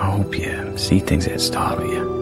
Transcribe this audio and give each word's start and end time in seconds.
I 0.00 0.10
hope 0.10 0.38
you 0.38 0.78
see 0.78 1.00
things 1.00 1.24
that 1.24 1.40
startle 1.40 1.86
you. 1.92 2.18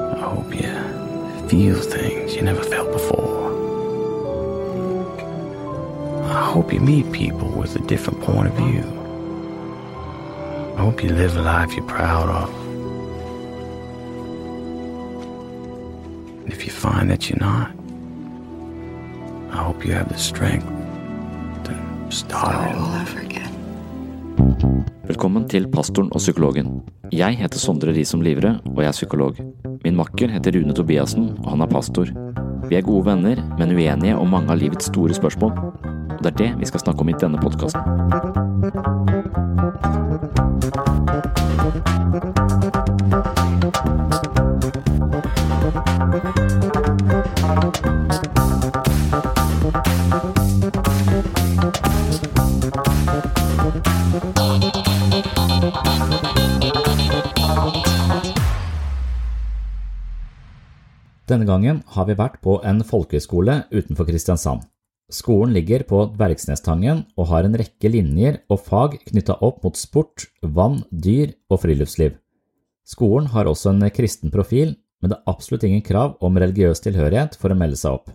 I 0.00 0.18
hope 0.20 0.52
you 0.52 1.48
feel 1.48 1.80
things 1.80 2.34
you 2.34 2.42
never 2.42 2.62
felt 2.62 2.90
before. 2.92 3.38
I 6.24 6.44
hope 6.44 6.72
you 6.72 6.80
meet 6.80 7.12
people 7.12 7.48
with 7.50 7.76
a 7.76 7.78
different 7.86 8.20
point 8.20 8.48
of 8.48 8.54
view. 8.54 8.82
I 10.76 10.80
hope 10.80 11.04
you 11.04 11.10
live 11.10 11.36
a 11.36 11.42
life 11.42 11.72
you're 11.74 11.86
proud 11.86 12.28
of. 12.28 12.50
And 16.42 16.52
if 16.52 16.64
you 16.66 16.72
find 16.72 17.08
that 17.10 17.30
you're 17.30 17.38
not, 17.38 17.70
I 19.52 19.62
hope 19.62 19.84
you 19.86 19.92
have 19.92 20.08
the 20.08 20.18
strength 20.18 20.66
to 21.64 22.06
start 22.10 22.70
it 22.70 22.76
all 22.76 22.94
over 23.00 23.20
again. 23.20 23.54
Velkommen 25.08 25.46
til 25.48 25.64
Pastoren 25.72 26.10
og 26.12 26.20
psykologen. 26.20 26.82
Jeg 27.16 27.38
heter 27.40 27.56
Sondre 27.56 27.94
Risom 27.96 28.20
Livre, 28.20 28.58
og 28.68 28.82
jeg 28.82 28.90
er 28.90 28.96
psykolog. 28.96 29.38
Min 29.80 29.96
makker 29.96 30.28
heter 30.28 30.52
Rune 30.58 30.76
Tobiassen, 30.76 31.30
og 31.38 31.48
han 31.54 31.64
er 31.64 31.70
pastor. 31.72 32.12
Vi 32.68 32.76
er 32.76 32.84
gode 32.84 33.06
venner, 33.06 33.40
men 33.56 33.72
uenige 33.72 34.18
om 34.20 34.28
mange 34.28 34.52
av 34.52 34.60
livets 34.60 34.92
store 34.92 35.16
spørsmål. 35.16 35.56
Og 36.12 36.20
det 36.20 36.34
er 36.34 36.40
det 36.42 36.50
vi 36.60 36.68
skal 36.68 36.84
snakke 36.84 37.00
om 37.00 37.08
i 37.08 37.16
denne 37.16 37.40
podkasten. 37.40 37.80
Denne 61.28 61.44
gangen 61.44 61.82
har 61.92 62.06
vi 62.08 62.14
vært 62.16 62.38
på 62.40 62.54
en 62.64 62.78
folkehøyskole 62.88 63.58
utenfor 63.68 64.06
Kristiansand. 64.08 64.62
Skolen 65.12 65.52
ligger 65.52 65.82
på 65.88 66.02
Dvergsnestangen 66.14 67.02
og 67.16 67.28
har 67.28 67.44
en 67.44 67.56
rekke 67.56 67.90
linjer 67.92 68.38
og 68.48 68.62
fag 68.64 68.96
knytta 69.10 69.36
opp 69.44 69.60
mot 69.64 69.76
sport, 69.76 70.24
vann, 70.40 70.82
dyr 70.88 71.34
og 71.52 71.60
friluftsliv. 71.64 72.14
Skolen 72.88 73.28
har 73.34 73.48
også 73.48 73.74
en 73.74 73.90
kristen 73.92 74.32
profil, 74.32 74.72
men 75.00 75.12
det 75.12 75.18
er 75.18 75.34
absolutt 75.34 75.66
ingen 75.68 75.84
krav 75.84 76.16
om 76.24 76.40
religiøs 76.40 76.80
tilhørighet 76.86 77.36
for 77.40 77.52
å 77.52 77.58
melde 77.60 77.76
seg 77.76 77.98
opp. 77.98 78.08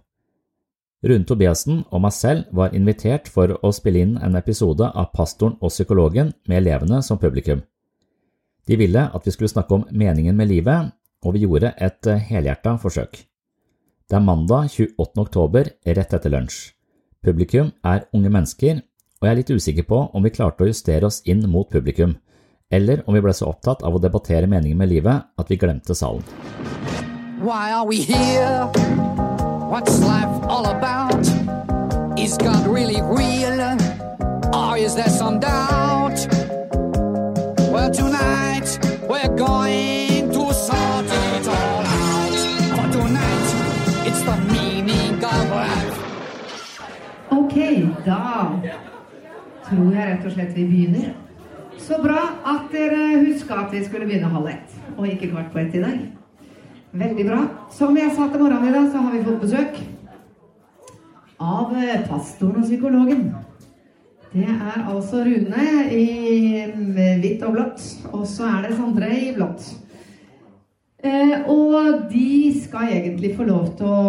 Rune 1.06 1.28
Tobiassen 1.28 1.84
og 1.92 2.02
meg 2.06 2.16
selv 2.16 2.50
var 2.56 2.74
invitert 2.74 3.30
for 3.30 3.58
å 3.62 3.74
spille 3.76 4.02
inn 4.02 4.18
en 4.24 4.40
episode 4.40 4.90
av 4.90 5.12
Pastoren 5.14 5.60
og 5.60 5.70
psykologen 5.74 6.34
med 6.48 6.64
elevene 6.64 7.04
som 7.06 7.22
publikum. 7.22 7.62
De 8.66 8.78
ville 8.80 9.06
at 9.06 9.26
vi 9.28 9.34
skulle 9.36 9.52
snakke 9.52 9.76
om 9.76 9.86
meningen 9.92 10.38
med 10.40 10.50
livet, 10.50 10.94
og 11.24 11.36
vi 11.36 11.46
gjorde 11.46 11.74
et 11.82 12.10
helhjerta 12.30 12.76
forsøk. 12.82 13.24
Det 14.10 14.20
er 14.20 14.24
mandag 14.24 14.68
28. 14.76 15.22
oktober, 15.24 15.70
rett 15.88 16.14
etter 16.14 16.32
lunsj. 16.34 16.74
Publikum 17.24 17.72
er 17.88 18.04
unge 18.14 18.30
mennesker, 18.30 18.82
og 19.22 19.28
jeg 19.28 19.32
er 19.32 19.40
litt 19.40 19.54
usikker 19.56 19.86
på 19.88 20.00
om 20.12 20.26
vi 20.26 20.34
klarte 20.36 20.66
å 20.66 20.68
justere 20.68 21.08
oss 21.08 21.22
inn 21.24 21.46
mot 21.50 21.70
publikum, 21.72 22.18
eller 22.68 23.06
om 23.08 23.16
vi 23.16 23.22
ble 23.24 23.32
så 23.34 23.48
opptatt 23.48 23.84
av 23.88 23.96
å 23.96 24.02
debattere 24.04 24.50
meningen 24.52 24.78
med 24.78 24.92
livet 24.92 25.24
at 25.40 25.50
vi 25.50 25.60
glemte 25.62 25.96
salen. 25.96 26.26
Why 27.40 27.72
are 27.72 27.88
we 27.88 28.02
here? 28.04 28.68
What's 29.72 30.00
life 30.04 30.36
all 30.52 30.68
about? 30.68 31.24
Is 32.20 32.38
God 32.38 32.68
really 32.68 33.02
real? 33.02 33.78
Or 34.54 34.78
is 34.78 34.96
there 34.96 35.10
some 35.10 35.40
doubt? 35.40 36.28
Well, 37.72 37.92
tonight 37.92 38.78
we're 39.10 39.36
going 39.36 40.03
Ok, 47.54 47.60
da 48.02 48.20
tror 49.68 49.90
jeg 49.94 50.06
rett 50.08 50.24
og 50.26 50.32
slett 50.34 50.56
vi 50.56 50.64
begynner. 50.66 51.12
Så 51.78 52.00
bra 52.02 52.24
at 52.50 52.72
dere 52.74 53.20
huska 53.28 53.60
at 53.68 53.76
vi 53.76 53.84
skulle 53.86 54.08
begynne 54.10 54.32
halv 54.34 54.48
ett, 54.50 54.72
og 54.96 55.06
ikke 55.06 55.30
kvart 55.30 55.52
på 55.54 55.60
ett 55.62 55.76
i 55.78 55.84
dag. 55.84 56.00
Veldig 56.98 57.26
bra. 57.28 57.42
Som 57.70 58.00
jeg 58.00 58.10
sa 58.16 58.26
til 58.32 58.42
morgenen 58.42 58.72
i 58.72 58.74
dag, 58.74 58.88
så 58.90 59.04
har 59.04 59.14
vi 59.14 59.22
fått 59.28 59.44
besøk 59.44 59.78
av 61.38 61.76
eh, 61.78 62.02
pastoren 62.08 62.64
og 62.64 62.66
psykologen. 62.66 63.22
Det 64.34 64.50
er 64.50 64.90
altså 64.90 65.22
Rune 65.22 65.68
i 65.94 66.08
hvitt 67.22 67.46
og 67.46 67.54
blått, 67.54 67.86
og 68.16 68.26
så 68.34 68.50
er 68.50 68.66
det 68.66 68.80
Sondre 68.80 69.12
i 69.14 69.30
blått. 69.38 69.70
Eh, 71.06 71.46
og 71.46 72.10
de 72.10 72.50
skal 72.66 72.98
egentlig 72.98 73.36
få 73.38 73.46
lov 73.46 73.76
til 73.78 73.94
å 73.94 74.04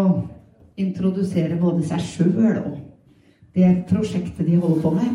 introdusere 0.80 1.60
både 1.60 1.84
seg 1.92 2.08
sjøl 2.08 2.64
og 2.64 2.83
det 3.54 3.70
prosjektet 3.88 4.46
de 4.46 4.58
holder 4.58 4.82
på 4.82 4.90
med. 4.96 5.14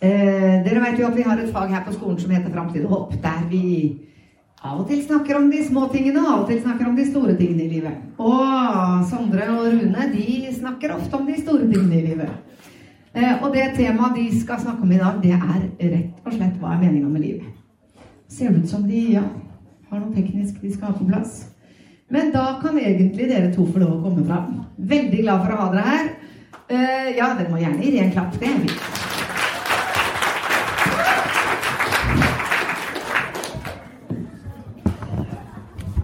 Eh, 0.00 0.58
dere 0.64 0.82
vet 0.82 1.00
jo 1.00 1.08
at 1.08 1.16
vi 1.16 1.24
har 1.26 1.38
et 1.38 1.50
fag 1.54 1.72
her 1.74 1.84
på 1.86 1.94
skolen 1.94 2.18
som 2.20 2.30
heter 2.30 2.52
Framtid 2.54 2.84
og 2.86 2.94
håp, 2.94 3.16
der 3.22 3.40
vi 3.50 3.64
av 4.58 4.80
og 4.80 4.88
til 4.90 5.02
snakker 5.04 5.38
om 5.38 5.48
de 5.50 5.62
små 5.62 5.86
tingene, 5.92 6.22
og 6.22 6.32
av 6.32 6.40
og 6.42 6.48
til 6.50 6.60
snakker 6.62 6.88
om 6.88 6.96
de 6.98 7.06
store 7.06 7.34
tingene 7.38 7.66
i 7.66 7.72
livet. 7.76 7.98
Og 8.18 9.04
Sondre 9.10 9.46
og 9.54 9.68
Rune 9.70 10.08
de 10.14 10.54
snakker 10.54 10.94
ofte 10.94 11.18
om 11.18 11.26
de 11.26 11.38
store 11.38 11.66
tingene 11.66 11.98
i 11.98 12.06
livet. 12.08 12.30
Eh, 13.14 13.42
og 13.42 13.54
det 13.54 13.72
temaet 13.76 14.18
de 14.18 14.40
skal 14.40 14.62
snakke 14.62 14.82
om 14.82 14.94
i 14.94 14.98
dag, 15.02 15.22
det 15.22 15.34
er 15.34 15.92
rett 15.94 16.26
og 16.26 16.34
slett 16.34 16.58
hva 16.58 16.74
er 16.74 16.82
meninga 16.82 17.10
med 17.10 17.24
livet. 17.24 17.54
Ser 18.28 18.50
det 18.50 18.64
ut 18.64 18.70
som 18.70 18.86
de 18.86 19.04
ja, 19.14 19.24
har 19.90 20.02
noe 20.02 20.14
teknisk 20.14 20.58
de 20.62 20.74
skal 20.74 20.92
ha 20.92 20.98
på 20.98 21.06
plass. 21.08 21.46
Men 22.10 22.30
da 22.32 22.58
kan 22.62 22.78
egentlig 22.78 23.28
dere 23.28 23.50
to 23.54 23.66
få 23.66 23.82
lov 23.82 23.98
å 23.98 24.02
komme 24.06 24.26
fram. 24.26 24.62
Veldig 24.78 25.22
glad 25.22 25.44
for 25.44 25.54
å 25.54 25.60
ha 25.62 25.70
dere 25.72 25.86
her. 25.88 26.10
Eh, 26.68 27.16
ja, 27.16 27.30
dere 27.32 27.48
må 27.48 27.56
gjerne 27.56 27.80
gi 27.80 27.94
dem 27.94 28.02
en 28.04 28.10
klapp. 28.12 28.34
Det 28.36 28.44
er 28.44 28.58
fint. 28.60 28.80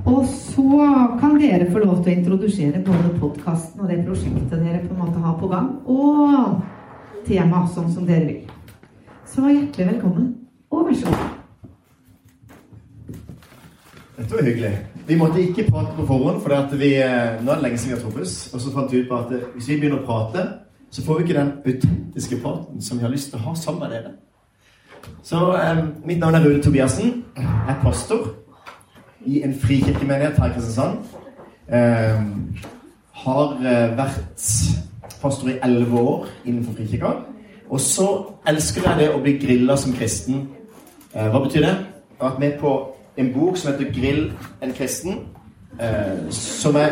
Og 0.08 0.24
så 0.30 0.78
kan 1.20 1.36
dere 1.36 1.68
få 1.68 1.82
lov 1.82 2.00
til 2.00 2.14
å 2.14 2.16
introdusere 2.16 2.80
både 2.86 3.12
podkasten 3.20 3.84
og 3.84 3.92
det 3.92 4.00
prosjektet 4.06 4.56
dere 4.56 4.80
på 4.86 4.94
en 4.94 5.02
måte 5.02 5.20
har 5.20 5.36
på 5.42 5.52
gang, 5.52 5.68
og 5.84 6.64
temaet 7.28 7.76
sånn 7.76 7.92
som 7.92 8.08
dere 8.08 8.24
vil. 8.30 8.42
Så 9.28 9.44
hjertelig 9.44 9.90
velkommen, 9.92 10.32
og 10.72 10.88
vær 10.88 11.00
så 11.02 11.12
god. 11.12 11.30
Dette 14.16 14.32
var 14.32 14.48
hyggelig. 14.48 14.93
Vi 15.06 15.16
måtte 15.20 15.42
ikke 15.42 15.70
prate 15.70 15.92
på 15.96 16.06
forhånd, 16.06 16.40
for 16.40 16.54
at 16.56 16.78
vi, 16.80 16.94
eh, 16.96 17.44
nå 17.44 17.50
er 17.50 17.54
det 17.54 17.62
lenge 17.62 17.78
siden 17.78 17.96
vi 17.96 18.02
har 18.02 18.10
truffes. 18.10 18.54
Og 18.54 18.60
så 18.60 18.72
fant 18.72 18.92
vi 18.92 19.02
ut 19.02 19.08
på 19.08 19.18
at 19.18 19.32
eh, 19.32 19.48
hvis 19.54 19.68
vi 19.68 19.76
begynner 19.80 20.00
å 20.00 20.06
prate, 20.06 20.44
så 20.90 21.04
får 21.04 21.18
vi 21.18 21.24
ikke 21.24 21.40
den 21.40 21.52
autentiske 21.66 22.38
praten 22.42 22.82
som 22.82 22.98
vi 22.98 23.04
har 23.04 23.12
lyst 23.12 23.30
til 23.30 23.38
å 23.38 23.48
ha 23.48 23.54
sammen 23.54 23.82
med 23.82 23.90
dere. 23.90 24.14
Så 25.22 25.52
eh, 25.58 25.84
mitt 26.06 26.18
navn 26.18 26.34
er 26.34 26.46
Rune 26.46 26.62
Tobiassen. 26.62 27.24
Jeg 27.36 27.74
er 27.74 27.82
pastor 27.82 28.30
i 29.26 29.42
en 29.44 29.54
frikirkemenighet 29.60 30.38
her 30.38 30.50
i 30.50 30.56
Kristiansand. 30.56 30.98
Eh, 31.68 32.24
har 33.12 33.52
eh, 33.60 33.96
vært 33.96 34.48
pastor 35.20 35.52
i 35.52 35.58
elleve 35.62 36.00
år 36.00 36.26
innenfor 36.44 36.80
frikirka. 36.80 37.12
Og 37.68 37.80
så 37.80 38.08
elsker 38.48 38.88
jeg 38.88 39.02
det 39.02 39.12
å 39.12 39.20
bli 39.20 39.36
grilla 39.40 39.76
som 39.76 39.92
kristen. 39.92 40.46
Eh, 41.12 41.28
hva 41.28 41.44
betyr 41.44 41.60
det? 41.60 41.76
Jeg 42.14 42.20
har 42.20 42.30
vært 42.30 42.40
med 42.40 42.58
på 42.60 42.93
en 43.16 43.32
bok 43.32 43.56
som 43.56 43.72
heter 43.72 43.92
'Grill 43.92 44.32
en 44.62 44.70
kristen', 44.70 45.26
eh, 45.80 46.30
som 46.30 46.76
er 46.76 46.88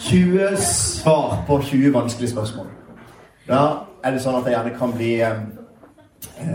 20 0.00 0.56
svar 0.56 1.44
på 1.46 1.62
20 1.62 1.94
vanskelige 1.94 2.30
spørsmål. 2.30 2.66
Da 3.48 3.68
er 4.04 4.10
det 4.10 4.22
sånn 4.22 4.34
at 4.38 4.44
jeg 4.44 4.54
gjerne 4.54 4.78
kan 4.78 4.92
bli 4.92 5.20
eh, 5.20 5.38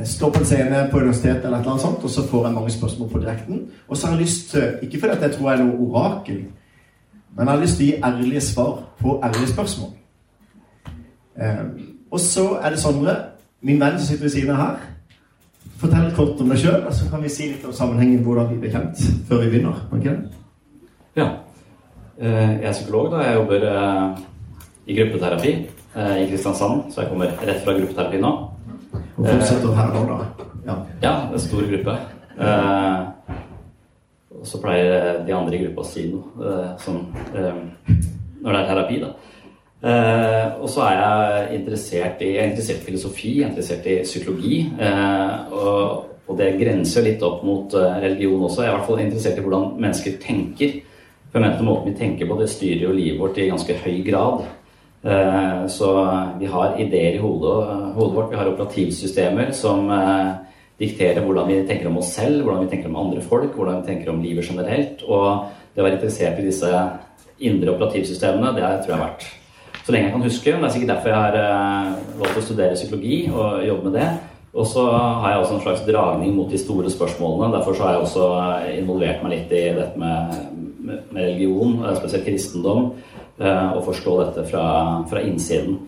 Stå 0.06 0.30
på 0.30 0.40
en 0.40 0.46
scene 0.46 0.88
på 0.92 0.98
universitetet 0.98 1.46
eller 1.46 1.58
et 1.58 1.62
eller 1.62 1.72
annet 1.72 1.82
sånt, 1.82 2.04
og 2.04 2.10
så 2.10 2.28
får 2.28 2.46
jeg 2.46 2.54
mange 2.54 2.72
spørsmål 2.72 3.10
på 3.10 3.20
direkten. 3.20 3.62
Og 3.88 3.98
så 3.98 4.08
har 4.08 4.14
jeg 4.16 4.22
lyst 4.22 4.52
til 4.52 4.74
Ikke 4.82 5.00
fordi 5.00 5.22
jeg 5.22 5.32
tror 5.32 5.52
jeg 5.52 5.60
er 5.60 5.64
noe 5.64 5.90
orakel, 5.90 6.44
men 7.36 7.48
jeg 7.48 7.56
har 7.56 7.62
lyst 7.62 7.78
til 7.78 7.86
å 7.86 7.92
gi 7.92 8.02
ærlige 8.04 8.42
svar 8.42 8.84
på 9.00 9.20
ærlige 9.24 9.48
spørsmål. 9.48 9.90
Eh, 11.42 11.66
og 12.12 12.20
så 12.20 12.60
er 12.64 12.70
det 12.70 12.80
Sondre, 12.80 13.16
min 13.62 13.80
venn 13.80 14.00
som 14.00 14.08
sitter 14.08 14.24
ved 14.24 14.30
siden 14.30 14.50
av 14.50 14.56
her. 14.56 14.76
Fortell 15.84 16.12
kort 16.16 16.40
om 16.42 16.50
deg 16.54 16.60
sjøl, 16.62 16.82
og 16.88 16.94
så 16.96 17.10
kan 17.12 17.24
vi 17.24 17.30
si 17.34 17.50
litt 17.52 17.66
om 17.68 17.74
sammenhengen 17.76 18.22
hvordan 18.24 18.50
vi 18.54 18.60
ble 18.62 18.70
kjent, 18.72 19.02
før 19.28 19.42
vi 19.44 19.50
begynner. 19.52 19.82
Okay? 19.98 20.16
Ja. 21.20 21.26
Eh, 22.18 22.52
Jeg 22.62 22.70
er 22.70 22.72
psykolog. 22.78 23.12
da. 23.12 23.24
Jeg 23.28 23.36
jobber 23.36 23.66
eh, 23.68 24.22
i 24.88 24.96
gruppeterapi 25.00 25.52
eh, 25.96 26.16
i 26.24 26.28
Kristiansand, 26.32 26.86
så 26.94 27.02
jeg 27.04 27.10
kommer 27.12 27.34
rett 27.42 27.64
fra 27.66 27.76
gruppeterapi 27.78 28.22
nå. 28.24 28.32
Og 29.18 29.28
fortsetter 29.28 29.76
her 29.76 29.92
nå, 29.94 30.06
da. 30.08 30.48
Ja. 30.66 30.76
Ja, 31.04 31.14
en 31.34 31.40
stor 31.40 31.66
gruppe. 31.68 31.98
Og 34.34 34.48
så 34.48 34.60
pleier 34.64 35.20
de 35.28 35.34
andre 35.36 35.56
i 35.58 35.62
gruppa 35.66 35.84
å 35.84 35.88
si 35.88 36.08
noe 36.10 36.54
eh, 37.38 37.54
når 38.44 38.52
det 38.56 38.60
er 38.62 38.70
terapi, 38.72 38.98
da. 39.04 39.12
Eh, 39.84 40.46
og 40.64 40.70
så 40.72 40.86
er 40.88 40.94
jeg 40.96 41.58
interessert 41.58 42.22
i, 42.24 42.30
jeg 42.38 42.40
er 42.40 42.52
interessert 42.54 42.86
i 42.86 42.88
filosofi, 42.88 43.32
jeg 43.36 43.44
er 43.44 43.50
interessert 43.52 43.90
i 43.92 43.98
psykologi. 44.06 44.60
Eh, 44.80 45.52
og, 45.52 46.06
og 46.24 46.40
det 46.40 46.54
grenser 46.62 47.04
litt 47.04 47.26
opp 47.28 47.44
mot 47.44 47.76
eh, 47.76 47.98
religion 48.06 48.46
også. 48.48 48.64
Jeg 48.64 48.70
er 48.70 48.72
i 48.72 48.78
hvert 48.78 48.88
fall 48.88 49.04
interessert 49.04 49.42
i 49.42 49.44
hvordan 49.44 49.74
mennesker 49.84 50.16
tenker. 50.24 50.78
For 51.28 51.40
jeg 51.40 51.48
mener 51.50 51.68
Måten 51.68 51.92
vi 51.92 51.98
tenker 52.00 52.30
på, 52.30 52.40
det 52.40 52.50
styrer 52.54 52.88
jo 52.88 52.96
livet 52.96 53.20
vårt 53.20 53.42
i 53.42 53.50
ganske 53.50 53.80
høy 53.84 54.04
grad. 54.06 54.44
Så 55.74 55.88
vi 56.40 56.48
har 56.48 56.78
ideer 56.80 57.18
i 57.18 57.20
hodet, 57.20 57.56
hodet 57.98 58.16
vårt. 58.16 58.30
Vi 58.32 58.38
har 58.40 58.52
operativsystemer 58.52 59.50
som 59.58 59.90
dikterer 60.80 61.26
hvordan 61.26 61.50
vi 61.50 61.58
tenker 61.68 61.90
om 61.90 61.98
oss 62.00 62.14
selv, 62.14 62.46
hvordan 62.46 62.64
vi 62.64 62.72
tenker 62.72 62.94
om 62.94 63.02
andre 63.02 63.26
folk, 63.26 63.58
hvordan 63.58 63.82
vi 63.82 63.90
tenker 63.90 64.14
om 64.14 64.22
livet 64.24 64.48
generelt. 64.48 65.02
Og 65.10 65.50
det 65.74 65.82
å 65.82 65.90
være 65.90 65.98
interessert 65.98 66.40
i 66.40 66.48
disse 66.48 66.72
indre 67.50 67.74
operativsystemene, 67.74 68.54
det 68.54 68.70
tror 68.86 68.94
jeg 68.94 69.00
er 69.02 69.08
verdt 69.10 69.32
så 69.84 69.92
lenge 69.92 70.08
jeg 70.08 70.16
kan 70.16 70.28
huske. 70.28 70.52
Men 70.52 70.62
Det 70.62 70.70
er 70.70 70.76
sikkert 70.78 70.94
derfor 70.96 71.10
jeg 71.10 71.18
har 71.24 71.98
valgt 72.20 72.40
å 72.40 72.46
studere 72.46 72.78
psykologi 72.80 73.18
og 73.32 73.66
jobbe 73.68 73.90
med 73.90 74.00
det. 74.00 74.12
Og 74.54 74.68
så 74.70 74.84
har 74.86 75.32
jeg 75.32 75.40
også 75.40 75.56
en 75.56 75.64
slags 75.64 75.86
dragning 75.88 76.36
mot 76.36 76.52
de 76.52 76.60
store 76.62 76.92
spørsmålene. 76.94 77.56
Derfor 77.56 77.74
så 77.74 77.84
har 77.84 77.96
jeg 77.96 78.04
også 78.06 78.28
involvert 78.78 79.24
meg 79.24 79.34
litt 79.34 79.56
i 79.56 79.64
dette 79.74 80.00
med, 80.00 80.36
med 80.86 81.18
religion, 81.18 81.80
eh, 81.82 81.96
spesielt 81.98 82.28
kristendom, 82.28 82.92
eh, 83.40 83.72
og 83.74 83.82
forstå 83.88 84.14
dette 84.22 84.46
fra, 84.52 84.68
fra 85.10 85.24
innsiden. 85.26 85.80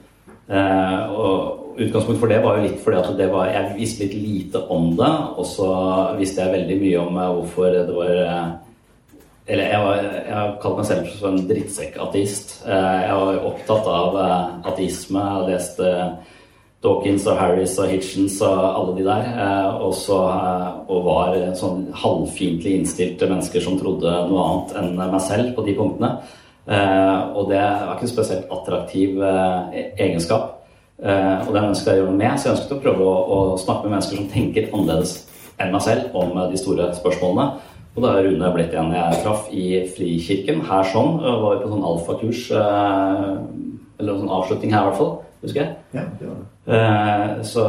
Eh, 0.49 1.13
og 1.13 1.77
utgangspunktet 1.77 2.23
for 2.23 2.31
det 2.31 2.41
var 2.41 2.57
jo 2.57 2.65
litt 2.65 2.81
fordi 2.81 2.97
at 2.97 3.31
var, 3.33 3.51
jeg 3.53 3.77
visste 3.77 4.05
litt 4.05 4.17
lite 4.17 4.63
om 4.73 4.91
det, 4.97 5.13
og 5.37 5.45
så 5.45 5.69
visste 6.17 6.41
jeg 6.41 6.55
veldig 6.57 6.81
mye 6.81 7.05
om 7.05 7.21
hvorfor 7.21 7.69
det 7.75 7.93
var 7.93 8.21
Eller 9.45 9.69
jeg, 9.69 9.81
var, 9.85 10.05
jeg 10.25 10.53
kalt 10.63 10.79
meg 10.79 10.87
selv 10.89 11.09
for 11.19 11.29
en 11.29 11.49
drittsekk-ateist. 11.49 12.55
Jeg 12.65 13.17
var 13.21 13.43
opptatt 13.45 13.89
av 13.91 14.15
ateisme. 14.71 15.21
Jeg 15.21 15.35
har 15.35 15.51
lest 15.51 15.83
Dawkins 16.85 17.25
og 17.29 17.39
Harris 17.39 17.75
og 17.81 17.89
Hitchens 17.89 18.37
og 18.45 18.61
alle 18.61 18.95
de 18.99 19.05
der. 19.07 19.29
Eh, 19.33 19.69
også, 19.87 20.17
eh, 20.29 20.65
og 20.91 21.05
var 21.07 21.37
sånn 21.57 21.87
halvfiendtlig 21.97 22.79
innstilte 22.79 23.29
mennesker 23.29 23.63
som 23.63 23.79
trodde 23.79 24.11
noe 24.29 24.45
annet 24.45 24.75
enn 24.81 24.91
meg 24.99 25.21
selv 25.25 25.55
på 25.55 25.65
de 25.65 25.75
punktene. 25.77 26.11
Eh, 26.65 27.21
og 27.37 27.49
det 27.49 27.61
var 27.61 27.95
ikke 27.95 28.07
en 28.09 28.13
spesielt 28.13 28.51
attraktiv 28.53 29.21
egenskap. 29.97 30.51
Og 30.95 31.49
det 31.51 31.59
ønska 31.61 31.91
jeg 31.91 31.99
å 31.99 32.05
gjøre 32.05 32.11
noe 32.13 32.21
med, 32.21 32.39
så 32.39 32.47
jeg 32.47 32.55
ønsket 32.55 32.77
å 32.77 32.83
prøve 32.85 33.03
å, 33.03 33.15
å 33.35 33.39
snakke 33.59 33.83
med 33.83 33.97
mennesker 33.97 34.19
som 34.21 34.29
tenker 34.31 34.69
annerledes 34.71 35.25
enn 35.59 35.73
meg 35.73 35.83
selv 35.83 36.15
om 36.15 36.37
de 36.51 36.59
store 36.59 36.87
spørsmålene. 36.95 37.73
Og 37.95 38.03
da 38.03 38.15
er 38.15 38.25
Rune 38.27 38.49
blitt 38.51 38.73
en 38.75 38.91
jeg 38.91 39.21
traff 39.23 39.45
i 39.55 39.67
Frikirken 39.87 40.65
her 40.67 40.87
sånn. 40.91 41.15
Var 41.23 41.61
på 41.61 41.69
sånn 41.71 41.85
alfakurs, 41.87 42.41
eller 42.51 44.11
en 44.11 44.25
sånn 44.25 44.35
avslutning 44.35 44.75
her 44.75 44.83
i 44.83 44.89
hvert 44.89 44.99
fall 44.99 45.13
husker 45.45 45.61
jeg. 45.61 45.75
Ja, 45.95 46.03
det 46.19 46.29
var 46.29 46.41
det. 46.41 46.47
Eh, 46.75 47.43
så, 47.45 47.65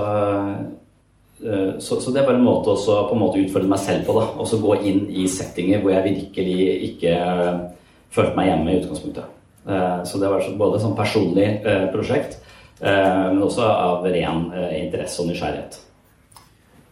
eh, 1.45 1.73
så, 1.79 2.01
så, 2.01 2.11
det 2.13 2.23
er 2.23 2.29
bare 2.29 2.41
en 2.41 2.47
måte 2.47 2.73
å 2.73 2.99
på 3.09 3.17
en 3.17 3.23
måte 3.23 3.43
utfordre 3.43 3.71
meg 3.71 3.83
selv 3.83 4.07
på. 4.09 4.17
da, 4.19 4.27
Og 4.37 4.49
så 4.51 4.61
gå 4.63 4.79
inn 4.83 5.07
i 5.11 5.27
settinger 5.31 5.83
hvor 5.83 5.95
jeg 5.95 6.09
virkelig 6.11 6.59
ikke 6.91 7.17
følte 8.15 8.37
meg 8.39 8.51
hjemme 8.51 8.73
i 8.73 8.79
utgangspunktet. 8.81 9.33
så 10.07 10.19
det 10.23 10.29
var 10.31 10.45
både 10.57 10.79
sånn 10.81 10.95
personlig 10.97 11.47
prosjekt, 11.93 12.37
men 12.81 13.43
også 13.43 13.67
av 13.67 14.07
ren 14.07 14.47
interesse 14.79 15.21
og 15.21 15.29
nysgjerrighet. 15.29 15.81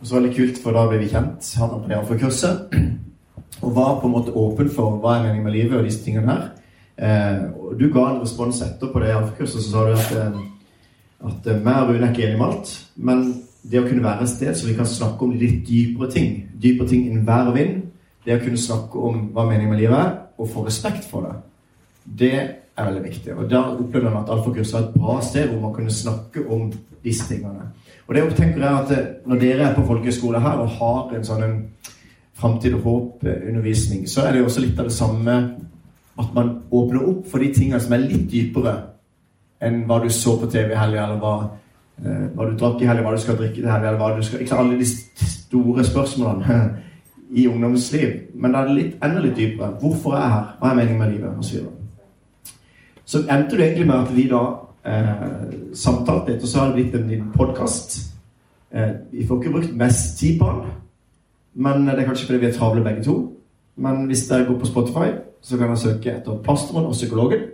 Og 0.00 0.08
så 0.08 0.16
var 0.16 0.24
det 0.26 0.34
kult, 0.36 0.58
for 0.60 0.76
da 0.76 0.82
ble 0.90 0.98
vi 1.00 1.08
kjent. 1.08 1.52
Han 1.62 1.76
appellerte 1.78 2.10
for 2.10 2.20
kurset. 2.20 2.74
Og 3.62 3.74
var 3.74 4.00
på 4.00 4.08
en 4.08 4.14
måte 4.14 4.34
åpen 4.36 4.68
for 4.70 4.98
hva 5.00 5.18
er 5.18 5.28
meningen 5.28 5.46
med 5.46 5.56
livet 5.56 5.78
og 5.78 5.86
disse 5.86 6.02
tingene 6.04 6.32
her. 6.32 6.50
Eh, 6.94 7.46
og 7.58 7.78
du 7.78 7.88
ga 7.92 8.08
en 8.10 8.20
respons 8.22 8.60
etterpå 8.62 9.02
det 9.02 9.14
alfakurset, 9.14 9.62
så 9.62 9.70
sa 9.70 9.86
du 9.88 9.94
at 9.94 10.12
eh, 10.18 10.42
at 11.24 11.48
meg 11.64 11.72
eh, 11.72 11.80
og 11.82 11.88
Rune 11.90 12.06
er 12.06 12.12
ikke 12.12 12.26
enige 12.26 12.40
om 12.40 12.46
alt. 12.48 12.72
Men 12.96 13.24
det 13.64 13.80
å 13.80 13.86
kunne 13.86 14.04
være 14.04 14.26
et 14.26 14.32
sted 14.34 14.56
så 14.56 14.68
vi 14.68 14.76
kan 14.76 14.88
snakke 14.88 15.24
om 15.24 15.34
litt 15.38 15.62
dypere 15.68 16.10
ting, 16.12 16.34
dypere 16.60 16.90
ting 16.90 17.06
innen 17.08 17.26
vær 17.26 17.48
og 17.50 17.56
vind, 17.56 17.80
det 18.24 18.36
å 18.36 18.42
kunne 18.42 18.60
snakke 18.60 19.00
om 19.08 19.28
hva 19.32 19.46
meningen 19.48 19.72
med 19.72 19.82
livet 19.82 20.00
er, 20.00 20.12
og 20.38 20.50
få 20.50 20.64
respekt 20.66 21.06
for 21.08 21.26
det, 21.26 21.34
det 22.04 22.34
er 22.34 22.88
veldig 22.88 23.04
viktig. 23.04 23.36
Og 23.38 23.48
da 23.50 23.62
opplevde 23.72 24.10
han 24.10 24.22
at 24.24 24.32
alfakurset 24.34 24.74
var 24.74 24.86
et 24.88 24.98
bra 24.98 25.16
sted 25.24 25.50
hvor 25.50 25.62
man 25.62 25.74
kunne 25.76 25.94
snakke 25.94 26.44
om 26.50 26.68
disse 27.04 27.28
tingene. 27.28 27.70
Og 28.04 28.16
det 28.16 28.24
tenker 28.36 28.60
jeg 28.60 28.80
at 28.82 28.92
eh, 28.92 29.12
når 29.28 29.40
dere 29.40 29.68
er 29.68 29.76
på 29.76 29.86
folkehøyskole 29.88 30.40
her 30.44 30.60
og 30.60 30.74
har 30.78 31.14
en 31.16 31.24
sånn 31.24 31.44
en 31.46 31.58
framtid 32.34 32.74
og 32.74 32.86
håp-undervisning, 32.88 34.08
så 34.10 34.24
er 34.24 34.32
det 34.32 34.42
jo 34.42 34.48
også 34.48 34.64
litt 34.64 34.78
av 34.78 34.88
det 34.88 34.96
samme 34.96 35.36
at 36.18 36.34
man 36.34 36.50
åpner 36.70 37.06
opp 37.08 37.28
for 37.30 37.42
de 37.42 37.50
tingene 37.54 37.80
som 37.82 37.94
er 37.94 38.06
litt 38.06 38.26
dypere 38.30 38.74
enn 39.64 39.84
hva 39.88 40.00
du 40.02 40.08
så 40.12 40.36
på 40.38 40.48
TV 40.50 40.74
i 40.74 40.78
helga, 40.78 41.06
eller 41.06 41.20
hva, 41.22 41.34
eh, 42.02 42.26
hva, 42.34 42.48
du 42.48 42.56
drakk 42.58 42.82
i 42.82 42.88
helga, 42.90 43.04
hva 43.06 43.14
du 43.14 43.22
skal 43.22 43.38
drikke 43.38 43.60
til 43.60 43.70
helga, 43.70 43.88
eller 43.88 44.02
hva 44.02 44.16
du 44.16 44.26
skal 44.26 44.42
Ikke 44.42 44.58
alle 44.58 44.78
de 44.78 44.86
store 44.86 45.84
spørsmålene 45.84 46.58
i 47.34 47.46
ungdomsliv. 47.48 48.12
Men 48.34 48.52
da 48.52 48.62
er 48.62 48.68
det 48.68 48.76
litt, 48.78 48.98
enda 49.02 49.22
litt 49.22 49.36
dypere. 49.38 49.72
Hvorfor 49.80 50.14
er 50.14 50.20
jeg 50.20 50.34
her? 50.34 50.50
Hva 50.60 50.70
er 50.70 50.78
meningen 50.80 51.00
med 51.00 51.12
livet? 51.12 51.38
Og 51.38 51.44
så, 51.44 51.62
så 53.04 53.22
endte 53.24 53.56
det 53.56 53.66
egentlig 53.66 53.86
med 53.86 53.96
at 53.96 54.14
vi 54.16 54.28
da 54.30 54.42
eh, 54.84 55.26
samtalte 55.74 56.32
litt, 56.32 56.42
og 56.42 56.48
så 56.48 56.60
har 56.60 56.72
det 56.72 56.78
blitt 56.78 56.98
en 56.98 57.10
liten 57.10 57.32
podkast. 57.34 57.98
Eh, 58.70 58.94
vi 59.12 59.26
får 59.26 59.40
ikke 59.40 59.56
brukt 59.56 59.76
mest 59.76 60.18
tid 60.20 60.38
på 60.38 60.50
den, 60.52 60.74
men 61.54 61.86
det 61.86 61.98
er 61.98 62.08
kanskje 62.08 62.26
fordi 62.26 62.42
vi 62.42 62.46
er 62.50 62.56
travle 62.56 62.84
begge 62.84 63.04
to. 63.04 63.16
Men 63.76 64.06
hvis 64.06 64.26
dere 64.28 64.46
går 64.46 64.58
på 64.58 64.66
Spotify, 64.70 65.10
så 65.42 65.56
kan 65.58 65.68
dere 65.68 65.78
søke 65.78 66.12
etter 66.12 66.42
pastoren 66.44 66.86
og 66.86 66.92
psykologen. 66.92 67.48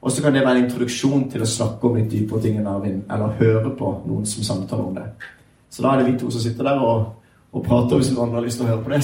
Og 0.00 0.12
så 0.12 0.22
kan 0.22 0.34
det 0.34 0.44
være 0.44 0.58
en 0.58 0.64
introduksjon 0.64 1.30
til 1.30 1.42
å 1.42 1.48
snakke 1.48 1.88
om 1.88 1.96
litt 1.96 2.10
dypere 2.12 2.42
ting 2.42 2.58
enn 2.60 2.68
Arvin, 2.70 3.02
eller 3.10 3.36
høre 3.40 3.72
på 3.78 3.92
noen 4.06 4.26
som 4.28 4.44
samtaler 4.44 4.84
om 4.84 4.94
det. 4.94 5.06
Så 5.70 5.82
da 5.82 5.92
er 5.92 6.02
det 6.02 6.12
vi 6.12 6.18
to 6.20 6.30
som 6.30 6.40
sitter 6.40 6.68
der 6.68 6.80
og, 6.80 7.08
og 7.52 7.64
prater. 7.64 7.98
Hvis 7.98 8.12
noen 8.12 8.28
andre 8.28 8.40
har 8.40 8.46
lyst 8.46 8.60
til 8.60 8.68
å 8.68 8.70
høre 8.70 8.84
på 8.84 8.92
det, 8.94 9.02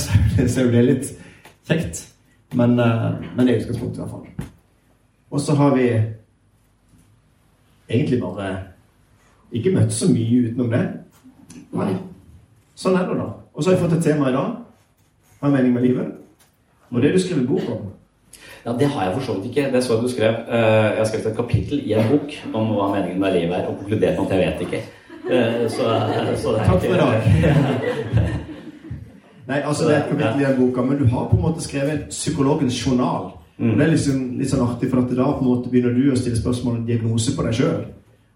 så 0.52 0.60
er 0.60 0.66
jo 0.66 0.74
det 0.76 0.84
litt 0.86 1.12
kjekt. 1.68 2.04
Men, 2.54 2.76
uh, 2.78 3.18
men 3.32 3.46
det 3.46 3.54
er 3.54 3.62
utgangspunktet, 3.62 3.98
i 3.98 4.04
hvert 4.04 4.10
fall. 4.14 4.50
Og 5.32 5.40
så 5.40 5.56
har 5.56 5.74
vi 5.74 5.86
egentlig 7.88 8.20
bare 8.20 8.48
ikke 9.52 9.72
møtt 9.74 9.92
så 9.96 10.08
mye 10.12 10.48
utenom 10.48 10.72
det. 10.72 10.82
Nei. 11.76 11.92
Sånn 12.78 12.96
er 13.00 13.08
det, 13.08 13.16
da. 13.20 13.30
Og 13.54 13.62
så 13.62 13.70
har 13.70 13.76
jeg 13.76 13.84
fått 13.84 13.98
et 13.98 14.04
tema 14.04 14.30
i 14.30 14.36
dag. 14.36 14.48
Hva 15.40 15.48
er 15.48 15.56
meningen 15.56 15.74
med 15.74 15.82
livet? 15.82 16.06
Og 16.90 17.02
det 17.02 17.10
er 17.10 17.16
du 17.16 17.20
skrevet 17.20 17.48
bok 17.48 17.66
om. 17.68 17.90
Ja, 18.66 18.72
Det 18.78 18.86
har 18.86 19.04
jeg 19.04 19.14
for 19.14 19.22
så 19.26 19.32
vidt 19.34 19.46
ikke. 19.50 19.72
Det 19.72 19.84
så 19.84 19.94
jeg 19.94 20.02
du 20.02 20.08
skrev. 20.08 20.34
Eh, 20.48 20.88
jeg 20.92 20.98
har 20.98 21.04
skrevet 21.04 21.26
et 21.26 21.36
kapittel 21.36 21.80
i 21.84 21.92
en 21.92 22.08
bok 22.10 22.28
om 22.54 22.66
hva 22.76 22.88
meningen 22.94 23.20
med 23.20 23.32
livet 23.32 23.56
er, 23.56 23.66
og 23.66 23.78
konkludert 23.78 24.18
med 24.18 24.26
at 24.26 24.32
jeg 24.32 24.48
vet 24.48 24.60
ikke. 24.60 24.82
Så, 25.22 25.76
så, 25.76 25.82
så 26.42 26.56
Takk 26.56 26.80
for 26.80 26.86
i 26.86 26.98
dag. 26.98 27.22
Nei, 29.48 29.58
altså 29.58 29.88
Det 29.88 29.94
er 29.94 30.02
et 30.02 30.08
kapittel 30.08 30.40
i 30.40 30.44
den 30.44 30.60
boka, 30.60 30.82
men 30.82 30.98
du 30.98 31.06
har 31.06 31.28
på 31.28 31.36
en 31.36 31.42
måte 31.42 31.62
skrevet 31.62 32.06
psykologens 32.10 32.86
journal. 32.86 33.32
Mm. 33.58 33.70
Og 33.70 33.78
Det 33.78 33.84
er 33.84 33.90
liksom, 33.90 34.20
litt 34.38 34.50
sånn 34.50 34.66
artig, 34.66 34.90
for 34.90 35.02
at 35.02 35.16
da 35.16 35.30
på 35.32 35.44
en 35.44 35.50
måte 35.50 35.70
begynner 35.70 35.94
du 35.94 36.12
å 36.12 36.18
stille 36.18 36.38
spørsmål 36.38 36.80
om 36.80 36.86
diagnose 36.86 37.34
på 37.36 37.46
deg 37.46 37.58
sjøl. 37.58 37.80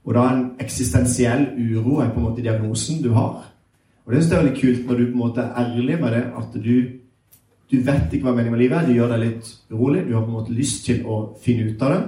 Og 0.07 0.15
da 0.15 0.25
en 0.31 0.43
eksistensiell 0.63 1.47
uro 1.59 2.01
er 2.03 2.11
på 2.11 2.21
en 2.21 2.29
måte 2.29 2.43
diagnosen 2.43 3.03
du 3.03 3.13
har. 3.15 3.47
Og 4.07 4.13
det 4.13 4.23
synes 4.23 4.33
jeg 4.33 4.39
er 4.39 4.45
veldig 4.45 4.61
kult 4.61 4.87
når 4.87 4.99
du 4.99 5.05
på 5.05 5.13
en 5.13 5.23
måte 5.25 5.43
er 5.43 5.59
ærlig 5.65 5.99
med 6.01 6.15
det, 6.15 6.25
at 6.39 6.63
du 6.63 6.77
du 7.67 7.81
vet 7.83 8.13
ikke 8.15 8.29
hva 8.29 8.35
meningen 8.37 8.55
med 8.55 8.61
livet 8.63 8.79
er. 8.79 8.87
Du 8.87 8.95
gjør 8.95 9.09
deg 9.11 9.23
litt 9.25 9.49
urolig. 9.73 10.05
Du 10.07 10.13
har 10.15 10.23
på 10.23 10.31
en 10.31 10.37
måte 10.39 10.55
lyst 10.55 10.85
til 10.87 11.01
å 11.03 11.17
finne 11.43 11.67
ut 11.67 11.81
av 11.83 11.95
det. 11.95 12.03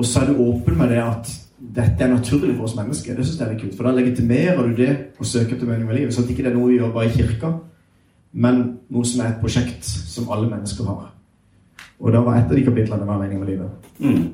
Og 0.00 0.06
så 0.08 0.22
er 0.22 0.30
du 0.30 0.40
åpen 0.40 0.78
med 0.78 0.94
det 0.94 1.02
at 1.02 1.32
dette 1.76 2.04
er 2.04 2.12
naturlig 2.12 2.54
for 2.56 2.64
oss 2.64 2.76
mennesker. 2.78 3.16
Det 3.16 3.26
synes 3.26 3.40
jeg 3.40 3.52
er 3.52 3.60
kult. 3.60 3.74
For 3.76 3.86
da 3.86 3.92
legitimerer 3.94 4.62
du 4.64 4.78
det 4.78 4.94
å 5.20 5.28
søke 5.28 5.54
etter 5.54 5.68
meningen 5.68 5.90
med 5.90 5.98
livet. 5.98 6.16
Sånn 6.16 6.24
at 6.24 6.32
ikke 6.32 6.46
det 6.46 6.52
er 6.54 6.56
noe 6.56 6.70
vi 6.72 6.78
gjør 6.78 6.94
bare 6.94 7.10
i 7.10 7.14
kirka, 7.14 7.52
men 8.32 8.62
noe 8.92 9.08
som 9.08 9.22
er 9.22 9.34
et 9.34 9.42
prosjekt 9.44 9.84
som 9.84 10.32
alle 10.32 10.48
mennesker 10.50 10.88
har. 10.88 11.12
Og 12.00 12.12
da 12.12 12.24
var 12.24 12.40
et 12.40 12.48
av 12.48 12.56
de 12.56 12.64
kapitlene 12.64 13.06
var 13.06 13.20
meningen 13.20 13.44
med 13.44 13.52
livet. 13.52 13.70
Mm. 14.00 14.24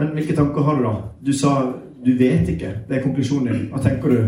Men 0.00 0.16
hvilke 0.16 0.36
tanker 0.36 0.64
har 0.64 0.80
du, 0.80 0.88
da? 0.88 0.96
Du 1.28 1.32
sa 1.36 1.52
du 2.04 2.12
vet 2.18 2.48
ikke. 2.48 2.70
Det 2.88 2.96
er 2.96 3.02
konklusjonen 3.02 3.52
din. 3.52 3.62
Hva 3.72 3.80
tenker 3.82 4.12
du? 4.12 4.18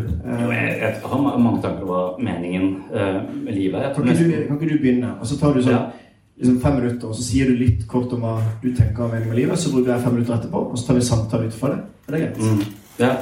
Jeg, 0.50 0.70
jeg 0.80 0.94
har 1.12 1.20
mange 1.38 1.62
tanker 1.62 1.84
om 1.84 1.90
hva 1.90 2.00
meningen 2.18 2.64
eh, 2.90 3.18
med 3.44 3.54
livet 3.54 3.78
er. 3.78 3.92
Kan 3.94 4.08
ikke, 4.08 4.24
du, 4.24 4.46
kan 4.48 4.56
ikke, 4.58 4.70
du, 4.72 4.78
begynne? 4.82 5.12
Og 5.20 5.28
så 5.30 5.38
tar 5.38 5.54
du 5.54 5.62
sånn, 5.62 5.76
ja. 5.76 6.16
liksom 6.40 6.56
fem 6.64 6.80
minutter, 6.80 7.12
og 7.12 7.18
så 7.18 7.26
sier 7.28 7.50
du 7.50 7.60
litt 7.60 7.84
kort 7.90 8.10
om 8.16 8.26
hva 8.26 8.36
du 8.62 8.72
tenker 8.74 9.04
om 9.04 9.14
meningen 9.14 9.30
med 9.30 9.42
livet. 9.42 9.62
Så 9.62 9.70
bruker 9.74 9.94
jeg 9.94 10.04
fem 10.06 10.16
minutter 10.18 10.36
etterpå, 10.36 10.64
og 10.72 10.80
så 10.80 10.88
tar 10.88 10.98
vi 10.98 11.04
samtale 11.10 11.46
ut 11.46 11.60
fra 11.60 11.70
det. 11.76 11.84
Er 12.08 12.16
det 12.16 12.22
greit? 12.24 12.42
Mm. 12.42 12.82
Ja. 12.98 13.12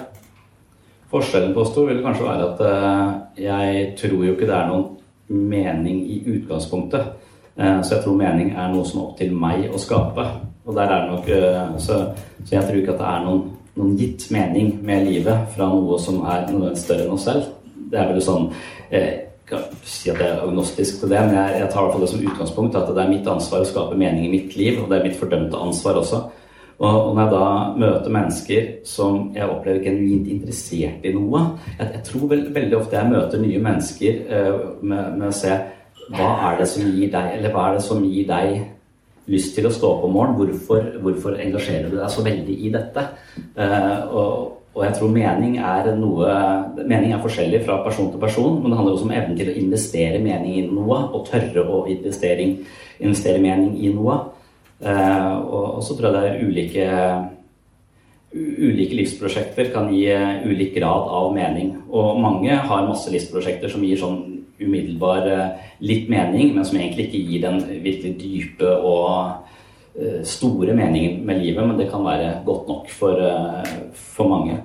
Forskjellen 1.12 1.52
på 1.56 1.64
oss 1.64 1.74
to 1.76 1.84
vil 1.88 2.02
kanskje 2.04 2.28
være 2.28 2.48
at 2.48 2.64
eh, 2.70 3.12
jeg 3.44 3.86
tror 4.00 4.24
jo 4.24 4.32
ikke 4.32 4.48
det 4.48 4.56
er 4.56 4.72
noen 4.72 5.44
mening 5.52 6.02
i 6.08 6.22
utgangspunktet. 6.24 7.14
Uh, 7.58 7.80
så 7.82 7.96
jeg 7.96 8.04
tror 8.04 8.14
mening 8.14 8.52
er 8.54 8.68
noe 8.70 8.86
som 8.86 9.00
er 9.00 9.06
opp 9.08 9.16
til 9.18 9.32
meg 9.34 9.64
å 9.74 9.80
skape. 9.82 10.24
Og 10.62 10.76
der 10.76 10.92
er 10.94 11.00
det 11.02 11.08
nok, 11.10 11.80
så, 11.82 11.96
så 12.44 12.54
jeg 12.54 12.62
tror 12.68 12.76
ikke 12.78 12.92
at 12.94 13.00
det 13.00 13.08
er 13.08 13.24
noen 13.24 13.40
noen 13.78 13.96
gitt 13.98 14.28
mening 14.34 14.74
med 14.84 15.06
livet 15.08 15.48
fra 15.54 15.70
noe 15.70 15.98
som 16.02 16.20
er 16.26 16.48
noe 16.52 16.74
større 16.78 17.06
enn 17.06 17.14
oss 17.14 17.26
selv. 17.28 17.48
Det 17.88 17.98
er 17.98 18.12
vel 18.12 18.22
sånn 18.24 18.50
eh, 18.90 19.24
Jeg 19.48 19.54
kan 19.54 19.78
si 19.88 20.10
at 20.12 20.18
jeg 20.20 20.28
er 20.28 20.42
agnostisk 20.44 20.98
til 21.00 21.08
det, 21.08 21.20
men 21.24 21.38
jeg, 21.38 21.60
jeg 21.62 21.70
tar 21.72 21.94
det 21.96 22.08
som 22.10 22.20
utgangspunkt 22.20 22.74
at 22.76 22.90
det 22.92 23.00
er 23.00 23.14
mitt 23.14 23.30
ansvar 23.32 23.62
å 23.64 23.68
skape 23.70 23.96
mening 23.96 24.26
i 24.26 24.34
mitt 24.34 24.58
liv, 24.60 24.82
og 24.82 24.90
det 24.90 24.98
er 24.98 25.06
mitt 25.06 25.16
fordømte 25.16 25.56
ansvar 25.56 26.02
også. 26.02 26.20
Og, 26.78 27.14
når 27.14 27.22
jeg 27.22 27.30
da 27.32 27.46
møter 27.82 28.12
mennesker 28.14 28.66
som 28.86 29.32
jeg 29.34 29.48
opplever 29.50 29.80
genuint 29.82 30.28
interessert 30.30 31.02
i 31.02 31.10
noe 31.10 31.40
Jeg, 31.72 31.88
jeg 31.96 32.02
tror 32.06 32.28
vel, 32.30 32.44
veldig 32.54 32.76
ofte 32.78 32.94
jeg 33.00 33.10
møter 33.10 33.42
nye 33.42 33.62
mennesker 33.64 34.20
uh, 34.28 34.60
med, 34.78 35.16
med, 35.16 35.24
å 35.26 35.34
se 35.34 35.56
hva 36.14 36.28
er 36.50 36.60
det 36.60 36.68
som 36.70 36.86
gir 36.86 37.10
deg 37.12 37.32
Eller 37.34 37.52
hva 37.52 37.64
er 37.66 37.80
det 37.80 37.82
som 37.88 38.04
gir 38.06 38.28
deg 38.28 38.60
lyst 39.28 39.54
til 39.56 39.68
å 39.68 39.72
stå 39.72 39.90
opp 39.94 40.06
om 40.08 40.14
morgenen? 40.16 40.38
Hvorfor, 40.38 40.86
hvorfor 41.04 41.40
engasjerer 41.40 41.90
du 41.90 41.98
deg 41.98 42.12
så 42.12 42.24
veldig 42.26 42.56
i 42.64 42.72
dette? 42.74 43.04
Uh, 43.56 44.00
og, 44.08 44.32
og 44.74 44.84
jeg 44.86 44.96
tror 44.98 45.14
mening 45.14 45.58
er 45.58 45.90
noe 45.98 46.34
Mening 46.78 47.12
er 47.12 47.22
forskjellig 47.22 47.64
fra 47.66 47.80
person 47.84 48.12
til 48.12 48.22
person, 48.22 48.60
men 48.62 48.70
det 48.70 48.78
handler 48.78 48.94
også 48.94 49.08
om 49.08 49.14
evnen 49.16 49.38
til 49.38 49.50
å 49.50 49.56
investere 49.60 50.20
mening 50.22 50.60
i 50.60 50.66
noe, 50.70 51.00
og 51.12 51.26
tørre 51.26 51.64
å 51.66 51.80
investere 51.90 53.40
mening 53.42 53.74
i 53.82 53.90
noe. 53.92 54.20
Og, 54.78 55.64
og 55.74 55.80
så 55.82 55.96
tror 55.98 56.06
jeg 56.06 56.14
det 56.14 56.28
er 56.28 56.46
ulike 56.46 56.86
Ulike 58.28 58.92
livsprosjekter 58.92 59.70
kan 59.72 59.86
gi 59.88 60.10
ulik 60.44 60.74
grad 60.76 61.06
av 61.16 61.30
mening. 61.32 61.70
Og 61.88 62.18
mange 62.20 62.52
har 62.52 62.84
masse 62.84 63.08
livsprosjekter 63.08 63.72
som 63.72 63.84
gir 63.86 63.96
sånn 64.00 64.18
umiddelbar 64.60 65.28
eh, 65.30 65.68
litt 65.84 66.08
mening, 66.10 66.54
men 66.54 66.66
som 66.66 66.78
egentlig 66.78 67.08
ikke 67.08 67.24
gir 67.26 67.44
den 67.44 67.60
virkelig 67.84 68.14
dype 68.20 68.72
og 68.78 69.44
eh, 69.98 70.22
store 70.26 70.74
meningen 70.78 71.22
med 71.26 71.42
livet, 71.42 71.62
men 71.66 71.78
det 71.78 71.90
kan 71.92 72.06
være 72.06 72.38
godt 72.46 72.68
nok 72.70 72.90
for, 72.90 73.22
for 73.94 74.30
mange. 74.30 74.58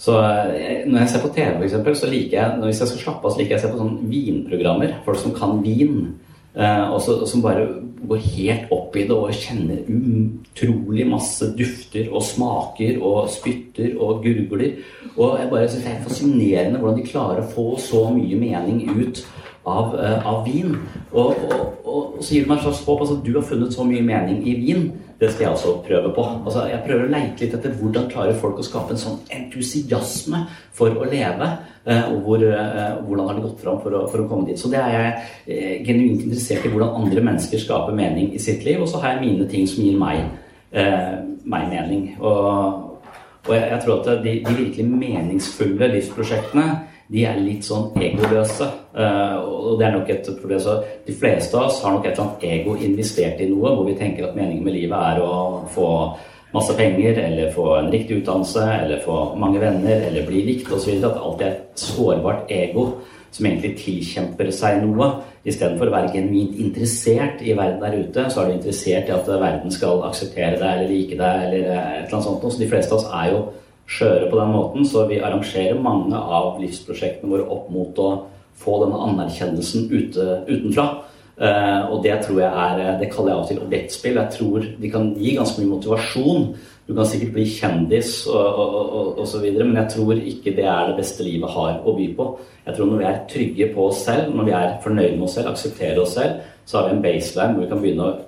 Så 0.00 0.14
når 0.16 1.02
jeg 1.02 1.08
ser 1.12 1.20
på 1.20 1.32
TV, 1.34 1.50
for 1.58 1.66
eksempel, 1.66 1.96
så 1.96 2.08
liker 2.08 2.36
jeg 2.38 2.60
hvis 2.64 2.78
jeg 2.80 2.88
skal 2.88 3.02
slappe 3.02 3.26
av, 3.26 3.34
så 3.34 3.40
liker 3.42 3.52
jeg 3.52 3.60
å 3.60 3.64
se 3.66 3.72
på 3.74 3.80
sånne 3.82 4.08
vinprogrammer. 4.08 4.94
Folk 5.04 5.20
som 5.20 5.34
kan 5.36 5.58
vin. 5.60 6.14
Og 6.54 6.98
som 7.02 7.42
bare 7.44 7.66
går 8.10 8.22
helt 8.34 8.72
opp 8.74 8.96
i 8.98 9.04
det 9.06 9.14
og 9.14 9.34
kjenner 9.36 9.84
utrolig 9.86 11.04
masse 11.06 11.50
dufter 11.56 12.08
og 12.10 12.24
smaker 12.26 12.98
og 12.98 13.28
spytter 13.30 13.92
og 14.00 14.24
gurgler. 14.24 14.80
Og 15.16 15.36
jeg 15.38 15.50
bare 15.52 15.68
synes 15.68 15.84
det 15.84 15.92
er 15.92 16.02
fascinerende 16.06 16.80
hvordan 16.80 16.98
de 16.98 17.06
klarer 17.06 17.44
å 17.44 17.52
få 17.52 17.66
så 17.78 18.06
mye 18.14 18.40
mening 18.40 18.82
ut 18.90 19.22
av, 19.64 19.94
uh, 19.94 20.26
av 20.26 20.44
vin. 20.46 20.74
Og, 21.12 21.26
og, 21.26 21.54
og, 21.84 21.94
og, 22.16 22.18
så 22.24 22.34
gir 22.34 22.44
det 22.44 22.50
meg 22.50 22.60
et 22.60 22.66
slags 22.66 22.82
håp. 22.86 23.04
Altså, 23.04 23.20
du 23.24 23.32
har 23.36 23.46
funnet 23.46 23.74
så 23.74 23.86
mye 23.86 24.04
mening 24.04 24.42
i 24.48 24.56
vin. 24.60 24.90
Det 25.20 25.28
skal 25.32 25.44
jeg 25.44 25.52
også 25.52 25.74
prøve 25.84 26.12
på. 26.16 26.24
Altså, 26.46 26.64
jeg 26.70 26.82
prøver 26.86 27.06
å 27.06 27.12
leite 27.12 27.44
litt 27.44 27.56
etter 27.58 27.74
hvordan 27.76 28.08
klarer 28.12 28.38
folk 28.40 28.60
å 28.60 28.64
skape 28.64 28.96
en 28.96 29.02
sånn 29.02 29.18
entusiasme 29.36 30.44
for 30.76 30.96
å 30.96 31.08
leve. 31.08 31.50
Uh, 31.84 32.12
og 32.12 32.18
hvor, 32.26 32.44
uh, 32.44 33.00
hvordan 33.04 33.26
har 33.28 33.38
det 33.38 33.46
gått 33.48 33.64
fram 33.64 33.80
for 33.84 33.96
å, 33.96 34.04
for 34.12 34.24
å, 34.24 34.28
komme 34.30 34.48
dit. 34.48 34.60
Så 34.60 34.72
det 34.72 34.80
er 34.80 34.94
jeg 34.96 35.82
genuint 35.88 36.24
interessert 36.24 36.64
i. 36.64 36.72
Hvordan 36.72 37.02
andre 37.02 37.24
mennesker 37.30 37.60
skaper 37.60 37.96
mening 37.96 38.32
i 38.36 38.42
sitt 38.42 38.64
liv. 38.64 38.80
Og 38.80 38.88
så 38.88 39.02
har 39.02 39.16
jeg 39.16 39.26
mine 39.26 39.48
ting 39.50 39.68
som 39.68 39.84
gir 39.84 39.98
meg, 40.00 40.24
meg 40.70 41.72
mening. 41.72 42.14
Og 42.20 42.88
jeg, 43.48 43.64
jeg, 43.64 43.80
tror 43.84 44.00
at 44.00 44.24
de, 44.24 44.34
de 44.44 44.56
virkelig 44.56 44.86
meningsfulle 44.88 45.88
livsprosjektene 45.94 46.66
de 47.10 47.24
er 47.26 47.38
litt 47.42 47.66
sånn 47.66 47.90
egoløse. 47.98 48.66
Uh, 48.94 49.38
og 49.42 49.78
det 49.80 49.86
er 49.86 49.94
nok 49.96 50.10
et 50.12 50.28
problem. 50.40 50.60
Så 50.62 50.76
de 51.06 51.14
fleste 51.14 51.58
av 51.58 51.68
oss 51.68 51.80
har 51.84 51.94
nok 51.94 52.06
et 52.06 52.12
eller 52.14 52.26
annet 52.26 52.44
ego 52.50 52.76
investert 52.78 53.42
i 53.42 53.48
noe 53.50 53.74
hvor 53.74 53.88
vi 53.88 53.96
tenker 53.98 54.28
at 54.28 54.36
meningen 54.38 54.66
med 54.66 54.76
livet 54.78 54.94
er 54.94 55.22
å 55.24 55.64
få 55.74 55.88
masse 56.54 56.74
penger, 56.74 57.18
eller 57.22 57.52
få 57.54 57.66
en 57.76 57.92
riktig 57.92 58.20
utdannelse, 58.20 58.64
eller 58.82 59.02
få 59.04 59.16
mange 59.38 59.60
venner, 59.62 60.02
eller 60.08 60.26
bli 60.26 60.42
likt 60.48 60.70
osv. 60.74 60.96
At 60.98 61.18
alt 61.18 61.42
er 61.46 61.52
et 61.54 61.82
sårbart 61.82 62.50
ego 62.50 62.86
som 63.30 63.46
egentlig 63.46 63.76
tilkjemper 63.78 64.50
seg 64.54 64.80
noe. 64.82 65.10
Istedenfor 65.46 65.88
å 65.88 65.94
være 65.94 66.12
genuint 66.16 66.58
interessert 66.60 67.42
i 67.46 67.54
verden 67.56 67.82
der 67.82 67.94
ute, 68.02 68.26
så 68.30 68.42
er 68.42 68.50
du 68.50 68.56
interessert 68.58 69.10
i 69.10 69.14
at 69.14 69.30
verden 69.30 69.72
skal 69.74 70.02
akseptere 70.08 70.58
deg 70.58 70.66
eller 70.66 70.90
like 70.90 71.18
deg, 71.18 71.44
eller 71.46 71.66
et 71.70 71.74
eller 71.74 72.16
annet 72.18 72.26
sånt. 72.26 72.46
Så 72.46 72.62
de 72.62 72.70
fleste 72.70 72.94
av 72.94 73.00
oss 73.00 73.10
er 73.22 73.30
jo 73.34 73.44
skjøre 73.90 74.28
på 74.30 74.38
den 74.38 74.52
måten, 74.54 74.86
så 74.86 75.06
vi 75.10 75.20
arrangerer 75.22 75.80
mange 75.82 76.16
av 76.16 76.60
livsprosjektene 76.62 77.30
våre 77.32 77.46
opp 77.50 77.70
mot 77.74 77.98
å 77.98 78.10
få 78.60 78.82
denne 78.84 79.00
anerkjennelsen 79.08 79.88
ute, 79.90 80.26
utenfra. 80.48 80.90
Uh, 81.40 81.88
og 81.88 82.02
det 82.04 82.18
tror 82.20 82.36
jeg 82.42 82.50
er 82.52 82.98
Det 83.00 83.06
kaller 83.08 83.30
jeg 83.30 83.38
av 83.38 83.42
og 83.46 83.48
til 83.48 83.60
objektspill. 83.64 84.18
Jeg 84.18 84.34
tror 84.34 84.66
de 84.82 84.90
kan 84.92 85.06
gi 85.16 85.30
ganske 85.38 85.62
mye 85.62 85.70
motivasjon. 85.70 86.50
Du 86.84 86.92
kan 86.96 87.08
sikkert 87.08 87.32
bli 87.32 87.46
kjendis 87.48 88.10
og, 88.28 88.58
og, 89.14 89.22
så 89.30 89.40
videre, 89.40 89.64
men 89.64 89.78
jeg 89.78 89.92
tror 89.94 90.18
ikke 90.18 90.52
det 90.56 90.66
er 90.66 90.90
det 90.90 90.98
beste 90.98 91.24
livet 91.24 91.54
har 91.54 91.78
å 91.86 91.94
by 91.96 92.08
på. 92.18 92.26
Jeg 92.66 92.76
tror 92.76 92.90
når 92.90 93.00
vi 93.00 93.06
er 93.08 93.20
trygge 93.30 93.68
på 93.76 93.86
oss 93.88 94.02
selv, 94.08 94.34
når 94.34 94.48
vi 94.48 94.56
er 94.58 94.76
fornøyde 94.84 95.14
med 95.14 95.28
oss 95.28 95.38
selv, 95.38 95.52
aksepterer 95.54 96.02
oss 96.02 96.16
selv, 96.18 96.42
så 96.66 96.78
har 96.80 96.88
vi 96.88 96.96
en 96.96 97.04
baseline 97.04 97.54
hvor 97.54 97.64
vi 97.64 97.70
kan 97.70 97.84
begynne 97.84 98.08
å 98.08 98.18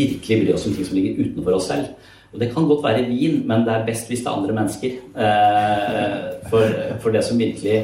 virkelig 0.00 0.40
bry 0.42 0.54
oss 0.56 0.66
om 0.66 0.74
ting 0.74 0.88
som 0.88 0.98
ligger 0.98 1.20
utenfor 1.22 1.58
oss 1.60 1.68
selv. 1.70 1.92
Og 2.36 2.42
det 2.42 2.50
kan 2.52 2.66
godt 2.68 2.82
være 2.84 3.06
vin, 3.08 3.38
men 3.48 3.62
det 3.64 3.72
er 3.72 3.84
best 3.86 4.10
hvis 4.10 4.20
det 4.20 4.28
er 4.28 4.34
andre 4.36 4.54
mennesker. 4.58 4.96
Eh, 5.24 6.16
for, 6.50 6.74
for 7.00 7.14
det 7.14 7.22
som 7.24 7.38
virkelig 7.40 7.78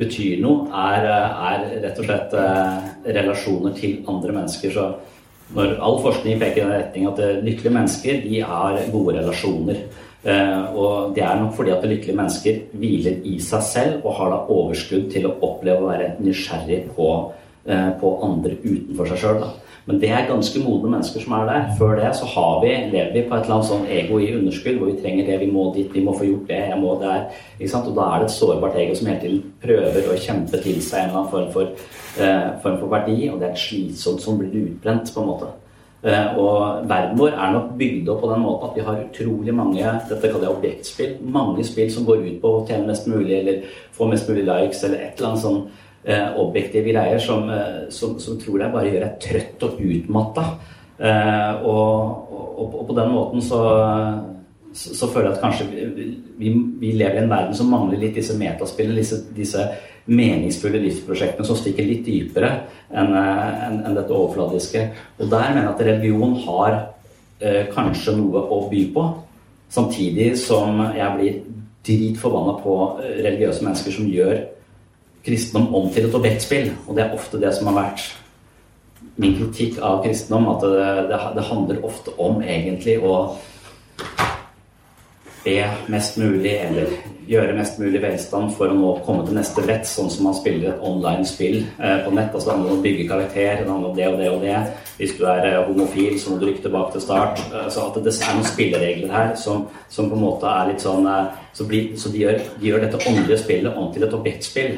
betyr 0.00 0.40
noe, 0.40 0.70
er, 0.72 1.04
er 1.04 1.66
rett 1.82 2.00
og 2.00 2.08
slett 2.08 2.36
eh, 2.40 2.86
relasjoner 3.18 3.76
til 3.76 3.98
andre 4.08 4.38
mennesker. 4.38 4.72
Så 4.72 4.86
når 5.52 5.76
all 5.84 6.00
forskning 6.00 6.40
peker 6.40 6.62
i 6.62 6.64
den 6.64 6.72
retning 6.72 7.10
at 7.10 7.20
lykkelige 7.44 7.76
mennesker 7.76 8.24
de 8.24 8.40
har 8.40 8.80
gode 8.88 9.18
relasjoner. 9.18 9.84
Eh, 10.24 10.58
og 10.72 11.12
det 11.12 11.28
er 11.28 11.36
nok 11.42 11.52
fordi 11.60 11.76
at 11.76 11.84
lykkelige 11.84 12.16
mennesker 12.16 12.64
hviler 12.80 13.20
i 13.28 13.36
seg 13.44 13.68
selv 13.68 14.06
og 14.06 14.16
har 14.16 14.32
da 14.32 14.44
overskudd 14.48 15.10
til 15.12 15.28
å 15.28 15.36
oppleve 15.44 15.84
å 15.84 15.92
være 15.92 16.14
nysgjerrig 16.24 16.86
på, 16.96 17.10
på 18.00 18.18
andre 18.24 18.56
utenfor 18.64 19.12
seg 19.12 19.26
sjøl. 19.26 19.50
Men 19.90 19.98
det 19.98 20.10
er 20.14 20.28
ganske 20.28 20.60
modne 20.62 20.92
mennesker 20.92 21.24
som 21.24 21.32
er 21.34 21.48
der. 21.48 21.70
Før 21.78 21.96
det 21.98 22.10
så 22.14 22.26
har 22.30 22.60
vi, 22.62 22.74
lever 22.92 23.12
vi 23.16 23.22
på 23.26 23.34
et 23.34 23.48
eller 23.48 23.56
annet 23.56 23.70
sånn 23.72 23.88
ego 23.90 24.20
i 24.22 24.28
underskudd, 24.36 24.76
hvor 24.78 24.90
vi 24.92 25.00
trenger 25.02 25.26
det, 25.26 25.38
vi 25.40 25.48
må 25.50 25.64
dit, 25.74 25.88
vi 25.90 26.04
må 26.06 26.14
få 26.14 26.28
gjort 26.28 26.44
det, 26.46 26.60
jeg 26.70 26.78
må 26.78 26.92
der. 27.00 27.24
Ikke 27.58 27.72
sant? 27.72 27.88
Og 27.90 27.96
da 27.98 28.04
er 28.06 28.22
det 28.22 28.28
et 28.28 28.36
sårbart 28.36 28.78
ego 28.78 28.94
som 28.94 29.10
hele 29.10 29.24
tiden 29.24 29.40
prøver 29.64 30.06
å 30.06 30.20
kjempe 30.28 30.60
til 30.62 30.78
seg 30.78 31.00
en 31.00 31.10
eller 31.10 31.18
annen 31.24 31.32
form 31.32 31.50
for, 31.56 31.88
eh, 32.22 32.46
form 32.62 32.78
for 32.78 32.94
verdi, 32.94 33.18
og 33.32 33.40
det 33.40 33.48
er 33.48 33.56
et 33.56 33.64
slitsomt 33.66 34.22
som 34.22 34.38
blir 34.38 34.54
utbrent, 34.62 35.10
på 35.10 35.24
en 35.24 35.30
måte. 35.32 35.50
Uh, 36.00 36.38
og 36.40 36.88
verden 36.88 37.18
vår 37.18 37.34
er 37.34 37.50
nok 37.52 37.74
bygd 37.76 38.06
opp 38.08 38.22
på 38.22 38.28
den 38.30 38.40
måten 38.40 38.70
at 38.70 38.76
vi 38.78 38.84
har 38.86 39.02
utrolig 39.02 39.52
mange 39.52 39.82
dette 40.08 40.30
kaller 40.30 40.46
jeg 40.46 40.54
objektspill, 40.54 41.10
mange 41.20 41.64
spill 41.68 41.90
som 41.92 42.06
går 42.08 42.22
ut 42.24 42.38
på 42.40 42.52
å 42.56 42.62
tjene 42.64 42.88
mest 42.88 43.04
mulig 43.10 43.34
eller 43.36 43.66
få 43.92 44.08
mest 44.08 44.30
mulig 44.30 44.46
likes 44.48 44.80
eller 44.88 44.96
et 44.96 45.20
eller 45.20 45.28
annet 45.28 45.42
sånn 45.44 45.58
objektive 46.40 46.92
greier 46.92 47.18
som, 47.20 47.50
eh, 47.50 47.88
som, 47.92 48.18
som, 48.20 48.38
tror 48.40 48.62
jeg 48.62 48.72
bare 48.72 48.92
gjør 48.92 49.04
deg 49.04 49.18
trøtt 49.20 49.64
og 49.66 49.80
utmatta. 49.84 50.46
Eh, 51.00 51.62
og, 51.64 52.32
og, 52.32 52.74
og, 52.74 52.86
på 52.88 52.96
den 52.96 53.12
måten 53.12 53.44
så, 53.44 53.60
så, 54.72 55.08
føler 55.08 55.30
jeg 55.30 55.36
at 55.36 55.44
kanskje 55.44 55.68
vi, 55.70 56.08
vi, 56.40 56.54
vi, 56.80 56.92
lever 56.96 57.20
i 57.20 57.24
en 57.24 57.32
verden 57.32 57.56
som 57.56 57.72
mangler 57.72 58.00
litt 58.00 58.16
disse 58.16 58.36
metaspillene, 58.40 59.00
disse, 59.00 59.22
disse 59.36 59.64
meningsfulle 60.10 60.80
livsprosjektene 60.82 61.46
som 61.46 61.58
stikker 61.58 61.86
litt 61.86 62.06
dypere 62.06 62.50
enn 62.90 63.12
en, 63.14 63.82
en 63.84 63.96
dette 63.96 64.12
overfladiske. 64.16 64.86
Og 65.20 65.28
der 65.28 65.52
mener 65.52 65.66
jeg 65.66 65.74
at 65.74 65.84
religion 65.88 66.36
har 66.46 66.78
eh, 67.40 67.66
kanskje 67.72 68.16
noe 68.16 68.44
å 68.48 68.62
by 68.72 68.86
på. 68.94 69.04
Samtidig 69.70 70.32
som 70.40 70.80
jeg 70.96 71.16
blir 71.18 71.42
dritforbanna 71.86 72.56
på 72.64 72.78
eh, 73.04 73.20
religiøse 73.24 73.68
mennesker 73.68 73.94
som 73.94 74.08
gjør 74.10 74.40
kristendom 75.26 75.74
om 75.74 75.90
til 75.92 76.08
et 76.08 76.16
objektspill. 76.16 76.72
Og 76.86 76.96
det 76.96 77.04
er 77.04 77.14
ofte 77.16 77.40
det 77.40 77.52
som 77.56 77.70
har 77.70 77.78
vært 77.82 78.06
min 79.20 79.36
kritikk 79.38 79.80
av 79.84 80.02
kristendom. 80.04 80.48
At 80.54 80.66
det, 80.66 80.90
det, 81.12 81.20
det 81.36 81.48
handler 81.50 81.86
ofte 81.86 82.14
om 82.18 82.42
egentlig 82.42 82.98
å 83.02 83.16
be 85.44 85.56
mest 85.92 86.18
mulig 86.20 86.52
eller 86.60 86.92
gjøre 87.30 87.54
mest 87.54 87.78
mulig 87.78 88.00
velstand 88.02 88.50
for 88.56 88.72
å 88.72 88.76
nå 88.76 88.90
komme 89.06 89.22
til 89.26 89.36
neste 89.38 89.62
brett, 89.62 89.86
sånn 89.86 90.10
som 90.10 90.26
man 90.26 90.34
spiller 90.34 90.72
et 90.72 90.80
online-spill 90.86 91.60
eh, 91.62 92.00
på 92.04 92.12
nett. 92.16 92.32
altså 92.34 92.48
Det 92.48 92.54
handler 92.56 92.72
om 92.72 92.80
å 92.80 92.86
bygge 92.86 93.06
karakter, 93.10 93.60
det 93.60 93.70
handler 93.70 93.90
om 93.92 93.98
det 93.98 94.08
og 94.08 94.16
det 94.18 94.30
og 94.32 94.42
det. 94.42 94.56
Hvis 94.98 95.14
du 95.18 95.22
er 95.30 95.46
eh, 95.46 95.60
homofil, 95.68 96.16
så 96.18 96.32
må 96.32 96.40
du 96.40 96.48
rykke 96.48 96.64
tilbake 96.64 96.96
til 96.96 97.04
start. 97.04 97.44
Eh, 97.52 97.68
så 97.70 97.86
at 97.86 98.00
det 98.02 98.14
er 98.16 98.34
noen 98.34 98.50
spilleregler 98.50 99.14
her 99.14 99.30
som, 99.38 99.68
som, 99.86 100.10
på 100.10 100.18
en 100.18 100.24
måte 100.26 100.50
er 100.50 100.72
litt 100.72 100.84
sånn 100.86 101.06
Så, 101.52 101.64
blir, 101.66 101.94
så 101.98 102.10
de, 102.10 102.24
gjør, 102.24 102.42
de, 102.58 102.66
gjør, 102.66 102.84
dette 102.84 103.00
åndelige 103.10 103.38
spillet 103.40 103.78
om 103.78 103.88
til 103.94 104.04
et 104.06 104.12
objektspill. 104.14 104.76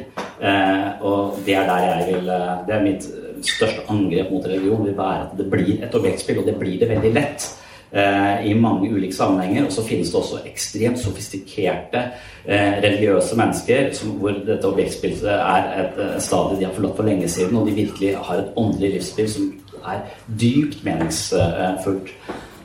Og 1.04 1.40
det 1.46 1.56
er 1.56 1.66
der 1.68 1.82
jeg 1.84 2.06
vil 2.08 2.30
Det 2.66 2.74
er 2.74 2.86
mitt 2.86 3.08
største 3.44 3.84
angrep 3.92 4.30
mot 4.32 4.46
religion. 4.46 4.84
vil 4.86 4.96
være 4.96 5.26
at 5.26 5.34
det 5.38 5.50
blir 5.52 5.82
et 5.84 5.94
objektspill, 5.94 6.40
og 6.40 6.48
det 6.48 6.56
blir 6.60 6.78
det 6.80 6.88
veldig 6.94 7.12
lett. 7.16 7.50
Eh, 7.94 8.46
i 8.46 8.54
mange 8.54 8.88
ulike 8.88 9.12
sammenhenger. 9.12 9.66
Og 9.66 9.72
så 9.72 9.82
finnes 9.84 10.08
det 10.08 10.16
også 10.16 10.38
ekstremt 10.48 11.00
sofistikerte 11.00 12.00
eh, 12.46 12.78
religiøse 12.80 13.36
mennesker 13.36 13.90
som, 13.92 14.14
hvor 14.22 14.38
dette 14.46 14.64
objektspillet 14.68 15.26
er 15.28 15.68
et, 15.82 15.98
et 16.00 16.24
stadie 16.24 16.56
de 16.62 16.64
har 16.64 16.72
forlatt 16.72 16.96
for 16.96 17.10
lenge 17.10 17.28
siden, 17.28 17.58
og 17.60 17.68
de 17.68 17.76
virkelig 17.76 18.14
har 18.16 18.40
et 18.40 18.56
åndelig 18.56 18.94
livsspill 18.94 19.28
som 19.34 19.52
er 19.92 20.00
dypt 20.40 20.80
meningsfullt. 20.88 22.14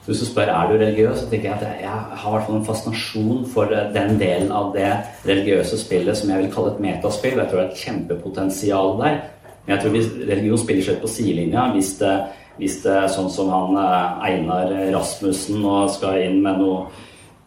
Hvis 0.05 0.23
du 0.23 0.29
spør 0.29 0.53
er 0.53 0.71
du 0.71 0.77
religiøs, 0.77 1.19
så 1.19 1.27
tenker 1.27 1.49
jeg 1.49 1.59
at 1.59 1.83
jeg 1.83 1.91
har 1.91 2.31
hvert 2.31 2.47
fall 2.47 2.61
en 2.61 2.67
fascinasjon 2.69 3.45
for 3.51 3.75
eh, 3.75 3.91
den 3.99 4.15
delen 4.23 4.55
av 4.55 4.71
det 4.79 4.93
religiøse 5.27 5.83
spillet 5.83 6.15
som 6.15 6.31
jeg 6.31 6.45
vil 6.45 6.53
kalle 6.55 6.71
et 6.77 6.83
metaspill. 6.87 7.35
Jeg 7.43 7.51
tror 7.51 7.65
det 7.65 7.67
er 7.67 7.75
et 7.75 7.83
kjempepotensial 7.83 8.95
der. 9.03 9.23
Men 9.65 9.75
jeg 9.75 9.83
tror 9.83 9.97
hvis 9.97 10.11
religion 10.23 10.63
spiller 10.63 10.87
seg 10.87 11.01
på 11.03 11.11
sidelinja 11.11 11.67
hvis 11.75 11.97
det 11.99 12.15
hvis 12.57 12.79
det 12.83 12.93
er 12.93 13.11
sånn 13.13 13.29
som 13.33 13.51
han 13.53 13.77
eh, 13.81 14.31
Einar 14.31 14.71
Rasmussen 14.93 15.65
og 15.65 15.91
skal 15.93 16.23
inn 16.25 16.41
med 16.45 16.61
noe 16.61 16.87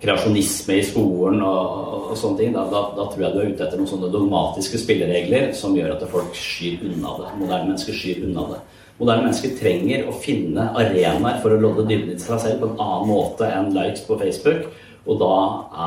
kreasjonisme 0.00 0.78
i 0.80 0.84
skolen 0.86 1.42
og, 1.44 2.10
og 2.10 2.18
sånne 2.18 2.40
ting, 2.40 2.52
da, 2.54 2.64
da, 2.72 2.84
da, 2.96 3.06
tror 3.10 3.24
jeg 3.26 3.34
du 3.34 3.40
er 3.42 3.50
ute 3.52 3.64
etter 3.66 3.80
noen 3.80 3.90
sånne 3.90 4.12
dogmatiske 4.12 4.80
spilleregler 4.80 5.50
som 5.56 5.74
gjør 5.76 5.96
at 5.96 6.06
folk 6.10 6.36
skyr 6.36 6.86
unna 6.88 7.16
det. 7.18 7.32
Moderne 7.42 7.72
mennesker 7.72 7.96
skyr 7.96 8.22
unna 8.28 8.46
det. 8.54 8.60
Moderne 9.00 9.26
mennesker 9.26 9.52
trenger 9.56 10.08
å 10.08 10.14
finne 10.20 10.70
arenaer 10.76 11.40
for 11.44 11.52
å 11.52 11.60
lodde 11.60 11.86
dybden 11.88 12.16
i 12.16 12.22
seg 12.22 12.40
selv 12.40 12.62
på 12.62 12.70
en 12.70 12.80
annen 12.80 13.12
måte 13.12 13.48
enn 13.48 13.70
likes 13.76 14.06
på 14.08 14.18
Facebook. 14.20 14.70
Og 15.08 15.20
da 15.20 15.34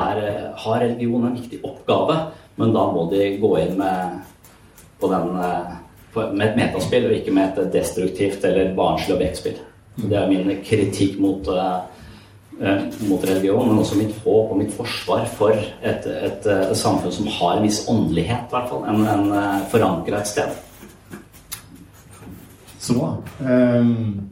er, 0.02 0.22
har 0.62 0.80
religion 0.82 1.26
en 1.28 1.36
viktig 1.38 1.60
oppgave, 1.66 2.16
men 2.58 2.74
da 2.74 2.86
må 2.90 3.06
de 3.10 3.28
gå 3.42 3.52
inn 3.62 3.76
med, 3.78 4.18
den, 5.02 5.30
eh, 5.42 5.76
med 6.16 6.46
et 6.46 6.58
metaspill 6.58 7.08
og 7.08 7.16
ikke 7.16 7.34
med 7.34 7.58
et 7.58 7.72
destruktivt 7.72 8.44
eller 8.44 8.74
barnslig 8.76 9.16
objektspill. 9.16 9.58
Det 9.94 10.16
er 10.18 10.30
min 10.30 10.50
kritikk 10.66 11.20
mot 11.22 11.48
uh, 11.50 11.84
Eh, 12.60 12.82
mot 13.08 13.24
religion, 13.24 13.68
men 13.68 13.78
også 13.78 13.96
mitt 13.98 14.14
håp 14.22 14.52
og 14.52 14.58
mitt 14.58 14.74
forsvar 14.76 15.24
for 15.26 15.50
et, 15.50 15.72
et, 15.82 16.04
et, 16.06 16.46
et 16.46 16.76
samfunn 16.78 17.12
som 17.12 17.26
har 17.26 17.56
en 17.56 17.64
viss 17.66 17.80
åndelighet, 17.90 18.46
i 18.46 18.54
hvert 18.54 18.68
fall. 18.70 18.84
En, 18.92 19.00
en 19.10 19.32
eh, 19.34 19.64
forankra 19.72 20.20
et 20.20 20.30
sted. 20.30 20.52
Så 22.78 22.94
bra. 22.94 23.08
Um, 23.40 24.28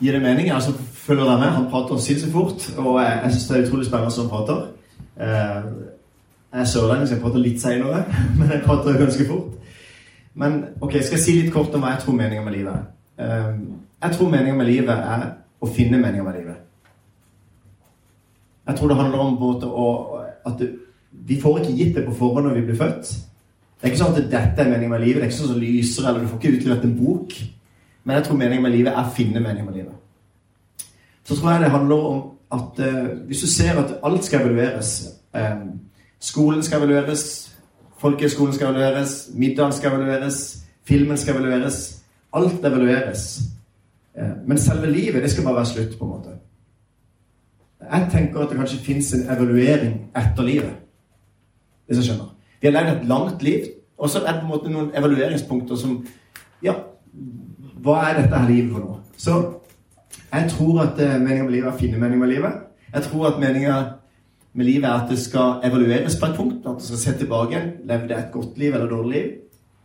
gir 0.00 0.12
det 0.12 0.20
mening? 0.22 0.50
Altså, 0.52 0.74
følger 1.06 1.24
deg 1.24 1.40
med? 1.40 1.54
Han 1.56 1.70
prater 1.72 2.02
sinnssykt 2.04 2.34
fort, 2.34 2.68
og 2.76 3.00
jeg, 3.00 3.20
jeg 3.22 3.32
syns 3.32 3.48
det 3.48 3.56
er 3.56 3.64
utrolig 3.64 3.88
spennende 3.88 4.12
som 4.12 4.26
han 4.26 4.34
prater. 4.34 4.62
Uh, 5.16 5.72
jeg 6.52 6.66
er 6.66 6.72
sørlending, 6.74 7.08
så 7.08 7.16
jeg 7.16 7.24
prater 7.24 7.46
litt 7.46 7.64
seinere, 7.64 8.04
men 8.38 8.52
jeg 8.52 8.64
prater 8.66 9.00
ganske 9.00 9.30
fort. 9.30 9.65
Men 10.36 10.56
ok, 10.80 10.98
skal 11.00 11.16
jeg 11.16 11.24
si 11.24 11.34
litt 11.38 11.52
kort 11.54 11.74
om 11.74 11.84
hva 11.84 11.94
jeg 11.94 12.04
tror 12.04 12.16
meninga 12.18 12.44
med 12.44 12.56
livet 12.58 12.74
er. 12.74 12.86
Um, 13.16 13.60
jeg 14.02 14.16
tror 14.16 14.32
meninga 14.32 14.56
med 14.58 14.68
livet 14.68 14.92
er 14.92 15.28
å 15.60 15.68
finne 15.72 16.00
meninga 16.00 16.26
med 16.26 16.36
livet. 16.36 16.58
Jeg 18.66 18.76
tror 18.76 18.90
det 18.90 18.98
handler 18.98 19.22
om 19.22 19.38
å, 19.70 19.86
at 20.50 20.62
vi 21.26 21.38
får 21.40 21.60
ikke 21.60 21.76
gitt 21.78 21.94
det 21.96 22.04
på 22.04 22.16
forhånd 22.18 22.48
når 22.48 22.58
vi 22.58 22.64
blir 22.68 22.78
født. 22.78 23.12
Det 23.76 23.86
er 23.86 23.92
ikke 23.92 24.02
sånn 24.02 24.16
at 24.16 24.30
dette 24.32 24.62
er 24.62 24.70
meningen 24.70 24.92
med 24.92 25.04
livet. 25.04 25.20
Det 25.20 25.26
er 25.26 25.30
ikke 25.30 25.38
sånn 25.38 25.52
som 25.54 25.62
lyser, 25.62 26.08
eller 26.08 26.24
du 26.24 26.28
får 26.30 26.40
ikke 26.40 26.58
utlevert 26.58 26.84
en 26.88 26.96
bok. 26.98 27.36
Men 28.04 28.18
jeg 28.18 28.26
tror 28.26 28.40
meningen 28.40 28.66
med 28.66 28.74
livet 28.74 28.92
er 28.92 29.06
å 29.06 29.14
finne 29.16 29.42
meningen 29.42 29.68
med 29.68 29.78
livet. 29.80 30.86
Så 31.26 31.36
tror 31.36 31.52
jeg 31.54 31.64
det 31.64 31.72
handler 31.74 32.08
om 32.10 32.22
at 32.56 32.84
uh, 32.84 33.08
hvis 33.26 33.42
du 33.42 33.50
ser 33.50 33.80
at 33.80 33.96
alt 34.06 34.24
skal 34.24 34.44
evalueres 34.44 34.92
um, 35.34 35.66
Skolen 36.22 36.62
skal 36.64 36.80
evalueres, 36.80 37.24
folkehøyskolen 37.98 38.54
skal 38.54 38.70
evalueres, 38.70 39.28
middagen 39.34 39.72
skal 39.72 39.92
evalueres, 39.92 40.58
filmen 40.84 41.16
skal 41.16 41.36
evalueres. 41.36 42.02
Alt 42.32 42.64
evalueres. 42.64 43.40
Uh, 44.16 44.48
men 44.48 44.58
selve 44.58 44.90
livet, 44.90 45.22
det 45.22 45.30
skal 45.30 45.44
bare 45.44 45.54
være 45.54 45.66
slutt, 45.66 45.98
på 45.98 46.04
en 46.04 46.10
måte. 46.10 46.36
Jeg 47.92 48.08
tenker 48.12 48.40
at 48.40 48.50
det 48.50 48.58
kanskje 48.58 48.84
fins 48.84 49.12
en 49.14 49.28
evaluering 49.30 50.10
etter 50.16 50.42
livet. 50.42 50.74
Hvis 51.86 51.98
jeg 51.98 52.04
skjønner. 52.04 52.32
Vi 52.60 52.66
har 52.66 52.72
levd 52.72 52.96
et 52.96 53.08
langt 53.08 53.42
liv, 53.42 53.64
og 53.98 54.10
så 54.10 54.18
er 54.18 54.32
det 54.32 54.40
på 54.40 54.46
en 54.46 54.52
måte 54.52 54.70
noen 54.72 54.90
evalueringspunkter 54.94 55.76
som 55.76 56.06
Ja, 56.62 56.72
hva 57.84 58.00
er 58.08 58.20
dette 58.20 58.38
her 58.38 58.48
livet 58.48 58.72
for 58.72 58.80
noe? 58.80 58.96
Så 59.16 59.34
jeg 60.32 60.50
tror 60.50 60.80
at 60.82 60.96
meningen 60.98 61.22
meninga 61.22 61.44
med 61.44 61.52
livet 61.52 61.68
er 61.68 61.74
å 61.74 61.78
finne 61.78 62.00
meninga 62.00 62.20
med 62.24 62.32
livet. 62.32 62.52
Jeg 62.94 63.02
tror 63.02 63.26
at 63.28 63.38
meninga 63.40 63.76
med 64.56 64.64
livet 64.64 64.88
er 64.88 65.02
at 65.02 65.10
det 65.10 65.18
skal 65.20 65.60
evalueres 65.64 66.16
på 66.20 66.30
et 66.30 66.36
punkt. 66.36 66.66
At 66.66 66.80
det 66.80 66.88
skal 66.88 67.02
se 67.02 67.18
tilbake. 67.18 67.60
Levde 67.88 68.16
et 68.16 68.32
godt 68.32 68.58
liv 68.58 68.74
eller 68.74 68.88
dårlig 68.88 69.12
liv? 69.12 69.30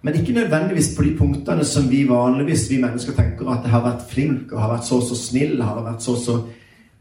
Men 0.02 0.16
ikke 0.18 0.34
nødvendigvis 0.34 0.96
på 0.98 1.04
de 1.04 1.12
punktene 1.18 1.66
som 1.66 1.90
vi 1.92 2.06
vanligvis 2.10 2.70
vi 2.72 2.80
mennesker 2.82 3.14
tenker 3.14 3.52
at 3.52 3.62
det 3.64 3.70
har 3.70 3.84
vært 3.86 4.08
flink 4.10 4.54
og 4.54 4.62
har 4.62 4.72
vært 4.72 4.88
så 4.88 4.98
og 4.98 5.04
så 5.06 5.18
snill, 5.20 5.62
har 5.62 5.84
vært 5.86 6.02
så 6.02 6.16
og 6.16 6.24
så 6.24 6.38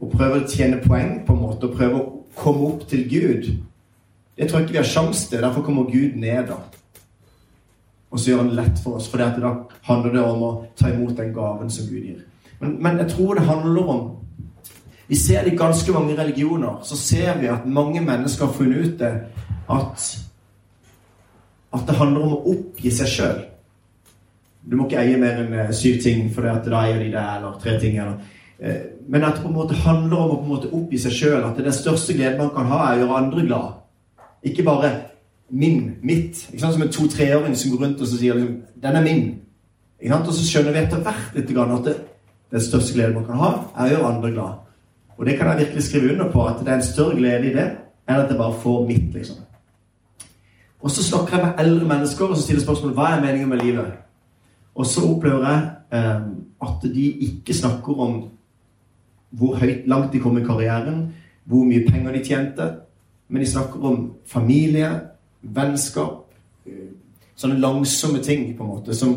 og 0.01 0.09
prøve 0.09 0.39
å 0.41 0.47
tjene 0.49 0.81
poeng 0.81 1.19
på 1.25 1.33
en 1.35 1.41
måte, 1.43 1.67
og 1.67 1.77
prøve 1.77 1.99
å 1.99 2.05
komme 2.37 2.69
opp 2.71 2.87
til 2.89 3.03
Gud. 3.09 3.49
Det 4.37 4.47
tror 4.47 4.59
jeg 4.59 4.67
ikke 4.67 4.77
vi 4.77 4.81
har 4.81 4.89
sjanse 4.89 5.27
til. 5.29 5.43
Derfor 5.43 5.65
kommer 5.65 5.89
Gud 5.91 6.15
ned 6.17 6.47
da. 6.49 6.57
Og 8.11 8.19
så 8.19 8.31
gjør 8.31 8.41
han 8.41 8.49
det 8.49 8.57
lett 8.57 8.81
for 8.81 8.97
oss, 8.97 9.09
for 9.11 9.21
da 9.21 9.51
handler 9.87 10.15
det 10.15 10.23
om 10.25 10.41
å 10.47 10.51
ta 10.79 10.89
imot 10.89 11.13
den 11.19 11.29
gaven 11.35 11.69
som 11.69 11.85
Gud 11.89 12.01
gir. 12.01 12.23
Men, 12.59 12.79
men 12.81 12.97
jeg 13.03 13.13
tror 13.13 13.37
det 13.37 13.45
handler 13.45 13.93
om 13.93 14.01
Vi 15.11 15.19
ser 15.19 15.43
det 15.43 15.53
i 15.53 15.59
ganske 15.59 15.91
mange 15.91 16.15
religioner. 16.15 16.79
Så 16.87 16.97
ser 16.97 17.39
vi 17.41 17.51
at 17.51 17.67
mange 17.67 18.01
mennesker 18.01 18.47
har 18.47 18.55
funnet 18.55 18.85
ut 18.85 18.99
det 18.99 19.13
at 19.69 20.09
at 21.71 21.87
det 21.87 21.95
handler 21.95 22.23
om 22.25 22.33
å 22.35 22.43
oppgi 22.51 22.91
seg 22.91 23.07
sjøl. 23.07 23.37
Du 24.67 24.75
må 24.75 24.89
ikke 24.89 24.99
eie 24.99 25.19
mer 25.19 25.37
enn 25.39 25.53
eh, 25.55 25.69
syv 25.71 26.01
ting, 26.03 26.25
for 26.35 26.43
da 26.43 26.81
eier 26.81 26.99
de 26.99 27.13
det, 27.13 27.21
eller 27.37 27.59
tre 27.61 27.77
ting. 27.79 27.95
eller 27.97 28.17
Eh, 28.61 28.81
men 29.07 29.23
at 29.23 29.35
det 29.35 29.41
på 29.41 29.47
en 29.47 29.55
måte 29.55 29.73
handler 29.73 30.17
om 30.17 30.31
å 30.31 30.35
på 30.35 30.43
en 30.43 30.51
måte 30.53 30.73
oppgi 30.77 30.99
seg 31.01 31.15
sjøl. 31.17 31.45
At 31.45 31.57
det 31.57 31.65
den 31.65 31.73
største 31.73 32.13
gleden 32.13 32.37
man 32.43 32.51
kan 32.53 32.69
ha, 32.69 32.81
er 32.85 32.99
å 32.99 33.05
gjøre 33.05 33.21
andre 33.23 33.45
glad. 33.47 33.79
Ikke 34.45 34.65
bare 34.65 34.91
min, 35.49 35.95
mitt. 36.05 36.45
Ikke 36.51 36.61
sant? 36.61 36.75
Som 36.77 36.85
en 36.85 36.93
to-treåring 36.93 37.55
som 37.57 37.73
går 37.73 37.85
rundt 37.85 38.01
og 38.01 38.07
sier 38.07 38.37
liksom, 38.37 38.61
'Den 38.81 38.95
er 38.95 39.01
min'. 39.01 39.39
Ikke 40.01 40.13
sant? 40.13 40.27
Og 40.27 40.33
så 40.33 40.45
skjønner 40.45 40.71
vi 40.71 40.79
etter 40.79 41.01
hvert 41.01 41.35
litt 41.35 41.57
at 41.57 41.85
det, 41.85 41.95
den 42.51 42.61
største 42.61 42.93
gleden 42.93 43.15
man 43.15 43.25
kan 43.25 43.35
ha, 43.35 43.51
er 43.77 43.85
å 43.85 43.89
gjøre 43.89 44.13
andre 44.13 44.31
glad. 44.31 44.53
Og 45.17 45.25
det 45.25 45.37
kan 45.37 45.47
jeg 45.47 45.59
virkelig 45.59 45.83
skrive 45.83 46.13
under 46.13 46.31
på, 46.31 46.45
at 46.45 46.59
det 46.59 46.67
er 46.67 46.75
en 46.75 46.83
større 46.83 47.15
glede 47.15 47.49
i 47.51 47.55
det 47.55 47.67
enn 48.09 48.19
at 48.19 48.29
jeg 48.29 48.37
bare 48.37 48.59
får 48.61 48.87
mitt. 48.87 49.13
liksom. 49.13 49.35
Og 50.81 50.91
så 50.91 51.03
snakker 51.03 51.37
jeg 51.37 51.45
med 51.45 51.65
eldre 51.65 51.87
mennesker 51.87 52.25
og 52.25 52.37
så 52.37 52.43
stiller 52.43 52.63
spørsmålet 52.63 52.95
hva 52.97 53.09
er 53.11 53.21
meningen 53.21 53.49
med 53.49 53.57
livet. 53.61 53.91
Og 54.75 54.85
så 54.85 55.03
opplever 55.05 55.47
jeg 55.47 55.69
eh, 55.93 56.21
at 56.61 56.93
de 56.93 57.11
ikke 57.27 57.53
snakker 57.53 57.99
om 57.99 58.23
hvor 59.29 59.55
høyt 59.55 59.87
langt 59.87 60.13
de 60.13 60.19
kom 60.19 60.37
i 60.37 60.43
karrieren, 60.43 61.13
hvor 61.43 61.63
mye 61.63 61.85
penger 61.87 62.11
de 62.11 62.23
tjente. 62.25 62.71
Men 63.29 63.41
de 63.41 63.51
snakker 63.51 63.83
om 63.83 64.13
familie, 64.27 64.89
vennskap 65.41 66.27
eh, 66.65 66.89
Sånne 67.41 67.57
langsomme 67.57 68.19
ting 68.21 68.51
på 68.53 68.61
en 68.63 68.69
måte 68.69 68.93
som, 68.93 69.15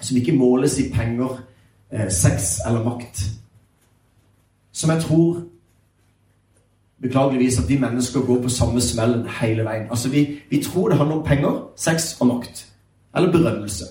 som 0.00 0.16
ikke 0.16 0.32
måles 0.32 0.78
i 0.80 0.86
penger, 0.88 1.42
eh, 1.92 2.06
sex 2.08 2.54
eller 2.64 2.84
makt. 2.86 3.20
Som 4.74 4.90
jeg 4.90 5.02
tror 5.02 5.42
beklageligvis 7.02 7.58
at 7.62 7.68
vi 7.68 7.78
mennesker 7.78 8.20
går 8.26 8.42
på 8.42 8.48
samme 8.48 8.80
smellen 8.80 9.26
hele 9.40 9.64
veien. 9.64 9.86
Altså 9.90 10.08
vi, 10.08 10.40
vi 10.50 10.62
tror 10.62 10.88
det 10.88 10.98
handler 10.98 11.16
om 11.16 11.26
penger, 11.26 11.58
sex 11.76 12.16
og 12.20 12.26
makt. 12.26 12.66
Eller 13.16 13.32
berømmelse. 13.32 13.84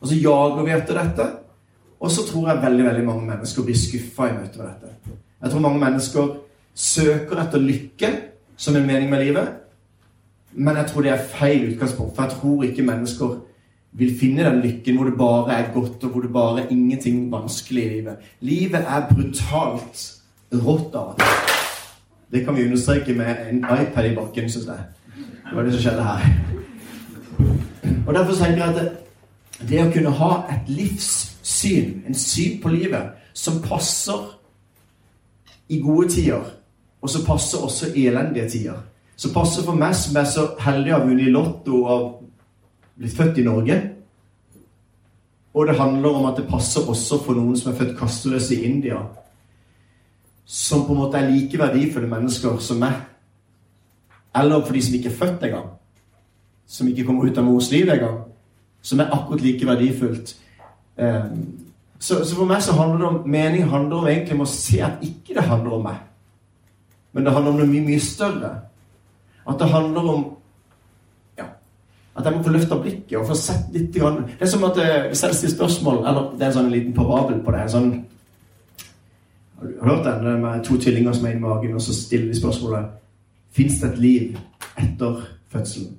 Og 0.00 0.08
så 0.08 0.14
jager 0.14 0.62
vi 0.64 0.70
etter 0.70 1.00
dette. 1.02 1.26
Og 2.00 2.10
så 2.10 2.26
tror 2.28 2.48
jeg 2.48 2.62
veldig 2.62 2.84
veldig 2.84 3.04
mange 3.04 3.26
mennesker 3.26 3.64
blir 3.64 3.76
skuffa 3.78 4.28
i 4.28 4.36
møte 4.36 4.58
med 4.58 4.66
dette. 4.66 5.18
Jeg 5.42 5.50
tror 5.50 5.60
mange 5.60 5.80
mennesker 5.80 6.34
søker 6.74 7.40
etter 7.42 7.58
lykke 7.58 8.10
som 8.56 8.76
en 8.76 8.86
mening 8.86 9.10
med 9.10 9.24
livet. 9.24 9.48
Men 10.52 10.76
jeg 10.76 10.86
tror 10.86 11.02
det 11.02 11.10
er 11.10 11.28
feil 11.36 11.72
utgangspunkt. 11.72 12.16
For 12.16 12.22
jeg 12.22 12.32
tror 12.32 12.62
ikke 12.62 12.82
mennesker 12.82 13.36
vil 13.94 14.18
finne 14.18 14.44
den 14.44 14.60
lykken 14.64 14.96
hvor 14.98 15.08
det 15.08 15.18
bare 15.18 15.54
er 15.54 15.72
godt, 15.74 16.04
og 16.04 16.10
hvor 16.10 16.20
det 16.20 16.32
bare 16.32 16.62
er 16.62 16.72
ingenting 16.74 17.32
vanskelig 17.32 17.84
i 17.84 17.88
livet. 17.88 18.16
Livet 18.40 18.82
er 18.82 19.06
brutalt 19.10 20.04
rått 20.52 20.94
av 20.94 21.12
og 21.12 21.18
til. 21.18 21.26
Det 22.34 22.44
kan 22.44 22.56
vi 22.56 22.64
understreke 22.64 23.14
med 23.14 23.36
en 23.50 23.58
iPad 23.58 24.10
i 24.10 24.14
bakken, 24.14 24.50
syns 24.50 24.66
jeg. 24.66 24.76
Det 25.50 25.56
var 25.56 25.62
det 25.62 25.72
som 25.72 25.82
skjedde 25.82 26.04
her. 26.04 26.20
Og 28.06 28.14
Derfor 28.14 28.34
tenker 28.34 28.64
jeg 28.64 28.74
at 28.74 28.92
det, 29.68 29.84
å 29.84 29.92
kunne 29.92 30.10
ha 30.18 30.30
et 30.50 30.68
livssyn, 30.68 32.02
en 32.08 32.18
syn 32.18 32.58
på 32.62 32.72
livet, 32.74 33.14
som 33.34 33.62
passer 33.62 34.26
i 35.68 35.78
gode 35.80 36.08
tider, 36.10 36.50
og 37.00 37.10
som 37.10 37.24
passer 37.26 37.62
også 37.62 37.92
i 37.94 38.08
elendige 38.10 38.48
tider. 38.50 38.82
Som 39.16 39.30
passer 39.30 39.62
for 39.62 39.78
meg 39.78 39.94
som 39.94 40.16
er 40.18 40.26
så 40.26 40.48
heldig 40.60 40.90
å 40.90 40.98
ha 40.98 41.04
vunnet 41.06 41.28
i 41.28 41.32
Lotto 41.32 41.84
og 41.84 42.23
blitt 42.98 43.16
født 43.16 43.38
i 43.38 43.44
Norge. 43.46 43.80
Og 45.54 45.66
det 45.66 45.76
handler 45.78 46.08
om 46.08 46.26
at 46.26 46.36
det 46.36 46.48
passer 46.50 46.88
også 46.88 47.20
for 47.22 47.38
noen 47.38 47.56
som 47.58 47.72
er 47.72 47.78
født 47.78 47.98
kasteløse 47.98 48.56
i 48.56 48.64
India. 48.66 48.98
Som 50.44 50.86
på 50.86 50.92
en 50.92 51.02
måte 51.04 51.18
er 51.18 51.30
like 51.30 51.58
verdifulle 51.58 52.10
mennesker 52.10 52.58
som 52.58 52.82
meg. 52.82 52.96
Eller 54.34 54.64
for 54.64 54.74
de 54.74 54.82
som 54.82 54.94
ikke 54.94 55.12
er 55.12 55.18
født 55.18 55.44
engang. 55.46 55.68
Som 56.66 56.88
ikke 56.88 57.04
kommer 57.06 57.28
ut 57.30 57.38
av 57.38 57.46
mors 57.46 57.70
liv 57.70 57.90
engang. 57.90 58.24
Som 58.82 59.00
er 59.00 59.12
akkurat 59.14 59.42
like 59.42 59.66
verdifullt. 59.66 60.34
Ehm, 60.98 61.44
så, 61.98 62.24
så, 62.24 62.34
for 62.36 62.44
meg 62.44 62.62
så 62.62 62.74
handler 62.76 62.98
det 62.98 63.06
om 63.06 63.30
mening 63.30 63.70
handler 63.70 63.96
om 63.96 64.08
egentlig 64.10 64.34
om 64.34 64.44
å 64.44 64.50
se 64.50 64.82
at 64.84 65.02
ikke 65.02 65.38
det 65.38 65.46
handler 65.46 65.78
om 65.78 65.86
meg. 65.86 66.02
Men 67.12 67.24
det 67.24 67.32
handler 67.32 67.54
om 67.54 67.60
noe 67.62 67.70
mye, 67.70 67.86
mye 67.86 68.02
større. 68.02 68.50
At 69.46 69.60
det 69.60 69.70
handler 69.70 70.10
om 70.10 70.24
At 72.14 72.24
jeg 72.24 72.36
må 72.36 72.42
få 72.42 72.50
løfta 72.54 72.78
blikket 72.78 73.16
og 73.18 73.26
få 73.26 73.34
sett 73.34 73.72
litt 73.74 73.94
grann. 73.94 74.22
Det 74.38 74.46
er 74.46 74.50
som 74.50 74.64
at 74.68 74.76
eh, 74.78 75.06
hvis 75.10 75.22
jeg 75.24 75.34
stiller 75.34 75.54
spørsmål 75.56 75.96
Eller 76.06 76.28
det 76.38 76.44
er 76.44 76.52
en 76.52 76.58
sånn 76.58 76.70
liten 76.70 76.94
parabel 76.94 77.40
på 77.42 77.54
det. 77.54 77.62
En 77.64 77.72
sånn, 77.72 77.88
har 79.58 79.72
du 79.72 79.90
hørt 79.90 80.06
den 80.06 80.42
med 80.42 80.62
to 80.64 80.78
tvillinger 80.78 81.16
som 81.16 81.26
er 81.26 81.34
i 81.34 81.42
magen, 81.42 81.74
og 81.74 81.82
så 81.82 81.94
stiller 81.96 82.30
de 82.30 82.38
spørsmålet 82.38 83.00
Fins 83.54 83.80
det 83.80 83.90
et 83.92 83.98
liv 84.02 84.38
etter 84.82 85.20
fødselen? 85.50 85.92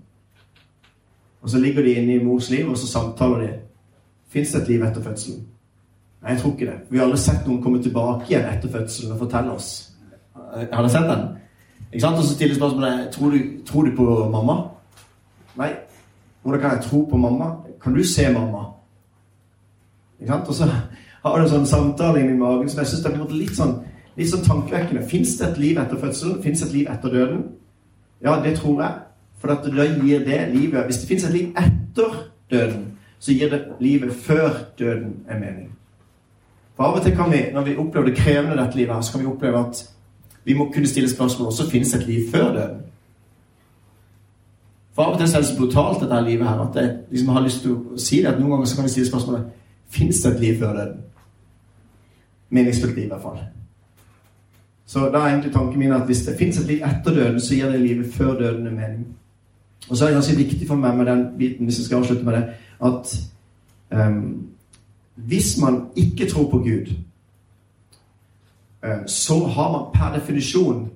Og 1.42 1.50
så 1.50 1.60
ligger 1.62 1.84
de 1.84 1.94
inne 1.96 2.16
i 2.16 2.24
mors 2.24 2.50
liv, 2.50 2.70
og 2.70 2.78
så 2.78 2.88
samtaler 2.88 3.44
de. 3.44 3.50
Fins 4.34 4.52
det 4.52 4.62
et 4.62 4.72
liv 4.74 4.84
etter 4.84 5.04
fødselen? 5.04 5.44
Nei, 6.22 6.34
jeg 6.34 6.42
tror 6.42 6.52
ikke 6.56 6.66
det. 6.66 6.78
Vi 6.90 6.98
har 6.98 7.06
aldri 7.06 7.20
sett 7.22 7.48
noen 7.48 7.62
komme 7.64 7.80
tilbake 7.84 8.32
igjen 8.32 8.48
etter 8.50 8.72
fødselen 8.74 9.14
og 9.14 9.20
fortelle 9.22 9.54
oss. 9.54 9.70
Har 10.34 10.72
dere 10.72 10.90
sett 10.90 11.10
den? 11.12 11.26
Ikke 11.92 12.02
sant? 12.02 12.18
Og 12.18 12.24
så 12.24 12.34
stiller 12.34 12.58
spørsmålet 12.58 13.12
tror 13.14 13.36
du, 13.36 13.38
tror 13.68 13.86
du 13.86 13.96
på 13.96 14.08
mamma. 14.34 14.56
Nei. 15.60 15.70
Hvordan 16.46 16.62
kan 16.62 16.72
jeg 16.72 16.86
tro 16.86 17.08
på 17.10 17.18
mamma? 17.18 17.46
Kan 17.84 17.94
du 17.94 18.04
se 18.04 18.34
mamma? 18.34 18.60
Ikke 20.20 20.34
sant? 20.34 20.48
Og 20.48 20.54
så 20.54 20.66
har 21.24 21.38
du 21.38 21.44
en 21.44 21.50
sånn 21.50 21.66
samtale 21.66 22.22
inni 22.22 22.36
magen 22.38 22.70
som 22.70 22.84
jeg 22.84 22.92
syns 22.92 23.06
er 23.10 23.16
litt 23.32 23.56
sånn, 23.58 23.80
litt 24.14 24.30
sånn 24.30 24.44
tankevekkende. 24.46 25.08
Fins 25.10 25.34
det 25.40 25.48
et 25.48 25.58
liv 25.58 25.80
etter 25.82 25.98
fødselen? 25.98 26.44
Fins 26.44 26.62
det 26.62 26.68
et 26.68 26.76
liv 26.76 26.92
etter 26.92 27.16
døden? 27.18 27.42
Ja, 28.22 28.38
det 28.44 28.60
tror 28.60 28.84
jeg. 28.84 29.02
For 29.42 29.56
at 29.56 29.66
da 29.66 29.88
gir 29.90 30.22
det 30.26 30.38
livet 30.54 30.86
Hvis 30.86 31.02
det 31.02 31.10
fins 31.10 31.26
et 31.26 31.34
liv 31.34 31.50
etter 31.58 32.22
døden, 32.52 32.86
så 33.20 33.34
gir 33.34 33.50
det 33.50 33.64
livet 33.80 34.14
før 34.14 34.62
døden 34.80 35.26
en 35.26 35.42
mening. 35.42 35.72
For 36.76 36.84
av 36.86 37.00
og 37.00 37.04
til 37.04 37.16
kan 37.18 37.32
vi, 37.32 37.42
når 37.54 37.72
vi 37.72 37.78
opplever 37.78 38.12
det 38.12 38.18
krevende 38.18 38.62
dette 38.62 38.78
livet, 38.78 38.94
her, 38.94 39.02
så 39.02 39.12
kan 39.12 39.26
vi 39.26 39.32
oppleve 39.34 39.66
at 39.66 39.82
vi 40.46 40.54
må 40.54 40.70
kunne 40.70 40.88
stille 40.88 41.10
spørsmål 41.10 41.48
også 41.48 41.70
finnes 41.72 41.94
et 41.96 42.06
liv 42.08 42.30
før 42.32 42.54
døden. 42.54 42.82
For 44.96 45.04
av 45.04 45.14
og 45.14 45.20
til 45.20 45.28
er 45.28 45.44
det 45.44 45.48
så 45.50 45.58
brutalt, 45.58 46.00
dette 46.02 46.22
livet 46.24 46.48
her, 46.48 46.62
at 46.64 46.76
jeg 46.80 46.94
liksom 47.12 47.34
har 47.36 47.44
lyst 47.44 47.62
til 47.66 47.74
å 47.76 47.98
si 48.00 48.22
det. 48.22 48.32
at 48.32 48.40
Noen 48.40 48.56
ganger 48.56 48.70
så 48.72 48.78
kan 48.78 48.88
vi 48.88 48.94
stille 48.94 49.10
spørsmålet 49.10 49.62
Fins 49.96 50.22
det 50.24 50.32
et 50.32 50.40
liv 50.40 50.60
før 50.60 50.74
døden? 50.74 51.02
Meningsfullt 52.50 52.96
liv, 52.96 53.06
i 53.06 53.12
hvert 53.12 53.22
fall. 53.22 53.44
Så 54.86 55.10
da 55.14 55.20
er 55.20 55.34
egentlig 55.34 55.54
tanken 55.54 55.80
min 55.80 55.94
at 55.94 56.06
hvis 56.06 56.26
det 56.26 56.38
fins 56.40 56.58
et 56.60 56.68
liv 56.68 56.84
etter 56.84 57.14
døden, 57.14 57.40
så 57.40 57.56
gir 57.56 57.72
det 57.72 57.82
livet 57.82 58.14
før 58.14 58.34
døden 58.40 58.68
en 58.68 58.76
mening. 58.76 59.06
Og 59.90 59.98
så 59.98 60.06
er 60.06 60.10
det 60.10 60.16
ganske 60.16 60.38
viktig 60.38 60.68
for 60.68 60.76
meg 60.76 60.98
med 60.98 61.06
den 61.06 61.26
biten, 61.38 61.66
hvis 61.66 61.80
jeg 61.80 61.86
skal 61.86 61.98
avslutte 61.98 62.26
med 62.26 62.34
det, 62.34 62.44
at 62.86 63.16
um, 63.92 64.48
hvis 65.16 65.58
man 65.62 65.82
ikke 65.96 66.30
tror 66.30 66.50
på 66.50 66.58
Gud, 66.58 66.94
uh, 68.86 69.06
så 69.08 69.40
har 69.46 69.72
man 69.72 69.92
per 69.94 70.20
definisjon 70.20 70.90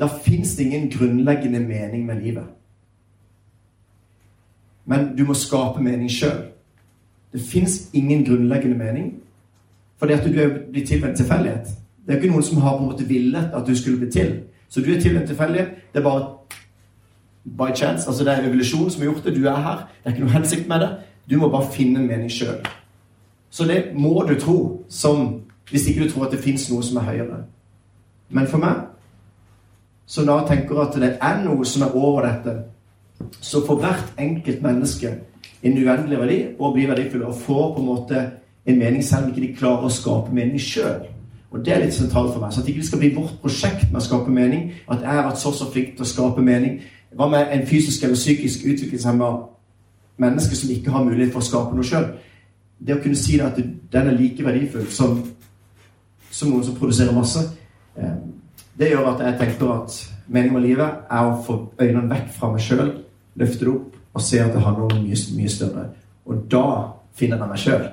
Da 0.00 0.06
fins 0.06 0.56
det 0.56 0.64
ingen 0.64 0.90
grunnleggende 0.90 1.60
mening 1.60 2.06
med 2.06 2.22
livet. 2.22 2.44
Men 4.84 5.16
du 5.18 5.24
må 5.24 5.34
skape 5.34 5.82
mening 5.82 6.10
sjøl. 6.10 6.42
Det 7.32 7.40
fins 7.40 7.90
ingen 7.92 8.24
grunnleggende 8.24 8.78
mening. 8.78 9.14
Fordi 9.96 10.12
at 10.12 10.24
du 10.24 10.40
er 10.40 10.58
blitt 10.72 10.88
til 10.88 11.02
ved 11.02 11.08
en 11.08 11.16
tilfeldighet. 11.16 11.66
Det 12.06 12.12
er 12.12 12.20
ikke 12.20 12.32
noen 12.32 12.42
som 12.42 12.60
har 12.60 12.76
på 12.76 12.82
en 12.82 12.90
måte 12.90 13.08
villet 13.08 13.50
at 13.54 13.66
du 13.66 13.76
skulle 13.76 13.98
bli 13.98 14.10
til. 14.10 14.40
Så 14.68 14.80
du 14.80 14.92
er 14.92 15.00
til 15.00 15.14
ved 15.14 15.20
en 15.20 15.26
tilfeldighet. 15.26 15.68
Det 15.92 15.98
er 15.98 16.02
bare 16.02 16.26
by 17.44 17.76
chance. 17.76 18.08
Altså 18.08 18.24
Det 18.24 18.32
er 18.32 18.48
evolusjon 18.48 18.90
som 18.90 19.02
har 19.02 19.12
gjort 19.12 19.24
det. 19.24 19.36
Du 19.36 19.44
er 19.44 19.56
her. 19.56 19.76
Det 19.76 20.04
er 20.04 20.10
ikke 20.10 20.24
noe 20.24 20.30
hensikt 20.30 20.68
med 20.68 20.80
det. 20.80 20.90
Du 21.30 21.36
må 21.38 21.48
bare 21.48 21.72
finne 21.72 22.00
en 22.00 22.06
mening 22.06 22.30
sjøl. 22.30 22.66
Så 23.50 23.64
det 23.64 23.84
må 23.94 24.26
du 24.28 24.40
tro, 24.40 24.84
som, 24.88 25.42
hvis 25.70 25.86
ikke 25.86 26.04
du 26.04 26.10
tror 26.10 26.24
at 26.26 26.32
det 26.32 26.40
fins 26.40 26.70
noe 26.70 26.82
som 26.82 26.96
er 26.96 27.00
høyere. 27.00 27.44
Men 28.28 28.46
for 28.46 28.58
meg, 28.58 28.74
som 30.06 30.26
da 30.26 30.40
tenker 30.48 30.80
at 30.82 30.96
det 31.00 31.16
er 31.20 31.42
noe 31.44 31.64
som 31.64 31.82
er 31.86 31.96
over 31.96 32.26
dette, 32.26 32.56
så 33.40 33.62
får 33.66 33.80
hvert 33.80 34.20
enkelt 34.20 34.62
menneske 34.62 35.12
en 35.64 35.78
uendelig 35.78 36.18
verdi 36.18 36.38
og 36.58 36.74
blir 36.74 36.90
verdifulle 36.90 37.26
og 37.26 37.40
får 37.40 37.74
på 37.74 37.80
en 37.80 37.86
måte 37.86 38.24
en 38.66 38.78
mening 38.78 39.04
selv 39.04 39.24
om 39.24 39.30
ikke 39.32 39.46
de 39.46 39.56
klarer 39.56 39.86
å 39.88 39.92
skape 39.92 40.32
mening 40.32 40.60
sjøl. 40.60 41.06
Og 41.54 41.64
Det 41.64 41.72
er 41.72 41.84
litt 41.84 41.94
sentralt 41.94 42.32
for 42.32 42.42
meg. 42.42 42.52
Så 42.52 42.60
at 42.60 42.66
det 42.66 42.74
ikke 42.74 42.86
skal 42.86 42.98
bli 42.98 43.14
vårt 43.14 43.36
prosjekt 43.42 43.92
med 43.92 44.00
å 44.00 44.04
skape 44.04 44.30
mening. 44.30 44.72
At 44.90 45.04
jeg 45.04 45.10
har 45.10 45.28
vært 45.28 45.38
så 45.38 45.52
så 45.54 45.68
flink 45.70 45.92
til 45.94 46.02
å 46.02 46.08
skape 46.10 46.42
mening. 46.42 46.80
Hva 47.14 47.28
med 47.30 47.52
en 47.54 47.66
fysisk 47.66 48.02
eller 48.02 48.18
psykisk 48.18 48.64
utviklingshemma 48.66 49.28
menneske 50.18 50.56
som 50.56 50.70
ikke 50.70 50.90
har 50.90 51.04
mulighet 51.04 51.32
for 51.32 51.40
å 51.40 51.46
skape 51.46 51.76
noe 51.76 51.86
sjøl? 51.86 52.08
Det 52.78 52.96
å 52.96 53.02
kunne 53.02 53.16
si 53.16 53.38
at 53.40 53.56
den 53.92 54.08
er 54.10 54.18
like 54.18 54.44
verdifull 54.44 54.88
som, 54.90 55.20
som 56.30 56.50
noen 56.50 56.64
som 56.64 56.74
produserer 56.74 57.14
masse, 57.14 57.44
eh, 57.96 58.16
det 58.78 58.90
gjør 58.90 59.10
at 59.12 59.24
jeg 59.26 59.38
tenker 59.40 59.72
at 59.74 59.98
meningen 60.26 60.56
med 60.58 60.64
livet 60.66 61.02
er 61.10 61.26
å 61.28 61.36
få 61.46 61.58
øynene 61.80 62.10
vekk 62.10 62.30
fra 62.36 62.50
meg 62.52 62.64
sjøl, 62.64 62.88
løfte 63.38 63.64
det 63.64 63.74
opp 63.74 64.00
og 64.14 64.22
se 64.22 64.40
at 64.42 64.54
det 64.54 64.62
handler 64.62 64.94
om 64.94 65.02
mye, 65.02 65.18
mye 65.36 65.50
større. 65.50 65.84
Og 66.24 66.46
da 66.50 66.64
finner 67.18 67.42
jeg 67.42 67.50
meg 67.50 67.62
sjøl. 67.62 67.84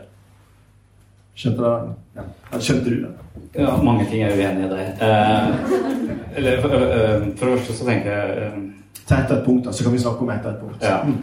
Skjønte, 1.42 1.74
ja. 2.16 2.26
Skjønte 2.60 2.90
du 2.90 2.98
det? 3.06 3.12
Ja, 3.56 3.76
mange 3.84 4.06
ting 4.10 4.24
er 4.24 4.36
uenig 4.36 4.68
i 4.68 4.70
der. 4.72 4.92
Eh, 5.02 6.38
eller, 6.38 6.62
for 6.62 6.76
det 6.76 7.36
første 7.40 7.78
så 7.78 7.88
tenker 7.88 8.12
jeg 8.12 8.52
Ta 9.08 9.18
etter 9.18 9.40
et 9.40 9.46
punkt, 9.46 9.66
da, 9.66 9.72
så 9.76 9.84
kan 9.84 9.92
vi 9.96 10.00
snakke 10.00 10.24
om 10.24 10.30
etter 10.32 10.54
et 10.54 10.60
punkt. 10.62 10.84
Ja. 10.86 11.02
Mm. 11.04 11.18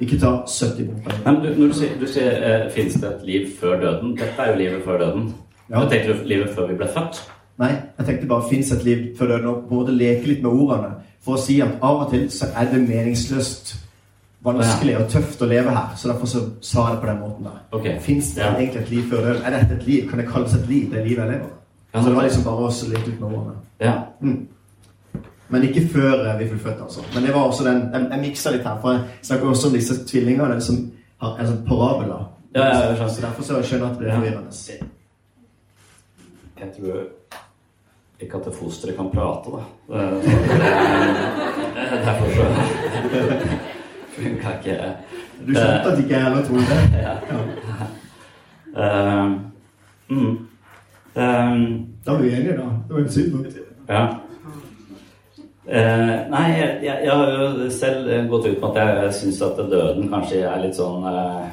Ikke 0.00 0.18
ta 0.20 0.30
70 0.44 0.88
punkter. 0.88 1.20
Men 1.24 1.38
du, 1.40 1.48
når 1.56 1.70
du 1.70 1.76
sier, 1.78 1.94
du 2.00 2.06
sier 2.10 2.42
eh, 2.44 2.66
finnes 2.74 2.96
det 3.00 3.08
et 3.08 3.22
liv 3.28 3.46
før 3.60 3.78
døden? 3.80 4.16
Dette 4.18 4.44
er 4.44 4.50
jo 4.50 4.58
livet 4.58 4.82
før 4.84 4.98
døden. 5.00 5.30
Ja. 5.70 5.78
Ja. 5.78 5.84
Tenker 5.88 6.12
du 6.18 6.28
livet 6.28 6.50
før 6.56 6.68
vi 6.68 6.76
ble 6.80 6.88
født? 6.90 7.20
Nei, 7.60 7.70
jeg 7.98 8.06
tenkte 8.06 8.26
bare 8.30 8.48
fins 8.48 8.72
et 8.72 8.84
liv 8.84 9.02
før 9.18 9.26
døden, 9.34 9.46
og 9.46 9.64
både 9.68 9.92
leke 9.92 10.26
litt 10.30 10.42
med 10.42 10.50
ordene. 10.50 10.94
For 11.20 11.36
å 11.36 11.40
si 11.42 11.58
at 11.60 11.74
av 11.84 12.06
og 12.06 12.10
til 12.10 12.30
så 12.32 12.48
er 12.56 12.70
det 12.72 12.80
meningsløst, 12.88 13.74
vanskelig 14.44 14.94
og 14.96 15.10
tøft 15.12 15.42
å 15.44 15.48
leve 15.50 15.74
her. 15.76 15.90
Så 16.00 16.08
derfor 16.08 16.26
så 16.26 16.40
sa 16.64 16.86
jeg 16.86 16.94
det 16.96 17.00
på 17.02 17.10
den 17.10 17.18
måten 17.20 17.44
der. 17.44 17.58
Okay. 17.76 17.98
Fins 18.00 18.30
det 18.34 18.40
Ja. 18.44 18.54
egentlig 18.56 18.82
et 18.82 18.90
liv 18.90 19.02
før 19.10 19.20
døden? 19.26 19.42
Er 19.44 19.50
dette 19.50 19.74
et 19.74 19.86
liv? 19.86 20.08
Kan 20.10 20.18
det 20.18 20.28
kalles 20.28 20.54
et 20.54 20.68
liv? 20.68 20.90
Det 20.90 21.04
livet 21.08 21.18
jeg 21.18 21.28
lever? 21.34 21.50
Ja. 21.94 22.02
Så 22.02 22.08
det 22.08 22.16
var 22.16 22.22
liksom 22.22 22.44
bare 22.44 22.56
å 22.56 22.88
leke 22.88 23.06
litt 23.06 23.20
med 23.20 23.28
ordene. 23.28 23.54
Ja. 23.80 23.94
Mm. 24.20 24.46
Men 25.50 25.62
ikke 25.62 25.88
før 25.88 26.26
eh, 26.26 26.38
vi 26.38 26.44
ble 26.48 26.58
født, 26.58 26.80
altså. 26.80 27.00
Men 27.14 27.22
det 27.22 27.34
var 27.34 27.40
også 27.50 27.64
den 27.64 27.90
Jeg, 27.92 28.08
jeg 28.10 28.20
miksa 28.20 28.50
litt 28.50 28.62
her, 28.64 28.78
for 28.80 28.92
jeg 28.92 29.00
snakker 29.22 29.46
også 29.46 29.66
om 29.66 29.72
disse 29.72 29.94
tvillingene 30.06 30.60
som 30.60 30.92
har 31.20 31.38
en 31.38 31.46
sånn 31.46 31.64
parabola. 31.66 32.26
Ja, 32.54 32.64
ja. 32.66 33.08
Så 33.08 33.20
derfor 33.20 33.42
så 33.42 33.62
skjønner 33.62 33.86
jeg 33.86 33.92
at 33.92 33.98
det 33.98 34.08
er 34.08 34.14
forvirrende. 34.16 34.52
Jeg 36.60 36.68
tror 36.76 37.19
ikke 38.22 38.36
at 38.36 38.54
fosteret 38.54 38.96
kan 38.96 39.10
prate, 39.14 39.50
da. 39.50 39.62
Eh, 39.94 40.22
så 40.22 40.30
Derfor 42.04 42.26
så 42.34 42.44
funka 44.14 44.48
ikke 44.58 44.96
Du 45.46 45.54
skjønte 45.54 45.92
at 45.92 45.98
ikke 45.98 46.14
jeg 46.14 46.22
heller 46.22 46.44
trodde 46.44 46.60
det? 46.60 46.80
Ja. 47.00 47.14
Ja. 47.30 47.38
Eh, 48.82 49.30
mm. 50.08 50.26
um, 50.26 51.86
Da 52.04 52.12
var 52.12 52.22
vi 52.22 52.32
enige, 52.32 52.56
da. 52.56 52.66
Det 52.88 52.94
var 52.94 53.00
jo 53.00 53.08
synd. 53.08 53.46
Ja. 53.88 54.06
Uh, 55.70 56.30
nei, 56.30 56.46
jeg, 56.58 56.78
jeg, 56.82 57.00
jeg 57.04 57.12
har 57.12 57.30
jo 57.30 57.70
selv 57.70 58.28
gått 58.28 58.46
ut 58.46 58.60
med 58.60 58.76
at 58.76 59.04
jeg 59.04 59.14
syns 59.14 59.42
at 59.42 59.58
døden 59.70 60.08
kanskje 60.10 60.40
er 60.42 60.62
litt 60.64 60.74
sånn 60.74 61.04
uh, 61.04 61.46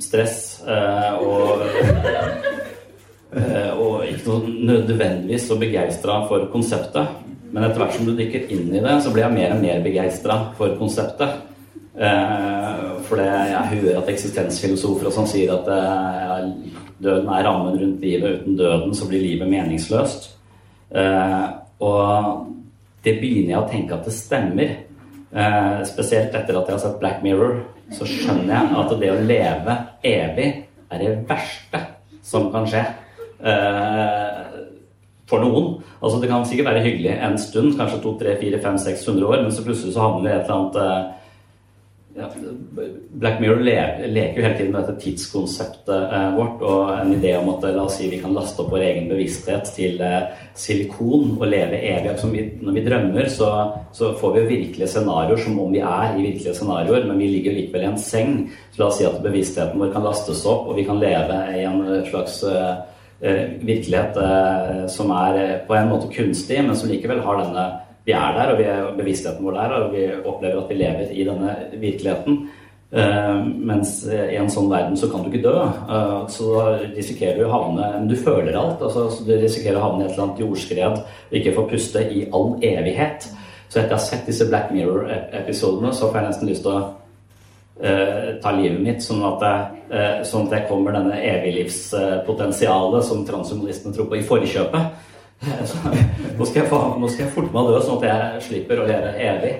stress. 0.00 0.62
og 1.20 1.60
og 3.32 4.04
ikke 4.06 4.36
nødvendigvis 4.68 5.48
så 5.48 5.56
begeistra 5.58 6.20
for 6.28 6.44
konseptet. 6.52 7.24
Men 7.54 7.68
etter 7.68 7.78
hvert 7.82 7.94
som 7.94 8.06
du 8.06 8.14
dykker 8.18 8.48
inn 8.50 8.72
i 8.74 8.82
det, 8.82 8.94
så 9.02 9.12
blir 9.14 9.28
jeg 9.28 9.34
mer 9.36 9.52
og 9.54 9.60
mer 9.62 9.82
begeistra 9.82 10.38
for 10.58 10.74
konseptet. 10.78 11.36
Eh, 11.94 12.86
for 13.06 13.22
jeg 13.22 13.68
hører 13.70 14.00
at 14.00 14.08
eksistensfilosofer 14.10 15.06
og 15.06 15.14
sånn 15.14 15.28
sier 15.30 15.52
at 15.54 15.68
eh, 15.70 16.48
døden 16.98 17.30
er 17.30 17.46
rammen 17.46 17.78
rundt 17.78 18.02
livet. 18.02 18.40
Uten 18.40 18.58
døden 18.58 18.96
så 18.98 19.06
blir 19.06 19.22
livet 19.22 19.50
meningsløst. 19.52 20.32
Eh, 20.90 21.46
og 21.86 22.42
det 23.06 23.20
begynner 23.20 23.54
jeg 23.54 23.62
å 23.62 23.70
tenke 23.70 24.00
at 24.00 24.10
det 24.10 24.16
stemmer. 24.18 24.74
Eh, 25.30 25.78
spesielt 25.86 26.34
etter 26.34 26.58
at 26.58 26.66
jeg 26.66 26.74
har 26.74 26.82
sett 26.82 26.98
Black 26.98 27.22
Mirror, 27.22 27.60
så 27.94 28.08
skjønner 28.08 28.50
jeg 28.50 28.82
at 28.82 28.98
det 28.98 29.14
å 29.14 29.22
leve 29.30 29.78
evig 30.10 30.50
er 30.90 31.06
det 31.06 31.14
verste 31.30 31.86
som 32.26 32.50
kan 32.50 32.66
skje. 32.66 32.82
Eh, 33.44 34.44
for 35.28 35.40
noen. 35.40 35.74
Altså 36.00 36.20
Det 36.20 36.30
kan 36.30 36.46
sikkert 36.48 36.70
være 36.72 36.84
hyggelig 36.84 37.16
en 37.16 37.36
stund, 37.40 37.76
kanskje 37.78 38.00
to, 38.04 38.16
tre, 38.20 38.38
fire, 38.40 38.60
fem, 38.60 38.78
seks 38.80 39.06
hundre 39.08 39.26
år, 39.26 39.42
men 39.42 39.52
så 39.52 39.64
plutselig 39.64 39.94
så 39.94 40.04
havner 40.04 40.24
vi 40.24 40.32
i 40.32 40.38
et 40.38 40.48
eller 40.48 40.56
annet 40.56 40.80
eh, 40.84 41.20
ja, 42.14 42.28
Black 43.18 43.40
Mirror 43.42 43.64
le 43.66 43.74
leker 44.12 44.38
jo 44.38 44.44
hele 44.44 44.58
tiden 44.58 44.70
med 44.70 44.84
dette 44.84 45.02
tidskonseptet 45.02 46.12
eh, 46.14 46.28
vårt 46.36 46.62
og 46.62 46.92
en 46.92 47.10
idé 47.16 47.32
om 47.40 47.50
at 47.54 47.66
la 47.74 47.88
oss 47.88 47.96
si 47.98 48.10
vi 48.12 48.20
kan 48.22 48.36
laste 48.36 48.62
opp 48.62 48.70
vår 48.76 48.84
egen 48.86 49.10
bevissthet 49.10 49.72
til 49.74 50.00
silikon 50.54 51.34
og 51.34 51.44
leve 51.48 51.80
evig. 51.80 52.14
Som 52.20 52.36
når 52.36 52.78
vi 52.78 52.86
drømmer, 52.86 53.28
så, 53.32 53.50
så 53.96 54.12
får 54.20 54.36
vi 54.36 54.42
jo 54.44 54.52
virkelige 54.52 54.92
scenarioer 54.92 55.44
som 55.44 55.60
om 55.64 55.74
vi 55.74 55.82
er 55.82 56.14
i 56.14 56.28
virkelige 56.30 56.56
scenarioer, 56.60 57.08
men 57.10 57.20
vi 57.20 57.32
ligger 57.32 57.58
likevel 57.58 57.88
i 57.88 57.92
en 57.92 58.00
seng. 58.00 58.42
Så 58.70 58.84
la 58.84 58.92
oss 58.92 59.00
si 59.00 59.08
at 59.08 59.22
bevisstheten 59.24 59.80
vår 59.80 59.92
kan 59.96 60.04
lastes 60.06 60.44
opp, 60.48 60.68
og 60.68 60.78
vi 60.78 60.86
kan 60.88 61.00
leve 61.02 61.44
i 61.56 61.64
en 61.64 61.82
slags 62.12 62.42
eh, 62.48 62.74
virkelighet 63.24 64.16
eh, 64.20 64.84
som 64.92 65.12
er 65.16 65.38
eh, 65.40 65.54
på 65.66 65.76
en 65.76 65.88
måte 65.88 66.10
kunstig, 66.12 66.60
men 66.64 66.76
som 66.76 66.90
likevel 66.90 67.24
har 67.24 67.40
denne 67.42 67.72
Vi 68.04 68.12
er 68.12 68.34
der, 68.36 68.50
og 68.52 68.58
vi 68.58 68.64
er 68.68 68.88
bevisstheten 68.98 69.44
vår 69.46 69.54
der, 69.56 69.72
og 69.72 69.92
vi 69.94 70.02
opplever 70.12 70.58
at 70.60 70.68
vi 70.68 70.74
lever 70.76 71.12
i 71.12 71.24
denne 71.24 71.54
virkeligheten. 71.80 72.34
Eh, 72.92 73.38
mens 73.70 73.94
i 74.04 74.36
en 74.36 74.50
sånn 74.52 74.68
verden 74.68 74.98
så 75.00 75.08
kan 75.08 75.24
du 75.24 75.30
ikke 75.30 75.46
dø. 75.46 75.54
Eh, 75.64 76.18
så 76.28 76.50
risikerer 76.82 77.40
du 77.40 77.46
å 77.46 77.54
havne 77.54 77.88
Men 77.94 78.10
du 78.10 78.14
føler 78.16 78.52
alt. 78.52 78.82
Altså, 78.82 79.06
så 79.08 79.24
du 79.24 79.32
risikerer 79.32 79.80
å 79.80 79.86
havne 79.86 80.04
i 80.04 80.06
et 80.06 80.12
eller 80.12 80.26
annet 80.26 80.44
jordskred 80.44 81.00
og 81.00 81.38
ikke 81.40 81.56
få 81.56 81.64
puste 81.70 82.04
i 82.04 82.26
all 82.30 82.58
evighet. 82.60 83.30
Så 83.70 83.80
etter 83.80 83.96
å 83.96 83.98
ha 83.98 84.04
sett 84.04 84.28
disse 84.28 84.50
Black 84.50 84.68
Mirror-episodene, 84.70 85.94
så 85.96 86.10
får 86.10 86.20
jeg 86.20 86.28
nesten 86.28 86.52
lyst 86.52 86.66
til 86.66 86.76
å 86.76 86.84
eh, 87.82 88.28
ta 88.42 88.52
livet 88.54 88.80
mitt. 88.82 89.02
Sånn 89.04 89.24
at 89.26 89.44
jeg 89.44 89.84
uh, 89.94 90.22
sånn 90.26 90.48
at 90.48 90.58
jeg 90.58 90.68
kommer 90.70 90.96
denne 90.96 91.18
eviglivspotensialet 91.18 93.06
som 93.06 93.26
transhumanistene 93.28 93.94
tror 93.96 94.10
på, 94.10 94.18
i 94.20 94.26
forkjøpet. 94.26 95.10
Så, 95.68 95.76
nå, 96.38 96.46
skal 96.46 96.62
jeg 96.62 96.70
nå 96.70 97.08
skal 97.10 97.26
jeg 97.26 97.34
forte 97.34 97.52
meg 97.52 97.66
å 97.66 97.74
dø, 97.74 97.80
sånn 97.84 98.00
at 98.00 98.08
jeg 98.08 98.44
slipper 98.48 98.80
å 98.80 98.88
leve 98.88 99.14
evig. 99.20 99.54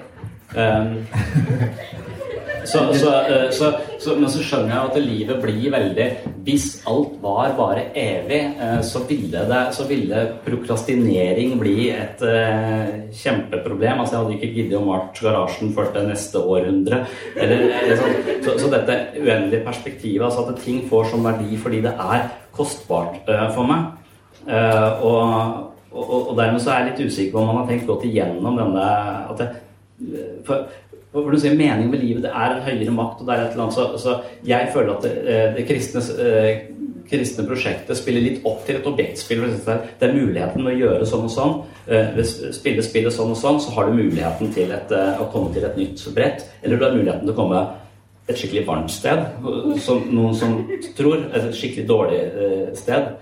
Um, 0.55 2.13
så, 2.65 2.95
så, 2.95 3.11
eh, 3.21 3.51
så, 3.99 4.15
men 4.19 4.31
så 4.31 4.43
skjønner 4.45 4.73
jeg 4.73 4.91
at 4.91 4.99
livet 5.03 5.41
blir 5.43 5.73
veldig 5.75 6.07
Hvis 6.45 6.67
alt 6.89 7.17
var 7.23 7.55
bare 7.59 7.87
evig, 7.99 8.41
eh, 8.61 8.81
så 8.85 9.03
ville, 9.09 9.45
det, 9.49 9.63
så 9.77 9.87
ville 9.89 10.23
prokrastinering 10.45 11.55
bli 11.61 11.89
et 11.95 12.21
uh, 12.21 13.11
kjempeproblem. 13.17 14.01
Altså, 14.03 14.17
jeg 14.17 14.23
hadde 14.23 14.37
ikke 14.39 14.53
giddet 14.59 14.79
å 14.79 14.85
malt 14.85 15.21
garasjen 15.25 15.73
før 15.77 15.91
det 15.95 16.05
neste 16.11 16.43
århundre. 16.43 17.01
Eller, 17.33 17.67
eller 17.81 18.01
sånn. 18.01 18.17
så, 18.45 18.57
så, 18.61 18.71
dette 18.75 18.99
uendelige 19.17 19.65
perspektivet, 19.65 20.27
altså 20.27 20.47
at 20.51 20.61
ting 20.65 20.85
får 20.91 21.13
sånn 21.13 21.25
verdi 21.25 21.61
fordi 21.61 21.81
det 21.85 21.95
er 21.95 22.27
kostbart 22.55 23.31
uh, 23.31 23.49
for 23.57 23.71
meg. 23.71 23.93
Uh, 24.45 25.05
og, 25.07 25.21
og, 25.95 26.17
og, 26.21 26.33
dermed 26.37 26.61
så 26.61 26.75
er 26.75 26.83
jeg 26.83 26.93
litt 26.93 27.07
usikker 27.09 27.37
på 27.37 27.41
om 27.41 27.53
man 27.53 27.63
har 27.63 27.71
tenkt 27.73 27.89
godt 27.89 28.05
igjennom 28.11 28.59
denne 28.61 28.89
at 29.33 29.41
det, 29.41 29.53
for, 30.45 30.67
for 31.23 31.31
du 31.31 31.39
sier 31.39 31.55
meningen 31.55 31.91
med 31.93 32.03
livet, 32.03 32.25
det 32.25 32.31
er 32.35 32.57
en 32.57 32.65
høyere 32.65 32.95
makt, 32.95 33.21
og 33.23 33.29
det 33.29 33.35
er 33.35 33.43
et 33.45 33.53
eller 33.53 33.69
annet, 33.69 33.77
så, 33.77 33.85
så 34.03 34.47
jeg 34.49 34.71
føler 34.75 34.97
at 34.97 35.05
det, 35.07 35.13
eh, 35.31 35.45
det 35.55 35.67
kristne, 35.69 36.03
eh, 36.25 36.65
kristne, 37.07 37.45
prosjektet 37.47 38.01
spiller 38.01 38.25
litt 38.25 38.49
opp 38.49 38.65
til 38.67 38.81
et 38.81 38.89
objektspill. 38.91 39.45
Det 39.63 40.09
er 40.09 40.17
muligheten 40.17 40.67
å 40.67 40.75
gjøre 40.75 41.07
sånn 41.07 41.29
og 41.29 41.31
sånn. 41.31 41.55
Eh, 41.87 42.19
spille 42.57 42.83
spillet 42.83 43.15
sånn 43.15 43.31
og 43.31 43.39
sånn, 43.39 43.61
så 43.63 43.77
har 43.77 43.87
du 43.87 43.99
muligheten 44.01 44.51
til 44.57 44.73
et, 44.75 44.95
å 45.21 45.29
komme 45.31 45.55
til 45.55 45.69
et 45.69 45.79
nytt 45.79 46.03
brett. 46.17 46.49
Eller 46.65 46.81
du 46.81 46.87
har 46.89 46.97
muligheten 46.97 47.29
til 47.29 47.35
å 47.35 47.39
komme 47.39 47.63
et 48.25 48.41
skikkelig 48.41 48.65
varmt 48.67 48.91
sted, 48.91 49.21
som 49.85 50.01
noen 50.09 50.35
som 50.35 50.57
tror. 50.97 51.29
Et 51.37 51.51
skikkelig 51.55 51.87
dårlig 51.93 52.21
sted. 52.81 53.13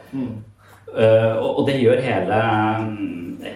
Mm. 0.93 1.39
Og 1.43 1.63
det 1.69 1.79
gjør 1.81 2.03
hele, 2.05 2.41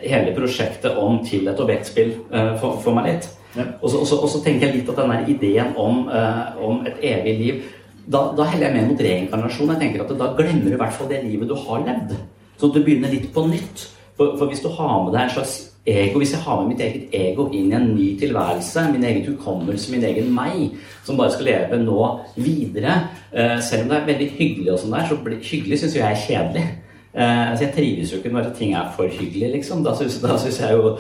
hele 0.01 0.35
prosjektet 0.37 0.97
om 0.97 1.19
til 1.27 1.49
et 1.51 1.61
objektspill 1.61 2.15
for, 2.61 2.79
for 2.81 2.97
meg 2.97 3.11
litt. 3.11 3.29
Og, 3.57 3.91
så, 3.91 3.99
og, 3.99 4.07
så, 4.07 4.17
og, 4.21 4.29
så, 4.29 4.41
tenker 4.45 4.69
jeg 4.69 4.81
litt 4.81 4.91
at 4.93 4.99
den 5.01 5.31
ideen 5.33 5.77
om, 5.81 6.07
uh, 6.13 6.57
om, 6.61 6.83
et 6.89 6.99
evig 7.15 7.37
liv 7.41 7.63
da, 8.07 8.29
da, 8.37 8.45
heller 8.47 8.69
jeg 8.69 8.77
med 8.77 8.91
mot 8.93 9.01
reinkarnasjon. 9.03 9.71
Jeg 9.75 9.81
tenker 9.81 10.05
at 10.05 10.13
Da 10.19 10.29
glemmer 10.39 10.69
du 10.69 10.75
i 10.77 10.79
hvert 10.79 10.95
fall 10.95 11.09
det 11.11 11.25
livet 11.25 11.49
du 11.51 11.57
har 11.59 11.81
levd. 11.83 12.13
Sånn 12.57 12.71
at 12.71 12.77
du 12.77 12.85
begynner 12.85 13.11
litt 13.11 13.33
på 13.35 13.43
nytt. 13.51 13.89
For, 14.17 14.37
for 14.39 14.47
hvis 14.47 14.63
du 14.63 14.69
har 14.77 15.01
med 15.03 15.11
deg 15.17 15.25
en 15.25 15.33
slags 15.35 15.57
ego, 15.87 16.21
hvis 16.23 16.37
jeg 16.37 16.45
har 16.45 16.61
med 16.61 16.71
mitt 16.71 16.85
eget 16.85 17.17
ego 17.19 17.49
inn 17.51 17.73
i 17.73 17.77
en 17.77 17.89
ny 17.97 18.07
tilværelse, 18.21 18.85
min 18.93 19.09
egen 19.11 19.27
hukommelse, 19.27 19.91
min 19.91 20.07
egen 20.07 20.31
meg, 20.35 20.79
som 21.05 21.19
bare 21.19 21.35
skal 21.35 21.51
leve 21.51 21.81
nå 21.83 22.07
videre 22.39 22.95
Selv 23.63 23.85
om 23.85 23.91
det 23.91 23.99
er 23.99 24.09
veldig 24.13 24.31
hyggelig, 24.39 24.71
og 24.73 24.81
sånn 24.85 24.95
der, 24.95 25.11
så 25.11 25.19
blir, 25.27 25.43
hyggelig 25.51 25.83
syns 25.83 25.99
jeg 25.99 26.07
er 26.07 26.23
kjedelig. 26.23 26.65
Uh, 27.17 27.51
altså 27.51 27.65
jeg 27.65 27.73
trives 27.75 28.11
jo 28.13 28.19
ikke 28.21 28.29
når 28.35 28.51
ting 28.59 28.75
er 28.77 28.91
for 28.97 29.09
hyggelig, 29.09 29.49
liksom. 29.55 29.85
Da 29.85 29.95
syns 29.97 30.61
jeg 30.61 30.73
jo 30.77 30.91
uh, 30.93 30.99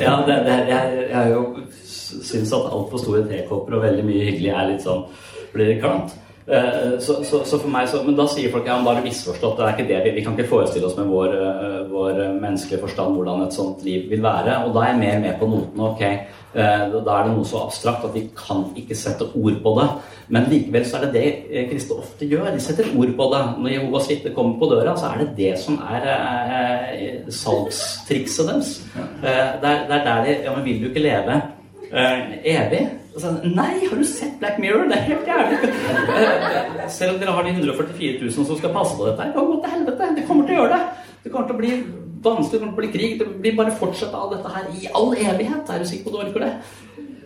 Ja, 0.00 0.14
det, 0.26 0.38
det, 0.46 0.56
jeg, 0.70 1.06
jeg 1.10 1.34
jo 1.34 1.42
syns 1.84 2.52
at 2.56 2.70
altfor 2.72 3.02
store 3.02 3.26
tekopper 3.28 3.76
og 3.76 3.84
veldig 3.84 4.06
mye 4.06 4.24
hyggelig 4.30 4.54
er 4.54 4.70
litt 4.72 4.86
sånn 4.86 5.04
blir 5.52 5.76
klamt. 5.82 6.16
Uh, 6.50 6.98
så, 6.98 7.20
så, 7.22 7.44
så, 7.46 7.60
for 7.60 7.70
meg 7.70 7.86
så, 7.86 8.00
Men 8.02 8.16
da 8.18 8.24
sier 8.26 8.50
folk 8.50 8.66
ja, 8.66 8.74
han 8.74 8.86
bare 8.86 9.04
misforstått. 9.04 9.56
Det 9.58 9.66
er 9.66 9.76
ikke 9.76 9.88
det, 9.90 10.00
vi, 10.06 10.14
vi 10.18 10.24
kan 10.26 10.34
ikke 10.34 10.50
forestille 10.50 10.88
oss 10.88 10.98
med 10.98 11.10
vår, 11.10 11.36
vår 11.92 12.20
menneskelige 12.40 12.82
forstand 12.82 13.14
hvordan 13.14 13.46
et 13.46 13.54
sånt 13.54 13.84
liv 13.86 14.08
vil 14.10 14.24
være. 14.24 14.60
Og 14.66 14.74
da 14.74 14.84
er 14.84 14.94
jeg 14.94 15.02
mer 15.04 15.24
med 15.26 15.38
på 15.38 15.50
notene. 15.50 15.90
ok, 15.92 16.02
Da 16.54 17.14
er 17.14 17.28
det 17.28 17.34
noe 17.36 17.46
så 17.46 17.62
abstrakt 17.62 18.08
at 18.08 18.16
vi 18.16 18.24
kan 18.34 18.66
ikke 18.78 18.98
sette 18.98 19.30
ord 19.30 19.60
på 19.62 19.76
det. 19.78 19.90
Men 20.30 20.46
likevel 20.50 20.84
så 20.86 20.98
er 20.98 21.08
det 21.08 21.14
det 21.16 21.30
eh, 21.50 21.66
kristne 21.70 21.98
ofte 21.98 22.26
gjør. 22.30 22.52
De 22.54 22.62
setter 22.62 22.90
ord 22.94 23.14
på 23.18 23.28
det. 23.32 23.40
Når 23.58 23.72
Jehovas 23.74 24.10
vitne 24.10 24.34
kommer 24.34 24.58
på 24.60 24.68
døra, 24.70 24.94
så 24.98 25.10
er 25.10 25.24
det 25.24 25.30
det 25.38 25.54
som 25.58 25.80
er 25.90 26.06
eh, 26.14 27.30
salgstrikset 27.34 28.50
deres. 28.50 28.74
Eh, 28.94 29.24
det, 29.24 29.72
er, 29.72 29.88
det 29.90 29.96
er 29.98 30.04
der 30.06 30.28
de 30.28 30.36
Ja, 30.44 30.54
men 30.54 30.64
vil 30.64 30.84
du 30.84 30.90
ikke 30.90 31.02
leve 31.02 31.40
eh, 31.92 32.34
evig? 32.54 32.82
Så, 33.16 33.32
Nei, 33.44 33.86
har 33.90 33.96
du 33.96 34.04
sett 34.04 34.38
Black 34.38 34.58
Mirror? 34.58 34.88
Det 34.88 34.98
er 34.98 35.08
helt 35.08 35.26
jævlig. 35.26 35.72
Eh, 36.20 36.84
selv 36.88 37.14
om 37.14 37.20
dere 37.20 37.34
har 37.36 37.46
de 37.46 37.50
144 37.50 38.20
000 38.22 38.32
som 38.46 38.58
skal 38.58 38.74
passe 38.74 38.96
på 38.96 39.08
dette, 39.08 39.26
det 39.26 39.34
kan 39.34 39.48
gå 39.50 39.56
til 39.62 39.74
helvete. 39.74 40.12
Det 40.16 40.26
kommer 40.28 40.46
til 40.46 40.56
å 40.56 40.62
gjøre 40.62 40.76
det. 40.76 41.08
Det 41.24 41.32
kommer 41.32 41.48
til 41.50 41.56
å 41.56 41.60
bli 41.60 41.72
vanskelig, 42.22 42.52
det 42.52 42.60
kommer 42.60 42.74
til 42.74 42.78
å 42.78 42.82
bli 42.82 42.92
krig. 42.94 43.18
Det 43.20 43.28
blir 43.42 43.58
bare 43.58 43.74
fortsette 43.76 44.16
av 44.16 44.32
dette 44.34 44.54
her 44.54 44.70
i 44.76 44.88
all 44.94 45.12
evighet. 45.16 45.70
Er 45.70 45.82
du 45.82 45.90
sikker 45.90 46.06
på 46.06 46.14
at 46.14 46.16
du 46.16 46.22
orker 46.28 46.46
det? 46.46 46.54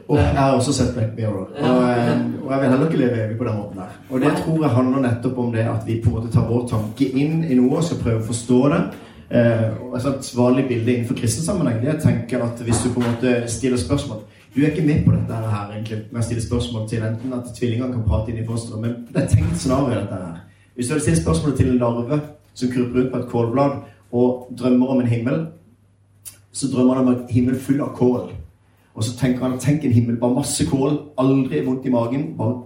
Og 0.05 0.18
jeg 0.20 0.37
har 0.37 0.53
også 0.53 0.72
sett 0.77 0.92
Black 0.96 1.14
Mirror. 1.16 1.46
Og, 1.48 1.83
eh, 1.88 2.11
og 2.42 2.50
jeg 2.53 2.61
vil 2.61 2.68
heller 2.68 2.87
ikke 2.90 3.00
leve 3.00 3.22
evig 3.24 3.38
på 3.38 3.46
den 3.48 3.57
måten 3.57 3.81
der. 3.81 3.94
Og 4.11 4.20
det 4.20 4.35
tror 4.42 4.61
jeg 4.61 4.77
handler 4.77 5.07
nettopp 5.07 5.38
om 5.38 5.53
det 5.53 5.64
at 5.64 5.87
vi 5.87 6.00
på 6.05 6.11
en 6.11 6.16
måte 6.18 6.33
tar 6.33 6.44
vår 6.48 6.68
tanke 6.68 7.09
inn 7.09 7.44
i 7.44 7.57
noe 7.57 7.79
og 7.79 7.85
skal 7.85 8.03
prøve 8.03 8.20
å 8.20 8.29
forstå 8.29 8.61
det. 8.74 8.83
Eh, 9.31 9.70
altså 9.92 10.09
Et 10.14 10.33
vanlig 10.37 10.68
bilde 10.68 10.92
innenfor 10.92 11.16
kristen 11.16 11.44
sammenheng 11.44 11.81
det 11.81 11.88
er 11.88 12.42
at 12.44 12.61
hvis 12.61 12.83
du 12.85 12.90
på 12.92 13.00
en 13.00 13.09
måte 13.09 13.48
stiller 13.48 13.81
spørsmål 13.81 14.20
Du 14.54 14.62
er 14.62 14.70
ikke 14.70 14.86
med 14.86 15.04
på 15.04 15.10
dette 15.10 15.34
her 15.34 15.70
egentlig 15.72 15.96
med 16.12 16.20
å 16.20 16.24
stille 16.24 16.42
spørsmål 16.42 16.84
til 16.86 17.02
enten 17.02 17.32
at 17.34 17.48
tvillingene 17.56 17.90
kan 17.90 18.04
prate 18.06 18.30
inn 18.30 18.38
i 18.38 18.46
fosteret, 18.46 18.82
men 18.84 18.92
det 19.08 19.22
er 19.22 19.32
tenkt 19.32 19.56
scenario 19.58 19.96
dette 19.96 20.18
her. 20.20 20.36
Hvis 20.74 20.86
du 20.86 20.92
hadde 20.92 21.02
stilt 21.02 21.22
spørsmålet 21.22 21.56
til 21.58 21.70
en 21.72 21.80
larve 21.80 22.18
som 22.54 22.70
kryper 22.70 23.00
rundt 23.00 23.10
på 23.10 23.18
et 23.18 23.32
kålblad 23.32 23.72
og 24.14 24.52
drømmer 24.58 24.92
om 24.92 25.00
en 25.00 25.10
himmel, 25.10 25.40
så 26.52 26.68
drømmer 26.70 26.94
han 26.94 27.08
om 27.08 27.14
en 27.14 27.24
himmel 27.30 27.58
full 27.58 27.80
av 27.82 27.96
kål. 27.98 28.28
Og 28.94 29.04
så 29.04 29.16
tenker 29.18 29.42
han 29.42 29.58
tenk 29.58 29.84
en 29.84 29.96
himmel, 29.96 30.20
bare 30.20 30.36
masse 30.36 30.66
kål, 30.70 31.00
aldri 31.18 31.64
vondt 31.66 31.88
i 31.88 31.90
magen. 31.90 32.28
Bare 32.38 32.60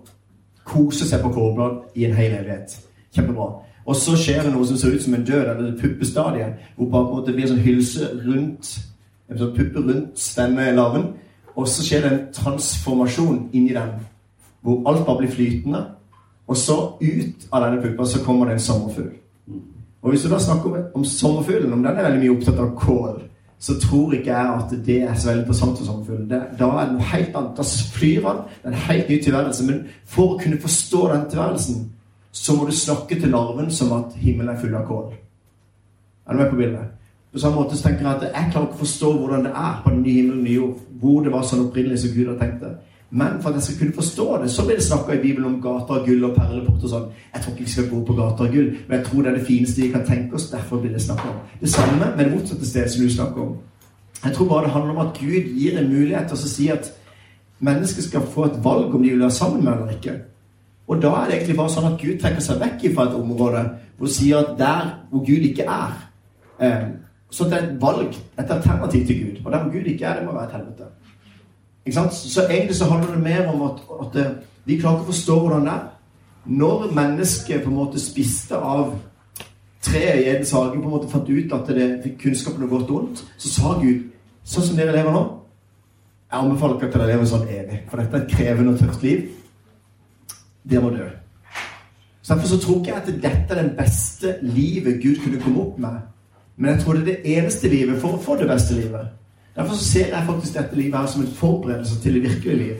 kose 0.69 1.09
seg 1.09 1.23
på 1.25 1.31
kålblad 1.33 1.97
i 1.97 2.05
en 2.05 2.17
hel 2.19 2.35
evighet. 2.37 2.75
Kjempebra. 3.17 3.47
Og 3.89 3.97
så 3.97 4.17
skjer 4.17 4.43
det 4.45 4.53
noe 4.53 4.69
som 4.69 4.77
ser 4.77 4.93
ut 4.93 5.07
som 5.07 5.17
en 5.17 5.25
død, 5.25 5.47
eller 5.55 5.71
et 5.71 5.81
puppestadie, 5.81 6.51
hvor 6.77 6.91
på 6.93 7.01
en 7.01 7.09
måte 7.15 7.33
blir 7.33 7.47
en 7.47 7.55
sånn 7.55 7.65
hylse 7.65 8.11
rundt 8.27 8.75
en 9.29 9.41
sånn 9.41 9.57
puppe 9.57 9.87
rundt 9.89 10.21
stemmelarven 10.21 10.77
larven. 10.77 11.09
Og 11.59 11.69
så 11.69 11.85
skjer 11.85 12.05
det 12.05 12.11
en 12.13 12.27
transformasjon 12.35 13.49
inni 13.53 13.75
den, 13.75 13.97
hvor 14.63 14.85
alt 14.87 15.07
bare 15.07 15.25
blir 15.25 15.33
flytende. 15.33 15.81
Og 16.49 16.57
så 16.57 16.77
ut 17.01 17.49
av 17.53 17.65
denne 17.65 17.83
puppa 17.83 18.07
så 18.07 18.23
kommer 18.25 18.47
det 18.47 18.59
en 18.59 18.67
sommerfugl. 18.69 19.11
Og 20.03 20.13
hvis 20.13 20.23
du 20.23 20.31
da 20.31 20.39
snakker 20.41 20.71
om, 20.71 20.85
om 20.95 21.05
sommerfuglen, 21.05 21.73
om 21.73 21.83
den 21.83 21.97
er 21.97 22.07
veldig 22.07 22.23
mye 22.23 22.37
opptatt 22.37 22.63
av 22.63 22.77
kål 22.79 23.19
så 23.59 23.75
tror 23.81 24.13
ikke 24.15 24.31
jeg 24.31 24.51
at 24.55 24.75
det 24.87 24.97
er 25.03 25.15
så 25.15 25.29
veldig 25.29 25.43
interessant 25.43 25.79
for 25.79 25.87
samfunnet. 25.87 26.43
Da 26.59 26.67
er 26.79 26.93
det 26.93 27.07
helt 27.13 27.37
annet. 27.37 27.57
Da 27.57 27.65
flyr 27.93 28.27
han. 28.27 28.43
Det 28.63 28.69
er 28.69 28.69
en 28.69 28.85
helt 28.87 29.09
ny 29.09 29.23
tilværelse. 29.23 29.65
Men 29.67 29.81
for 30.07 30.35
å 30.35 30.39
kunne 30.39 30.61
forstå 30.63 31.01
den 31.13 31.25
tilværelsen, 31.31 31.81
så 32.33 32.55
må 32.55 32.69
du 32.69 32.73
snakke 32.77 33.19
til 33.19 33.35
larven 33.35 33.71
som 33.75 33.91
at 33.97 34.15
himmelen 34.15 34.55
er 34.55 34.61
full 34.61 34.77
av 34.79 34.87
kål. 34.87 35.11
Er 36.29 36.33
du 36.33 36.39
med 36.39 36.51
på 36.51 36.61
bildet? 36.61 36.95
På 37.39 37.43
samme 37.43 37.61
måte 37.61 37.77
så 37.79 37.83
tenker 37.87 38.03
jeg 38.03 38.17
at 38.17 38.23
jeg 38.35 38.51
klarer 38.53 38.65
ikke 38.67 38.75
å 38.75 38.79
forstå 38.83 39.09
hvordan 39.15 39.45
det 39.47 39.51
er 39.55 39.75
på 39.85 39.91
den 39.93 40.01
nye 40.03 40.15
himmelen 40.17 40.41
nye 40.43 40.55
jord. 40.57 40.79
Hvor 40.99 41.21
det 41.23 41.31
var 41.31 41.45
sånn 41.47 41.61
opprinnelig 41.69 42.01
som 42.03 42.11
Gud 42.17 42.31
har 42.33 42.39
tenkt 42.41 42.65
det. 42.65 42.71
Men 43.11 43.37
for 43.39 43.53
at 43.53 43.61
jeg 43.61 43.67
skal 43.67 43.79
kunne 43.79 43.99
forstå 44.01 44.27
det, 44.43 44.49
så 44.51 44.65
blir 44.67 44.81
det 44.81 44.87
snakka 44.89 45.15
i 45.15 45.21
Bibelen 45.23 45.47
om 45.47 45.61
gater 45.63 46.01
av 46.01 46.09
gull 46.09 46.27
og 46.27 46.35
perleport 46.35 46.83
og 46.83 46.91
sånn. 46.91 47.07
Jeg 47.37 47.45
tror 47.45 47.55
ikke 47.55 47.69
vi 47.69 47.77
skal 47.77 47.89
gå 47.93 48.03
på 48.09 48.19
gater 48.19 48.49
av 48.49 48.57
gull, 48.57 48.67
men 48.89 48.97
jeg 48.99 49.07
tror 49.07 49.23
det 49.23 49.31
er 49.31 49.39
det 49.39 49.47
fineste 49.53 49.85
vi 49.85 49.93
kan 49.95 50.05
tenke 50.11 50.35
oss. 50.35 50.49
Derfor 50.51 50.83
blir 50.83 50.97
det 50.97 51.05
snakka 51.07 51.31
om. 51.31 51.39
Det 51.63 51.71
samme 51.77 52.01
med 52.03 52.19
det 52.25 52.29
motsatte 52.35 52.73
stedet 52.73 52.91
som 52.97 53.07
du 53.07 53.15
snakker 53.15 53.47
om. 53.47 53.57
Jeg 54.25 54.35
tror 54.35 54.51
bare 54.51 54.67
det 54.67 54.75
handler 54.75 54.99
om 54.99 55.03
at 55.07 55.23
Gud 55.23 55.55
gir 55.63 55.79
en 55.79 55.91
mulighet 55.95 56.29
til 56.29 56.41
å 56.43 56.53
si 56.57 56.71
at 56.75 56.93
mennesket 57.71 58.11
skal 58.11 58.29
få 58.35 58.51
et 58.51 58.61
valg 58.67 58.91
om 58.91 59.03
de 59.03 59.15
vil 59.15 59.23
være 59.23 59.39
sammen 59.39 59.63
med 59.63 59.77
eller 59.77 59.95
ikke. 59.95 60.19
Og 60.91 61.03
da 61.03 61.15
er 61.21 61.31
det 61.31 61.39
egentlig 61.39 61.61
bare 61.63 61.77
sånn 61.79 61.93
at 61.93 62.01
Gud 62.03 62.19
trekker 62.19 62.43
seg 62.43 62.59
vekk 62.67 62.89
fra 62.97 63.07
et 63.07 63.19
område 63.23 63.69
hvor 63.99 64.11
sier 64.11 64.43
at 64.43 64.57
der 64.59 64.97
hvor 65.11 65.23
Gud 65.23 65.47
ikke 65.53 65.71
er 65.71 65.95
eh, 66.61 66.89
Så 67.31 67.45
det 67.45 67.53
er 67.53 67.67
et 67.67 67.81
valg, 67.83 68.15
et 68.39 68.51
alternativ 68.51 69.07
til 69.07 69.25
Gud. 69.25 69.41
Og 69.45 69.53
der 69.53 69.65
Gud 69.65 69.85
ikke 69.85 70.05
er, 70.05 70.19
det 70.19 70.25
må 70.27 70.33
være 70.33 70.45
et 70.45 70.53
helvete. 70.53 70.85
Så 72.13 72.47
egentlig 72.51 72.77
så 72.77 72.85
handler 72.85 73.15
det 73.15 73.23
mer 73.23 73.49
om 73.49 73.63
at, 73.63 73.83
at 74.01 74.17
eh, 74.21 74.33
vi 74.65 74.77
klarer 74.81 74.99
ikke 74.99 75.09
å 75.09 75.13
forstå 75.13 75.39
hvordan 75.41 75.69
det 75.69 75.73
er. 75.73 75.87
Når 76.49 76.91
mennesket 76.97 77.63
på 77.65 77.71
en 77.71 77.77
måte 77.77 78.01
spiste 78.01 78.57
av 78.57 78.95
treet 79.85 80.21
i 80.23 80.29
Edens 80.29 80.53
hage, 80.53 80.77
på 80.77 80.85
en 80.85 80.95
måte 80.95 81.09
fant 81.09 81.29
ut 81.29 81.55
at 81.57 81.71
det 81.73 81.89
fikk 82.05 82.19
kunnskapen 82.23 82.65
om 82.65 82.73
godt 82.73 82.91
og 82.91 82.99
ondt, 83.03 83.25
så 83.37 83.53
sa 83.53 83.75
Gud 83.81 84.09
sånn 84.49 84.67
som 84.71 84.81
dere 84.81 84.95
lever 84.97 85.13
nå 85.13 85.23
Jeg 86.29 86.41
anbefaler 86.43 86.77
ikke 86.77 86.89
at 86.89 86.97
dere 86.97 87.09
lever 87.09 87.29
sånn 87.29 87.49
evig, 87.49 87.79
for 87.89 88.01
dette 88.01 88.17
er 88.17 88.25
et 88.25 88.33
krevende 88.33 88.75
og 88.75 88.81
tøft 88.83 89.05
liv. 89.05 89.23
Dere 90.69 90.85
må 90.85 90.91
dø. 90.93 91.07
Så 92.21 92.35
Derfor 92.35 92.51
så 92.51 92.59
tror 92.61 92.81
ikke 92.81 92.91
jeg 92.93 93.01
at 93.01 93.23
dette 93.23 93.55
er 93.57 93.63
det 93.63 93.77
beste 93.79 94.35
livet 94.45 95.01
Gud 95.01 95.23
kunne 95.23 95.41
komme 95.41 95.63
opp 95.63 95.79
med. 95.81 96.03
Men 96.59 96.71
jeg 96.71 96.83
tror 96.83 96.93
det 96.93 97.03
er 97.03 97.07
det 97.07 97.37
eneste 97.39 97.69
livet 97.69 98.01
for 98.03 98.17
å 98.17 98.23
få 98.23 98.37
det 98.39 98.49
beste 98.51 98.75
livet. 98.75 99.13
Derfor 99.57 99.75
ser 99.75 100.11
jeg 100.15 100.27
faktisk 100.27 100.55
dette 100.55 100.79
livet 100.79 100.99
her 100.99 101.07
som 101.11 101.23
en 101.23 101.35
forberedelse 101.35 102.01
til 102.03 102.15
det 102.15 102.23
virkelige 102.23 102.57
liv. 102.57 102.75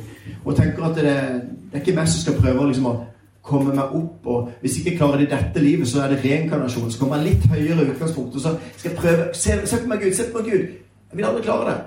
Og 0.45 0.57
tenker 0.57 0.85
at 0.85 0.97
det, 0.97 1.05
det 1.05 1.79
er 1.79 1.83
ikke 1.83 1.95
meg 1.97 2.09
som 2.11 2.21
skal 2.23 2.41
prøve 2.43 2.67
liksom, 2.69 2.87
å 2.87 2.97
komme 3.43 3.75
meg 3.75 3.95
opp. 3.99 4.27
og 4.27 4.51
Hvis 4.61 4.79
jeg 4.79 4.87
ikke 4.87 4.99
klarer 4.99 5.23
det 5.23 5.29
i 5.29 5.31
dette 5.35 5.63
livet, 5.63 5.89
så 5.89 6.03
er 6.03 6.13
det 6.13 6.25
reinkarnasjon. 6.25 6.91
Så 6.91 7.01
kommer 7.01 7.17
jeg 7.19 7.33
litt 7.33 7.47
høyere 7.51 7.87
utgangspunkt. 7.91 8.35
Og 8.35 8.41
så 8.41 8.57
skal 8.77 8.91
jeg 8.91 8.99
prøve 8.99 9.29
Se, 9.35 9.61
se 9.67 9.81
på 9.83 9.91
meg, 9.91 10.03
Gud! 10.03 10.15
Se 10.15 10.27
på 10.33 10.43
meg, 10.43 10.51
Gud! 10.51 10.75
Jeg 11.11 11.21
vil 11.21 11.29
aldri 11.31 11.43
klare 11.43 11.71
det. 11.71 11.79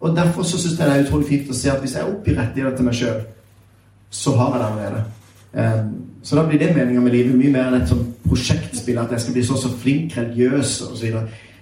Og 0.00 0.16
Derfor 0.16 0.42
så 0.42 0.58
syns 0.58 0.78
jeg 0.78 0.88
det 0.88 0.96
er 0.96 1.06
utrolig 1.06 1.28
fint 1.28 1.50
å 1.50 1.56
se 1.56 1.70
at 1.72 1.80
hvis 1.80 1.96
jeg 1.96 2.04
er 2.04 2.12
oppgir 2.12 2.36
rettigheter 2.38 2.76
til 2.76 2.86
meg 2.86 2.98
sjøl, 2.98 3.22
så 4.10 4.36
har 4.36 4.52
jeg 4.52 4.60
det 4.60 4.68
allerede. 4.70 5.04
Um, 5.56 5.94
Så 6.26 6.34
da 6.34 6.42
blir 6.46 6.58
det 6.58 6.72
meninga 6.74 7.00
med 7.00 7.12
livet 7.14 7.36
mye 7.38 7.52
mer 7.54 7.68
enn 7.70 7.82
et 7.82 7.90
sånt 7.90 8.16
prosjektspill. 8.26 8.98
At 8.98 9.12
jeg 9.14 9.22
skal 9.22 9.36
bli 9.36 9.44
så 9.46 9.58
så 9.62 9.68
flink 9.70 10.16
religiøs 10.18 10.80
osv. 10.88 11.12
Så, 11.12 11.20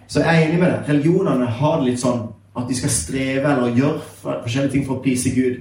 så 0.09 0.23
jeg 0.25 0.31
er 0.31 0.47
enig 0.47 0.61
med 0.63 0.71
deg. 0.71 0.89
Religionene 0.89 1.49
har 1.59 1.83
det 1.83 1.91
litt 1.91 2.01
sånn 2.01 2.23
at 2.57 2.71
de 2.71 2.77
skal 2.79 2.93
streve 2.95 3.51
eller 3.51 3.77
gjøre 3.77 3.99
forskjellige 4.23 4.73
ting 4.73 4.87
for 4.87 4.97
å 4.97 5.03
please 5.05 5.35
Gud. 5.37 5.59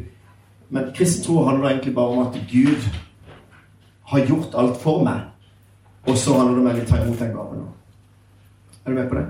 Men 0.72 0.88
kristen 0.96 1.26
tro 1.26 1.42
handler 1.50 1.74
egentlig 1.74 1.96
bare 1.98 2.16
om 2.16 2.24
at 2.30 2.40
Gud 2.48 2.88
har 4.14 4.26
gjort 4.32 4.56
alt 4.64 4.80
for 4.86 5.04
meg. 5.04 5.28
Og 6.08 6.16
så 6.24 6.38
handler 6.40 6.62
det 6.62 6.64
om 6.64 6.86
å 6.86 6.88
ta 6.94 7.04
imot 7.04 7.20
den 7.26 7.36
gaven. 7.36 7.68
Er 8.86 8.90
du 8.90 9.02
med 9.02 9.12
på 9.12 9.20
det? 9.20 9.28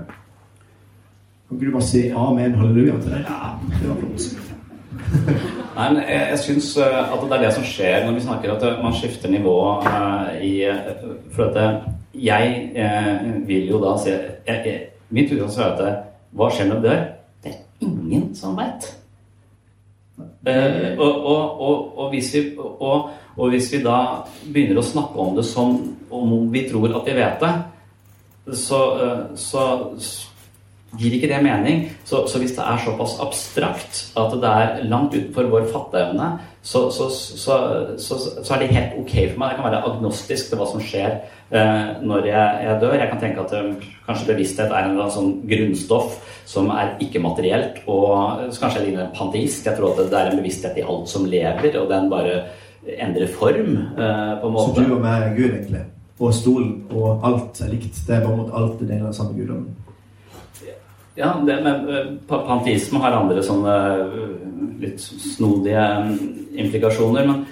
Kan 1.48 1.58
ikke 1.58 1.66
du 1.66 1.76
bare 1.80 1.90
si 1.90 2.06
amen, 2.14 2.56
halleluja 2.62 3.02
til 3.02 3.18
det? 3.18 3.26
Ja, 3.26 3.54
det 3.74 3.90
var 3.90 4.02
flott. 4.06 5.60
Nei, 5.74 5.88
men 5.90 6.00
jeg, 6.02 6.26
jeg 6.30 6.40
syns 6.44 6.70
at 6.78 7.22
det 7.24 7.34
er 7.34 7.42
det 7.42 7.52
som 7.56 7.66
skjer 7.66 8.04
når 8.06 8.16
vi 8.16 8.24
snakker 8.24 8.52
at 8.54 8.66
man 8.82 8.94
skifter 8.94 9.32
nivå 9.32 9.56
uh, 9.82 10.30
i 10.38 10.52
For 11.34 11.50
at 11.50 11.88
jeg 12.14 12.84
vil 13.48 13.70
jo 13.72 13.80
da 13.82 13.96
si 13.98 14.14
Mitt 15.14 15.32
utgangspunkt 15.34 15.82
er 15.82 15.88
at 15.90 16.04
hva 16.34 16.50
skjer 16.50 16.68
når 16.70 16.78
du 16.80 16.86
dør? 16.88 17.02
Det 17.44 17.50
er 17.52 17.86
ingen 17.86 18.30
som 18.34 18.56
veit. 18.58 18.86
Og, 20.46 21.26
og, 21.26 21.60
og, 21.60 21.98
og, 21.98 22.08
hvis 22.10 22.34
vi, 22.34 22.42
og, 22.58 23.10
hvis 23.36 23.70
vi 23.72 23.82
da 23.84 23.98
begynner 24.44 24.80
å 24.80 24.86
snakke 24.86 25.20
om 25.22 25.36
det 25.38 25.46
som 25.48 25.76
om 26.14 26.34
vi 26.52 26.64
tror 26.68 26.92
at 26.98 27.06
vi 27.08 27.16
vet 27.16 27.42
det, 27.42 27.52
så, 28.58 28.80
så 29.40 29.64
gir 30.98 31.14
ikke 31.16 31.30
det 31.30 31.42
mening. 31.44 31.84
Så, 32.04 32.24
så, 32.30 32.40
hvis 32.40 32.54
det 32.56 32.64
er 32.64 32.82
såpass 32.84 33.16
abstrakt 33.22 34.00
at 34.20 34.34
det 34.42 34.50
er 34.50 34.82
langt 34.90 35.14
utenfor 35.14 35.48
vår 35.52 35.68
fatteevne, 35.72 36.34
så, 36.64 36.86
så, 36.90 37.08
så, 37.12 38.54
er 38.54 38.62
det 38.62 38.70
helt 38.72 38.98
ok 39.02 39.14
for 39.32 39.40
meg. 39.40 39.52
Jeg 39.52 39.58
kan 39.58 39.66
være 39.68 39.82
agnostisk 39.90 40.50
til 40.50 40.60
hva 40.60 40.68
som 40.70 40.82
skjer 40.84 41.10
eh, 41.52 41.90
når 42.00 42.28
jeg, 42.30 42.64
jeg, 42.64 42.78
dør. 42.80 42.96
Jeg 42.96 43.10
kan 43.12 43.22
tenke 43.22 43.44
at 43.44 43.56
um, 43.60 43.74
kanskje 44.06 44.30
bevissthet 44.32 44.70
er 44.70 44.78
en 44.80 44.94
eller 44.94 45.06
annen 45.06 45.16
sånn 45.18 45.32
grunnstoff 45.50 46.18
som 46.48 46.70
er 46.72 46.94
ikke-materielt, 47.04 47.82
og 47.88 48.48
så 48.52 48.62
kanskje 48.62 48.80
jeg 48.80 48.90
ligner 48.90 49.06
en 49.06 49.16
panteist. 49.16 49.66
Jeg 49.68 49.76
tror 49.78 49.92
at 49.92 50.12
det 50.12 50.20
er 50.20 50.32
en 50.32 50.40
bevissthet 50.40 50.80
i 50.80 50.86
alt 50.86 51.10
som 51.12 51.28
lever, 51.28 51.80
og 51.80 51.90
den 51.92 52.12
bare 52.12 52.38
endrer 52.84 53.28
form. 53.32 53.76
Eh, 53.96 54.32
på 54.40 54.48
en 54.48 54.56
måte. 54.56 54.74
Så 54.74 54.88
du 54.88 54.96
og 54.96 55.04
meg 55.04 55.28
er 55.28 55.36
Gud, 55.36 55.50
egentlig? 55.50 55.84
Og 56.18 56.34
stolen 56.34 56.74
og 56.94 57.24
alt 57.26 57.60
er 57.64 57.72
likt? 57.72 57.96
Det 58.06 58.16
er 58.16 58.22
bare 58.22 58.36
mot 58.38 58.52
alt 58.54 58.78
det 58.80 58.88
deler 58.88 59.08
den 59.08 59.16
samme 59.16 59.34
guddommen? 59.34 59.83
Ja, 61.14 61.30
det, 61.46 61.60
men 61.62 61.88
eh, 61.88 62.06
panteisme 62.26 62.98
har 63.02 63.14
andre 63.14 63.42
sånne 63.46 63.74
eh, 63.74 64.32
litt 64.82 65.02
snodige 65.02 65.84
mm, 66.08 66.16
implikasjoner. 66.64 67.28
Men, 67.28 67.44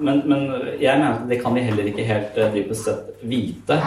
men, 0.00 0.22
men, 0.26 0.44
jeg 0.80 0.98
mener 0.98 1.22
det 1.30 1.38
kan 1.42 1.54
vi 1.54 1.64
heller 1.68 1.90
ikke 1.90 2.08
helt 2.08 2.38
eh, 2.40 2.50
dypest 2.56 2.88
sett 2.88 3.24
vite. 3.30 3.78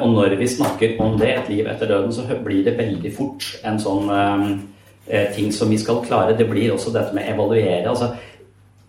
Og 0.00 0.08
når 0.14 0.38
vi 0.40 0.48
snakker 0.48 0.96
om 1.04 1.18
det, 1.20 1.34
et 1.34 1.52
liv 1.52 1.68
etter 1.68 1.90
døden, 1.90 2.14
så 2.14 2.24
blir 2.44 2.64
det 2.64 2.78
veldig 2.78 3.12
fort 3.16 3.46
en 3.66 3.80
sånn 3.82 4.12
ting 5.34 5.48
som 5.50 5.70
vi 5.72 5.78
skal 5.80 6.04
klare. 6.04 6.36
Det 6.38 6.46
blir 6.46 6.70
også 6.70 6.92
dette 6.94 7.16
med 7.16 7.26
evaluere. 7.32 7.88
Altså, 7.90 8.12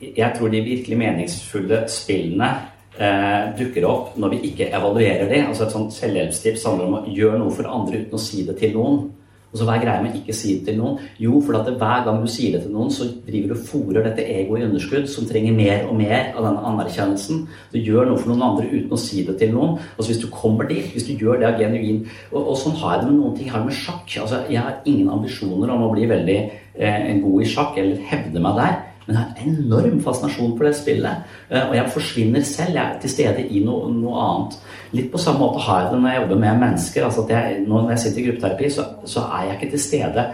jeg 0.01 0.33
tror 0.37 0.51
de 0.53 0.61
virkelig 0.65 0.97
meningsfulle 0.97 1.83
spillene 1.89 2.49
eh, 2.97 3.51
dukker 3.57 3.85
opp 3.87 4.15
når 4.19 4.35
vi 4.35 4.41
ikke 4.51 4.69
evaluerer 4.73 5.29
det. 5.29 5.41
Altså 5.47 5.65
Et 5.65 5.75
sånt 5.75 5.95
selvhjelpstips 5.95 6.65
handler 6.67 6.87
om 6.87 6.99
å 6.99 7.03
gjøre 7.07 7.41
noe 7.41 7.55
for 7.55 7.69
andre 7.69 8.03
uten 8.03 8.17
å 8.17 8.21
si 8.21 8.45
det 8.47 8.57
til 8.61 8.77
noen. 8.77 9.03
Og 9.51 9.59
så 9.59 9.67
Hva 9.67 9.75
er 9.75 9.83
greia 9.83 10.03
med 10.03 10.15
ikke 10.15 10.35
si 10.35 10.53
det 10.57 10.69
til 10.69 10.77
noen? 10.79 10.99
Jo, 11.19 11.41
for 11.43 11.57
at 11.59 11.67
hver 11.67 12.05
gang 12.05 12.21
du 12.23 12.29
sier 12.31 12.55
det 12.55 12.63
til 12.63 12.75
noen, 12.75 12.91
så 12.93 13.09
driver 13.27 13.51
du 13.51 13.63
fòrer 13.67 14.05
dette 14.07 14.23
egoet 14.23 14.61
i 14.61 14.67
underskudd, 14.69 15.09
som 15.11 15.27
trenger 15.27 15.57
mer 15.57 15.89
og 15.89 15.97
mer 15.99 16.31
av 16.31 16.45
denne 16.47 16.63
anerkjennelsen. 16.71 17.41
Du 17.73 17.79
gjør 17.79 18.07
noe 18.07 18.21
for 18.21 18.31
noen 18.31 18.45
andre 18.47 18.69
uten 18.71 18.95
å 18.95 19.01
si 19.01 19.25
det 19.27 19.35
til 19.41 19.51
noen. 19.55 19.75
Altså 19.97 20.13
Hvis 20.13 20.21
du 20.23 20.29
kommer 20.31 20.69
dit, 20.71 20.87
hvis 20.93 21.09
du 21.09 21.17
gjør 21.19 21.41
det 21.41 21.49
av 21.49 21.59
genuin 21.59 22.05
og, 22.31 22.39
og, 22.45 22.53
sånn 22.61 22.77
har 22.79 22.95
jeg 22.95 23.03
det 23.03 23.09
med 23.11 23.19
noen 23.19 23.35
ting. 23.35 23.49
Jeg 23.49 23.55
har 23.55 23.65
det 23.65 23.71
med 23.73 23.81
sjakk. 23.81 24.15
Altså, 24.23 24.45
Jeg 24.47 24.63
har 24.63 24.79
ingen 24.85 25.11
ambisjoner 25.11 25.75
om 25.75 25.83
å 25.87 25.91
bli 25.91 26.07
veldig 26.07 26.39
eh, 26.79 27.11
god 27.19 27.43
i 27.43 27.51
sjakk 27.51 27.77
eller 27.81 28.07
hevde 28.11 28.43
meg 28.43 28.61
der. 28.61 28.79
Men 29.07 29.17
jeg 29.17 29.23
har 29.25 29.47
enorm 29.49 30.01
fascinasjon 30.05 30.53
for 30.57 30.67
det 30.67 30.75
spillet. 30.77 31.29
Eh, 31.49 31.63
og 31.65 31.75
jeg 31.75 31.93
forsvinner 31.95 32.45
selv. 32.47 32.77
Jeg 32.77 32.83
er 32.85 32.99
til 33.01 33.13
stede 33.15 33.45
i 33.49 33.63
no, 33.65 33.81
noe 33.91 34.25
annet. 34.27 34.59
Litt 34.91 35.11
på 35.11 35.19
samme 35.21 35.39
måte 35.39 35.63
har 35.63 35.85
jeg 35.85 35.91
det 35.93 35.99
når 36.01 36.13
jeg 36.13 36.21
jobber 36.21 36.39
med 36.43 36.61
mennesker. 36.65 37.05
altså 37.05 37.23
at 37.23 37.29
jeg, 37.29 37.59
Når 37.67 37.89
jeg 37.89 37.99
sitter 37.99 38.21
i 38.21 38.25
gruppeterapi, 38.27 38.69
så, 38.69 38.85
så 39.05 39.19
er 39.19 39.45
jeg 39.45 39.57
ikke 39.59 39.71
til 39.75 39.79
stede 39.79 40.25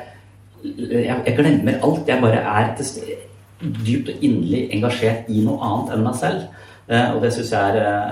jeg, 0.64 1.22
jeg, 1.26 1.36
glemmer 1.38 1.74
alt. 1.84 2.08
Jeg 2.08 2.22
bare 2.22 2.42
er 2.42 2.76
til 2.76 2.86
stede, 2.86 3.18
dypt 3.62 4.10
og 4.10 4.24
inderlig 4.24 4.70
engasjert 4.74 5.30
i 5.30 5.44
noe 5.46 5.60
annet 5.66 5.94
enn 5.94 6.06
meg 6.06 6.18
selv. 6.20 6.48
Eh, 6.88 7.14
og 7.16 7.22
det 7.24 7.34
syns 7.36 7.52
jeg 7.52 7.84
er, 7.84 8.08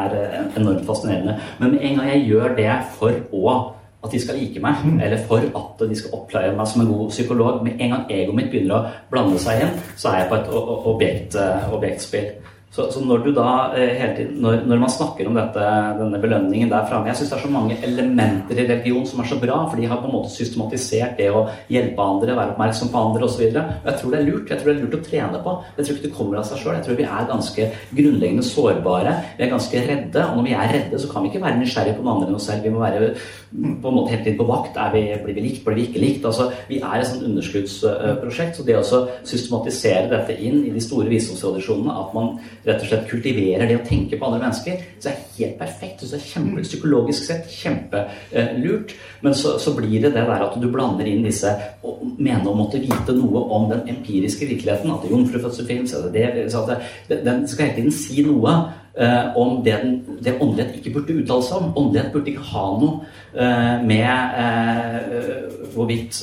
er, 0.00 0.16
enormt 0.56 0.86
fascinerende. 0.86 1.36
Men 1.58 1.74
med 1.74 1.84
en 1.86 1.98
gang 1.98 2.10
jeg 2.12 2.26
gjør 2.30 2.56
det 2.56 2.72
for 2.96 3.20
å 3.32 3.58
at 4.00 4.14
de 4.14 4.20
skal 4.22 4.38
like 4.40 4.60
meg, 4.64 4.78
mm. 4.80 5.00
eller 5.04 5.24
for 5.28 5.44
at 5.44 5.82
de 5.84 5.96
skal 5.98 6.14
oppleie 6.16 6.52
meg 6.56 6.68
som 6.68 6.80
en 6.80 6.88
god 6.88 7.10
psykolog. 7.10 7.58
Med 7.64 7.82
en 7.84 7.90
gang 7.92 8.06
egoet 8.08 8.38
mitt 8.38 8.48
begynner 8.52 8.78
å 8.78 9.10
blande 9.10 9.40
seg 9.42 9.66
inn, 9.66 9.74
så 10.00 10.08
er 10.08 10.22
jeg 10.22 10.30
på 10.30 10.38
et 10.38 10.48
objekt, 10.94 11.36
eh, 11.36 11.66
objektspill. 11.76 12.30
Så, 12.70 12.84
så, 12.94 13.00
når 13.02 13.24
du 13.24 13.32
da 13.34 13.72
eh, 13.74 13.96
hele 13.98 14.12
tiden, 14.14 14.36
når, 14.44 14.60
når, 14.70 14.78
man 14.78 14.92
snakker 14.94 15.26
om 15.26 15.34
dette, 15.34 15.70
denne 15.98 16.18
belønningen 16.22 16.68
der 16.70 16.84
framme 16.86 17.08
Jeg 17.10 17.18
syns 17.18 17.32
det 17.32 17.38
er 17.40 17.42
så 17.42 17.50
mange 17.50 17.78
elementer 17.82 18.60
i 18.62 18.66
religion 18.68 19.08
som 19.10 19.22
er 19.22 19.26
så 19.26 19.38
bra, 19.42 19.56
for 19.66 19.80
de 19.80 19.88
har 19.90 19.98
på 19.98 20.06
en 20.06 20.14
måte 20.14 20.30
systematisert 20.30 21.18
det 21.18 21.26
å 21.34 21.48
hjelpe 21.66 22.04
andre, 22.04 22.36
være 22.38 22.54
oppmerksom 22.54 22.92
på 22.92 23.02
andre 23.08 23.26
osv. 23.26 23.42
Jeg 23.48 23.96
tror 23.98 24.14
det 24.14 24.20
er 24.20 24.28
lurt. 24.28 24.52
Jeg 24.54 24.62
tror 24.62 24.70
det 24.70 24.76
er 24.76 24.84
lurt 24.84 24.94
å 25.00 25.02
trene 25.08 25.40
på. 25.42 25.56
Jeg 25.80 25.88
tror 25.88 25.98
ikke 25.98 26.06
det 26.06 26.12
kommer 26.20 26.38
av 26.38 26.46
seg 26.46 26.62
sjøl. 26.62 26.76
Jeg 26.76 26.86
tror 26.86 27.00
vi 27.00 27.08
er 27.08 27.26
ganske 27.32 27.66
grunnleggende 27.90 28.46
sårbare. 28.46 29.16
Vi 29.40 29.46
er 29.48 29.52
ganske 29.56 29.82
redde. 29.90 30.24
Og 30.28 30.38
når 30.38 30.46
vi 30.46 30.54
er 30.60 30.72
redde, 30.76 31.02
så 31.02 31.10
kan 31.10 31.26
vi 31.26 31.32
ikke 31.32 31.42
være 31.48 31.58
nysgjerrige 31.64 31.98
på 31.98 32.06
noen 32.06 32.14
andre 32.14 32.30
enn 32.30 32.38
oss 32.38 32.48
selv. 32.52 32.62
Vi 32.68 32.74
må 32.76 32.84
være 32.86 33.10
på 33.50 33.90
en 33.90 33.98
måte 33.98 34.14
helt 34.14 34.24
tiden 34.28 34.38
på 34.38 34.46
vakt. 34.46 34.78
Vi, 34.94 35.02
blir 35.24 35.40
vi 35.40 35.46
likt, 35.48 35.64
blir 35.66 35.80
vi 35.80 35.88
ikke 35.88 36.04
likt? 36.04 36.30
Altså, 36.30 36.52
vi 36.70 36.78
er 36.78 37.00
et 37.00 37.10
sånt 37.10 37.26
underskuddsprosjekt. 37.26 38.60
Så 38.60 38.68
det 38.70 38.78
å 38.78 39.02
systematisere 39.26 40.06
dette 40.14 40.38
inn 40.38 40.62
i 40.68 40.74
de 40.78 40.86
store 40.86 41.10
visdomstradisjonene, 41.10 41.98
at 41.98 42.14
man 42.14 42.36
rett 42.66 42.82
og 42.82 42.88
slett 42.90 43.08
kultiverer 43.10 43.68
det 43.68 43.78
å 43.78 43.84
tenke 43.86 44.18
på 44.18 44.26
andre 44.26 44.42
mennesker, 44.44 44.82
så 45.00 45.10
er 45.10 45.16
det 45.18 45.38
helt 45.38 45.56
perfekt. 45.60 46.02
Så 46.02 46.10
det 46.12 46.20
er 46.20 46.26
kjempe, 46.28 46.64
psykologisk 46.66 47.26
sett 47.28 47.48
kjempelurt. 47.54 48.94
Men 49.24 49.36
så, 49.36 49.56
så, 49.62 49.74
blir 49.76 49.96
det 50.02 50.12
det 50.16 50.26
der 50.28 50.44
at 50.46 50.58
du 50.60 50.68
blander 50.72 51.08
inn 51.08 51.24
disse 51.26 51.52
og 51.86 52.02
mener 52.18 52.50
å 52.50 52.56
måtte 52.58 52.82
vite 52.82 53.16
noe 53.16 53.46
om 53.56 53.70
den 53.70 53.86
empiriske 53.94 54.48
virkeligheten. 54.50 54.92
At 54.92 55.08
jomfrufødsel 55.10 55.68
fins, 55.68 55.96
den 57.08 57.48
skal 57.48 57.66
hele 57.66 57.78
tiden 57.80 57.96
si 57.96 58.26
noe. 58.26 58.60
Uh, 58.90 59.30
om 59.38 59.60
det, 59.64 59.76
den, 59.78 60.00
det 60.18 60.32
åndelighet 60.42 60.80
ikke 60.80 60.96
burde 60.96 61.14
uttale 61.22 61.44
seg 61.46 61.60
om. 61.60 61.68
Åndelighet 61.78 62.10
burde 62.12 62.32
ikke 62.32 62.48
ha 62.50 62.64
noe 62.80 62.96
uh, 63.38 63.76
med 63.86 64.34
uh, 64.34 65.68
hvorvidt 65.76 66.18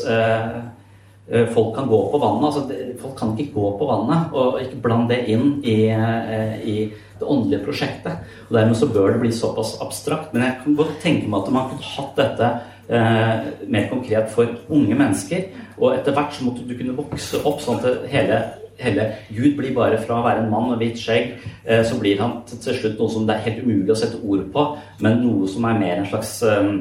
folk 1.28 1.76
kan 1.76 1.90
gå 1.90 1.98
på 2.12 2.20
vannet. 2.22 2.46
altså 2.46 2.94
Folk 3.02 3.18
kan 3.20 3.34
ikke 3.36 3.54
gå 3.54 3.72
på 3.80 3.90
vannet 3.90 4.34
og 4.34 4.62
ikke 4.62 4.80
blande 4.84 5.12
det 5.12 5.26
inn 5.34 5.58
i, 5.64 5.90
eh, 5.92 6.54
i 6.64 6.78
det 7.20 7.26
åndelige 7.26 7.66
prosjektet. 7.66 8.24
og 8.50 8.54
Dermed 8.56 8.76
så 8.76 8.88
bør 8.88 9.12
det 9.12 9.20
bli 9.20 9.32
såpass 9.32 9.78
abstrakt. 9.82 10.34
Men 10.34 10.44
jeg 10.44 10.58
kan 10.64 10.76
godt 10.76 11.00
tenke 11.02 11.28
meg 11.28 11.42
at 11.42 11.52
man 11.52 11.70
kunne 11.70 11.92
hatt 11.96 12.16
dette 12.16 12.52
eh, 12.90 13.68
mer 13.68 13.90
konkret 13.90 14.32
for 14.32 14.48
unge 14.70 14.96
mennesker. 14.96 15.50
Og 15.78 15.98
etter 15.98 16.16
hvert 16.16 16.34
så 16.34 16.46
måtte 16.46 16.68
du 16.68 16.78
kunne 16.78 16.96
vokse 16.98 17.42
opp 17.44 17.60
sånn 17.62 17.82
at 17.82 18.08
hele, 18.12 18.40
hele 18.80 19.08
Gud 19.30 19.58
blir 19.58 19.76
bare 19.76 20.00
fra 20.02 20.22
å 20.22 20.26
være 20.26 20.46
en 20.46 20.52
mann 20.52 20.72
med 20.72 20.82
hvitt 20.82 21.02
skjegg, 21.02 21.36
eh, 21.66 21.84
så 21.84 22.00
blir 22.00 22.22
han 22.22 22.40
til, 22.50 22.74
slutt 22.74 23.00
noe 23.00 23.14
som 23.14 23.28
det 23.28 23.36
er 23.36 23.50
helt 23.50 23.66
umulig 23.66 23.94
å 23.94 24.00
sette 24.00 24.22
ord 24.24 24.48
på, 24.54 24.68
men 25.04 25.22
noe 25.26 25.50
som 25.52 25.68
er 25.68 25.82
mer 25.82 25.98
en 25.98 26.10
slags 26.10 26.38
eh, 26.48 26.72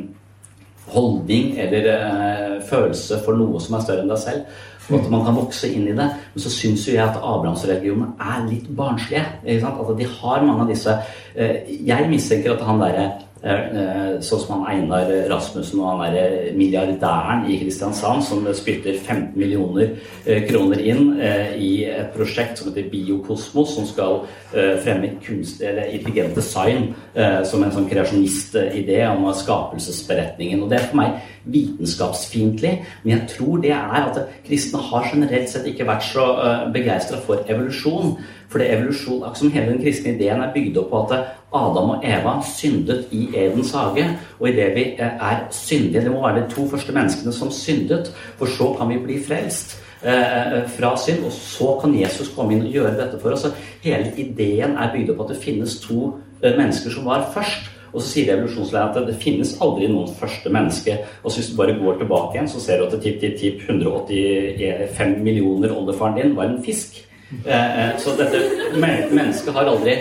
holdning 0.92 1.56
eller 1.58 1.90
eh, 1.92 2.56
følelse 2.68 3.20
for 3.24 3.38
noe 3.38 3.60
som 3.62 3.76
er 3.76 3.84
større 3.84 4.04
enn 4.04 4.12
deg 4.12 4.22
selv. 4.22 4.64
For 4.86 5.00
at 5.00 5.10
man 5.10 5.24
kan 5.26 5.34
vokse 5.34 5.68
inn 5.74 5.88
i 5.90 5.94
det. 5.98 6.06
Men 6.34 6.42
så 6.44 6.52
syns 6.52 6.84
jo 6.86 6.94
jeg 6.94 7.02
at 7.02 7.18
Abrahamsreligionen 7.18 8.12
er 8.22 8.44
litt 8.46 8.68
barnslige. 8.78 9.24
Ikke 9.42 9.64
sant? 9.64 9.80
Altså, 9.82 9.96
de 9.98 10.10
har 10.12 10.44
mange 10.46 10.66
av 10.66 10.70
disse 10.70 10.98
eh, 11.34 11.72
Jeg 11.88 12.10
mistenker 12.12 12.54
at 12.54 12.62
han 12.68 12.82
derre 12.82 13.08
sånn 13.46 14.40
som 14.42 14.52
han 14.56 14.66
Einar 14.72 15.10
Rasmussen 15.30 15.80
og 15.82 15.88
han 15.92 16.14
derre 16.14 16.52
milliardæren 16.56 17.44
i 17.50 17.58
Kristiansand 17.60 18.24
som 18.26 18.46
spytter 18.56 18.96
15 18.98 19.36
millioner 19.38 19.92
eh, 20.24 20.42
kroner 20.48 20.82
inn 20.82 21.20
eh, 21.20 21.54
i 21.54 21.70
et 21.86 22.10
prosjekt 22.16 22.58
som 22.58 22.70
heter 22.70 22.88
Biokosmos, 22.90 23.76
som 23.76 23.86
skal 23.88 24.24
fremme 24.56 25.10
kunst, 25.20 25.60
eller 25.60 25.90
intelligent 25.92 26.36
design 26.38 26.86
som 27.44 27.60
en 27.60 27.72
sånn 27.74 27.88
kreasjonistidé 27.90 29.02
om 29.10 29.26
skapelsesberetningen. 29.36 30.62
Og 30.64 30.70
det 30.70 30.78
er 30.78 30.86
for 30.86 31.00
meg 31.02 31.18
vitenskapsfiendtlig, 31.52 32.70
men 33.02 33.12
jeg 33.12 33.28
tror 33.34 33.60
det 33.60 33.74
er 33.76 33.98
at 33.98 34.20
kristne 34.46 34.80
har 34.86 35.10
generelt 35.10 35.50
sett 35.52 35.68
ikke 35.68 35.84
vært 35.90 36.06
så 36.08 36.24
begeistra 36.72 37.20
for 37.26 37.44
evolusjon. 37.44 38.16
For 38.48 38.62
det 38.62 38.70
evolusjon, 38.72 39.24
akkurat 39.26 39.42
som 39.42 39.52
hele 39.52 39.74
den 39.74 39.82
kristne 39.82 40.14
ideen 40.14 40.40
er 40.40 40.54
bygd 40.54 40.78
opp 40.80 40.92
på 40.94 41.02
at 41.02 41.45
Adam 41.54 41.90
og 41.94 42.04
Eva 42.04 42.36
syndet 42.44 43.06
i 43.14 43.28
Edens 43.34 43.72
hage. 43.72 44.06
Og 44.40 44.48
idet 44.48 44.74
vi 44.74 44.84
eh, 44.98 45.26
er 45.30 45.46
syndige 45.50 46.04
Det 46.04 46.12
må 46.12 46.26
være 46.26 46.42
de 46.42 46.54
to 46.54 46.68
første 46.68 46.92
menneskene 46.92 47.32
som 47.32 47.50
syndet, 47.50 48.12
for 48.38 48.46
så 48.46 48.74
kan 48.78 48.88
vi 48.88 49.02
bli 49.04 49.20
frelst. 49.28 49.82
Eh, 50.06 50.68
fra 50.68 50.96
synd, 50.96 51.24
og 51.24 51.32
så 51.32 51.78
kan 51.80 51.94
Jesus 52.00 52.28
komme 52.36 52.52
inn 52.52 52.66
og 52.66 52.74
gjøre 52.74 52.98
dette 52.98 53.16
for 53.22 53.32
oss. 53.32 53.46
Så 53.46 53.52
hele 53.82 54.12
ideen 54.20 54.76
er 54.76 54.92
bygd 54.92 55.14
opp 55.14 55.24
at 55.24 55.32
det 55.32 55.40
finnes 55.42 55.78
to 55.80 56.12
eh, 56.42 56.52
mennesker 56.52 56.92
som 56.92 57.08
var 57.08 57.24
først. 57.34 57.72
Og 57.94 58.02
så 58.02 58.10
sier 58.10 58.34
evolusjonslæreren 58.34 59.00
at 59.00 59.08
det 59.08 59.16
finnes 59.22 59.54
aldri 59.64 59.88
noen 59.88 60.12
første 60.18 60.52
menneske. 60.52 60.98
Og 61.22 61.32
så 61.32 61.40
hvis 61.40 61.48
du 61.48 61.56
bare 61.56 61.78
går 61.80 61.96
tilbake 62.02 62.36
igjen, 62.36 62.50
så 62.52 62.60
ser 62.60 62.82
du 62.82 62.86
at 62.86 62.98
tipp, 63.00 63.16
tipp, 63.22 63.38
tipp 63.40 63.64
185 63.64 65.16
millioner 65.24 65.72
oldefaren 65.72 66.18
din 66.20 66.36
var 66.36 66.50
en 66.50 66.60
fisk. 66.64 67.00
Eh, 67.32 67.96
så 67.98 68.12
dette 68.20 68.42
mennesket 68.76 69.56
har 69.56 69.72
aldri 69.72 69.96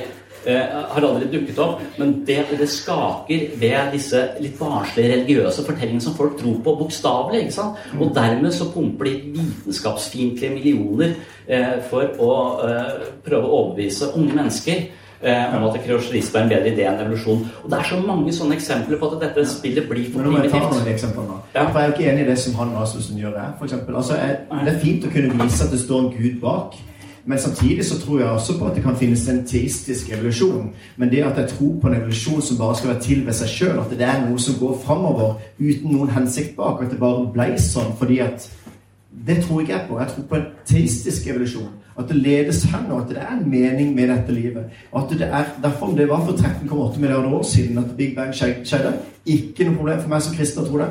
har 0.46 1.06
aldri 1.06 1.30
dukket 1.32 1.60
opp. 1.64 1.80
Men 2.00 2.14
det, 2.28 2.38
det 2.60 2.68
skaker 2.70 3.48
ved 3.62 3.94
disse 3.96 4.22
litt 4.44 4.60
barnslige 4.60 5.14
religiøse 5.14 5.66
fortellingene 5.66 6.04
som 6.04 6.18
folk 6.18 6.38
tror 6.40 6.60
på 6.66 6.76
bokstavelig. 6.82 7.46
ikke 7.46 7.58
sant? 7.58 7.82
Og 8.00 8.14
dermed 8.16 8.54
så 8.56 8.70
pumper 8.74 9.10
de 9.10 9.16
vitenskapsfiendtlige 9.40 10.54
millioner 10.54 11.16
eh, 11.48 11.80
for 11.90 12.14
å 12.22 12.36
eh, 12.68 13.10
prøve 13.26 13.50
å 13.50 13.58
overbevise 13.62 14.14
unge 14.16 14.38
mennesker 14.38 14.86
eh, 15.22 15.56
om 15.58 15.68
at 15.68 15.78
kreosjonisme 15.84 16.40
er 16.40 16.46
en 16.46 16.52
bedre 16.54 16.74
idé 16.74 16.88
enn 16.90 17.04
evolusjon. 17.06 17.46
Og 17.64 17.70
det 17.72 17.80
er 17.80 17.92
så 17.92 18.00
mange 18.02 18.34
sånne 18.36 18.58
eksempler 18.60 19.02
på 19.02 19.12
at 19.12 19.22
dette 19.28 19.46
spillet 19.50 19.88
blir 19.90 20.10
for 20.12 20.26
primitivt. 20.26 20.58
Ja. 21.56 21.68
For 21.70 21.80
jeg 21.80 21.88
er 21.88 21.96
ikke 21.96 22.10
enig 22.12 22.26
i 22.26 22.32
det 22.32 22.40
som 22.42 22.58
han 22.60 22.76
Rasmussen 22.78 23.22
gjør 23.22 23.40
her. 23.40 23.56
For 23.60 23.70
eksempel. 23.70 23.96
altså, 24.02 24.20
jeg, 24.20 24.44
det 24.66 24.76
er 24.76 24.84
fint 24.84 25.08
å 25.08 25.14
kunne 25.16 25.40
vise 25.44 25.64
at 25.66 25.74
det 25.74 25.82
står 25.86 26.04
en 26.04 26.12
gud 26.18 26.38
bak. 26.44 26.78
Men 27.26 27.40
samtidig 27.40 27.86
så 27.86 28.00
tror 28.02 28.20
jeg 28.20 28.30
også 28.30 28.58
på 28.60 28.66
at 28.66 28.76
det 28.76 28.84
kan 28.84 28.98
finnes 28.98 29.24
en 29.30 29.46
teistisk 29.48 30.12
evolusjon. 30.14 30.70
Men 30.98 31.10
det 31.10 31.24
at 31.26 31.38
jeg 31.38 31.50
tror 31.50 31.80
på 31.82 31.88
en 31.88 31.96
evolusjon 31.96 32.42
som 32.42 32.58
bare 32.58 32.76
skal 32.78 32.90
være 32.90 33.02
til 33.02 33.24
ved 33.26 33.34
seg 33.34 33.50
sjøl, 33.50 33.80
at 33.82 33.90
det 33.90 34.06
er 34.06 34.22
noe 34.28 34.40
som 34.40 34.60
går 34.60 34.76
framover 34.84 35.40
uten 35.60 35.90
noen 35.92 36.14
hensikt 36.14 36.54
bak, 36.58 36.84
at 36.84 36.94
det 36.94 37.00
bare 37.02 37.26
ble 37.34 37.48
sånn 37.62 37.96
fordi 37.98 38.20
at 38.26 38.52
Det 39.26 39.38
tror 39.44 39.62
ikke 39.62 39.72
jeg 39.74 39.86
på. 39.90 40.00
Jeg 40.00 40.08
tror 40.12 40.24
på 40.30 40.36
en 40.36 40.48
teistisk 40.68 41.28
evolusjon. 41.28 41.70
At 42.00 42.10
det 42.10 42.18
ledes 42.20 42.64
hen, 42.64 42.92
og 42.92 43.02
at 43.02 43.10
det 43.10 43.18
er 43.18 43.32
en 43.32 43.50
mening 43.50 43.96
med 43.96 44.10
dette 44.12 44.34
livet. 44.36 44.66
At 44.96 45.10
det 45.10 45.22
er, 45.22 45.46
Derfor 45.64 45.96
det 45.98 46.10
var 46.10 46.26
for 46.26 46.34
13,8 46.34 47.00
milliarder 47.00 47.34
år 47.34 47.44
siden 47.44 47.78
at 47.78 47.96
Big 47.98 48.16
Bang 48.16 48.36
skjedde. 48.36 48.94
Ikke 49.26 49.66
noe 49.66 49.76
problem 49.76 50.02
for 50.02 50.10
meg 50.10 50.22
som 50.22 50.36
kristen 50.36 50.66
å 50.66 50.68
tro 50.68 50.82
det. 50.84 50.90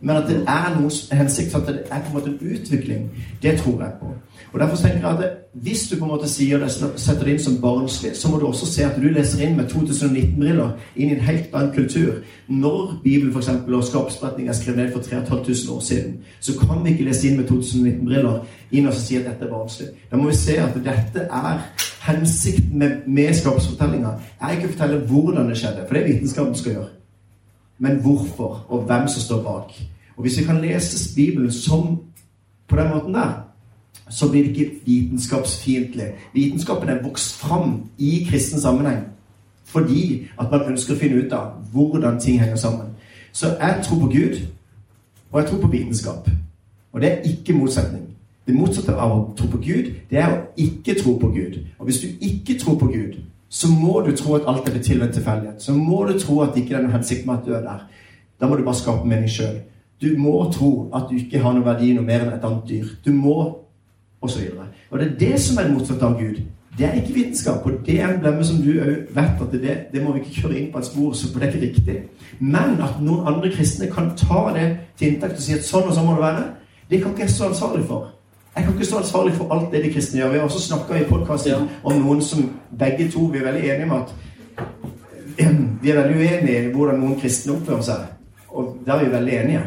Men 0.00 0.16
at 0.16 0.28
det 0.28 0.42
er 0.44 0.74
noen 0.76 1.18
hensikt, 1.18 1.54
at 1.54 1.66
det 1.66 1.82
er 1.90 2.00
på 2.04 2.10
en 2.10 2.14
måte 2.18 2.30
en 2.30 2.54
utvikling, 2.54 3.10
det 3.42 3.58
tror 3.58 3.82
jeg 3.82 3.92
på. 4.00 4.10
Og 4.52 4.60
Derfor 4.60 4.76
tenker 4.76 5.08
jeg 5.08 5.18
at 5.18 5.32
Hvis 5.52 5.88
du 5.88 5.98
på 5.98 6.04
en 6.04 6.10
måte 6.10 6.28
sier 6.28 6.58
det, 6.58 6.70
setter 6.70 7.24
det 7.24 7.32
inn 7.32 7.40
som 7.40 7.60
barnslig, 7.60 8.10
så 8.16 8.28
må 8.28 8.36
du 8.36 8.46
også 8.46 8.66
se 8.68 8.84
at 8.84 8.98
du 9.00 9.06
leser 9.08 9.40
inn 9.46 9.56
med 9.56 9.70
2019-briller 9.72 10.74
inn 10.96 11.08
i 11.10 11.14
en 11.14 11.22
helt 11.24 11.54
annen 11.54 11.72
kultur. 11.72 12.18
Når 12.48 13.00
Bibelen 13.04 13.32
for 13.32 13.40
eksempel, 13.40 13.74
og 13.74 13.84
skapsberetningen 13.84 14.52
er 14.52 14.58
skrevet 14.58 14.78
ned 14.82 14.92
for 14.92 15.00
3500 15.00 15.72
år 15.76 15.80
siden, 15.80 16.18
så 16.40 16.58
kan 16.60 16.84
vi 16.84 16.92
ikke 16.92 17.08
lese 17.08 17.28
inn 17.28 17.40
med 17.40 17.48
2019-briller 17.48 18.44
inn 18.70 18.86
og 18.86 18.94
si 19.00 19.16
at 19.16 19.24
dette 19.30 19.48
er 19.48 19.54
barnslig. 19.54 19.88
Da 20.10 20.20
må 20.20 20.28
vi 20.28 20.36
se 20.36 20.58
at 20.60 20.76
dette 20.76 21.24
er 21.24 21.64
hensikten 22.10 22.78
med, 22.78 23.00
med 23.06 23.34
skapsfortellinga. 23.34 24.12
Er 24.42 24.58
ikke 24.58 24.68
å 24.68 24.76
fortelle 24.76 25.02
hvordan 25.08 25.48
det 25.48 25.56
skjedde, 25.56 25.88
for 25.88 25.96
det 25.96 26.04
er 26.04 26.12
vitenskapen 26.12 26.54
skal 26.54 26.76
gjøre 26.76 26.92
men 27.78 28.00
hvorfor, 28.00 28.66
og 28.68 28.82
hvem 28.82 29.08
som 29.08 29.22
står 29.22 29.42
bak. 29.42 29.72
Og 30.16 30.22
Hvis 30.22 30.38
vi 30.38 30.44
kan 30.44 30.60
lese 30.60 31.14
Bibelen 31.14 31.52
som 31.52 31.98
på 32.68 32.76
den 32.76 32.88
måten 32.88 33.14
der, 33.14 33.32
så 34.10 34.30
blir 34.30 34.42
det 34.42 34.56
ikke 34.56 34.72
vitenskapsfiendtlig. 34.86 36.06
Vitenskapen 36.34 36.88
er 36.88 37.02
vokst 37.02 37.36
fram 37.36 37.82
i 37.98 38.26
kristen 38.30 38.60
sammenheng 38.60 39.04
fordi 39.66 40.26
at 40.40 40.46
man 40.50 40.62
ønsker 40.70 40.94
å 40.94 40.98
finne 40.98 41.24
ut 41.24 41.32
av 41.34 41.56
hvordan 41.72 42.20
ting 42.20 42.38
henger 42.40 42.56
sammen. 42.56 42.86
Så 43.32 43.46
jeg 43.60 43.80
tror 43.84 43.98
på 44.00 44.06
Gud, 44.06 44.36
og 45.32 45.40
jeg 45.40 45.48
tror 45.48 45.60
på 45.60 45.68
vitenskap. 45.68 46.28
Og 46.92 47.00
det 47.00 47.10
er 47.12 47.26
ikke 47.28 47.52
motsetning. 47.52 48.04
Det 48.46 48.54
motsatte 48.54 48.94
av 48.94 49.10
å 49.12 49.34
tro 49.36 49.48
på 49.50 49.58
Gud, 49.58 49.90
det 50.10 50.20
er 50.22 50.30
å 50.30 50.38
ikke 50.56 50.94
tro 51.02 51.16
på 51.18 51.28
Gud. 51.34 51.58
Og 51.78 51.84
hvis 51.84 51.98
du 52.00 52.06
ikke 52.20 52.58
tror 52.58 52.78
på 52.78 52.86
Gud, 52.86 53.18
så 53.56 53.68
må 53.72 54.00
du 54.04 54.10
tro 54.16 54.34
at 54.36 54.48
alt 54.50 54.68
er 54.68 54.82
til 54.82 55.00
ved 55.00 55.06
en 55.06 55.12
tilfeldighet. 55.12 55.62
Så 55.62 55.72
må 55.72 56.04
du 56.04 56.18
tro 56.20 56.40
at 56.40 56.50
det 56.54 56.62
ikke 56.62 56.74
er 56.76 56.82
noen 56.84 56.92
hensikt 56.92 57.26
med 57.26 57.38
at 57.38 57.46
du 57.46 57.54
er 57.56 57.62
der. 57.64 57.86
Da 58.40 58.48
må 58.48 58.56
du 58.56 58.64
bare 58.64 58.76
skape 58.76 59.08
mening 59.08 59.30
sjøl. 59.32 59.62
Du 60.02 60.10
må 60.18 60.34
tro 60.52 60.90
at 60.94 61.06
du 61.10 61.16
ikke 61.16 61.40
har 61.40 61.54
noen 61.54 61.64
verdi 61.64 61.94
noe 61.96 62.04
mer 62.04 62.26
enn 62.26 62.34
et 62.34 62.44
annet 62.44 62.66
dyr. 62.68 62.90
Du 63.04 63.14
må 63.16 63.62
Og 64.20 64.30
så 64.30 64.40
videre. 64.40 64.64
Og 64.90 64.98
det 64.98 65.06
er 65.06 65.18
det 65.18 65.40
som 65.40 65.58
er 65.60 65.68
motsatt 65.70 66.02
av 66.02 66.14
Gud. 66.18 66.38
Det 66.78 66.86
er 66.86 66.94
ikke 66.98 67.14
vitenskap. 67.14 67.66
Og 67.66 67.72
det 67.86 68.00
er 68.00 68.08
en 68.08 68.20
blemme 68.20 68.44
som 68.44 68.56
du 68.64 68.70
òg 68.72 69.12
vet 69.14 69.42
at 69.44 69.52
det, 69.52 69.74
det, 69.92 70.02
må 70.02 70.14
vi 70.14 70.22
ikke 70.22 70.40
kjøre 70.40 70.56
inn 70.56 70.70
på 70.72 70.80
et 70.80 70.88
spor, 70.88 71.12
for 71.12 71.38
det 71.38 71.48
er 71.48 71.52
ikke 71.52 71.66
riktig. 71.66 71.96
Men 72.40 72.80
at 72.82 72.96
noen 73.04 73.28
andre 73.28 73.52
kristne 73.52 73.90
kan 73.92 74.08
ta 74.16 74.40
det 74.56 74.66
til 74.98 75.12
inntekt 75.12 75.36
og 75.36 75.44
si 75.44 75.54
at 75.54 75.68
sånn 75.68 75.86
og 75.90 75.94
sånn 75.94 76.08
må 76.08 76.16
det 76.16 76.24
være, 76.24 76.46
det 76.90 77.02
kan 77.02 77.12
ikke 77.12 77.26
jeg 77.26 77.34
stå 77.36 77.50
ansvarlig 77.52 77.84
for. 77.92 78.15
Jeg 78.56 78.64
kan 78.64 78.72
ikke 78.72 78.86
stå 78.86 78.96
ansvarlig 78.96 79.34
for 79.34 79.54
alt 79.54 79.72
det 79.72 79.84
de 79.84 79.92
kristne 79.92 80.20
gjør. 80.20 80.28
Vi 80.28 80.38
har 80.38 80.44
også 80.44 80.60
snakka 80.60 80.94
i 80.94 81.08
podkasten 81.08 81.52
ja. 81.52 81.58
om 81.84 81.98
noen 82.00 82.22
som 82.22 82.46
begge 82.78 83.10
to 83.12 83.20
vi 83.20 83.38
er 83.38 83.44
veldig 83.44 83.64
enige 83.70 83.84
om 83.84 83.92
at 83.92 84.14
Vi 85.82 85.90
er 85.90 86.00
veldig 86.00 86.16
uenige 86.16 86.62
i 86.62 86.70
hvordan 86.72 87.00
noen 87.00 87.20
kristne 87.20 87.52
oppfører 87.52 87.82
seg. 87.82 88.06
Og 88.48 88.78
der 88.86 88.92
er 88.94 89.04
vi 89.04 89.10
veldig 89.12 89.32
enige. 89.32 89.60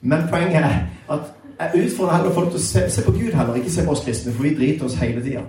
Men 0.00 0.22
poenget 0.30 0.56
er 0.56 0.78
at 1.10 1.20
jeg 1.60 1.84
utfordrer 1.84 2.16
heller 2.16 2.32
folk 2.34 2.48
til 2.48 2.56
å 2.56 2.62
se, 2.64 2.86
se, 2.90 3.04
på 3.04 3.12
Gud 3.12 3.34
heller, 3.36 3.54
ikke 3.54 3.70
se 3.70 3.84
på 3.84 3.92
oss 3.92 4.00
kristne, 4.04 4.32
for 4.32 4.42
vi 4.42 4.54
driter 4.56 4.84
oss 4.84 4.94
hele 4.96 5.22
tida. 5.22 5.42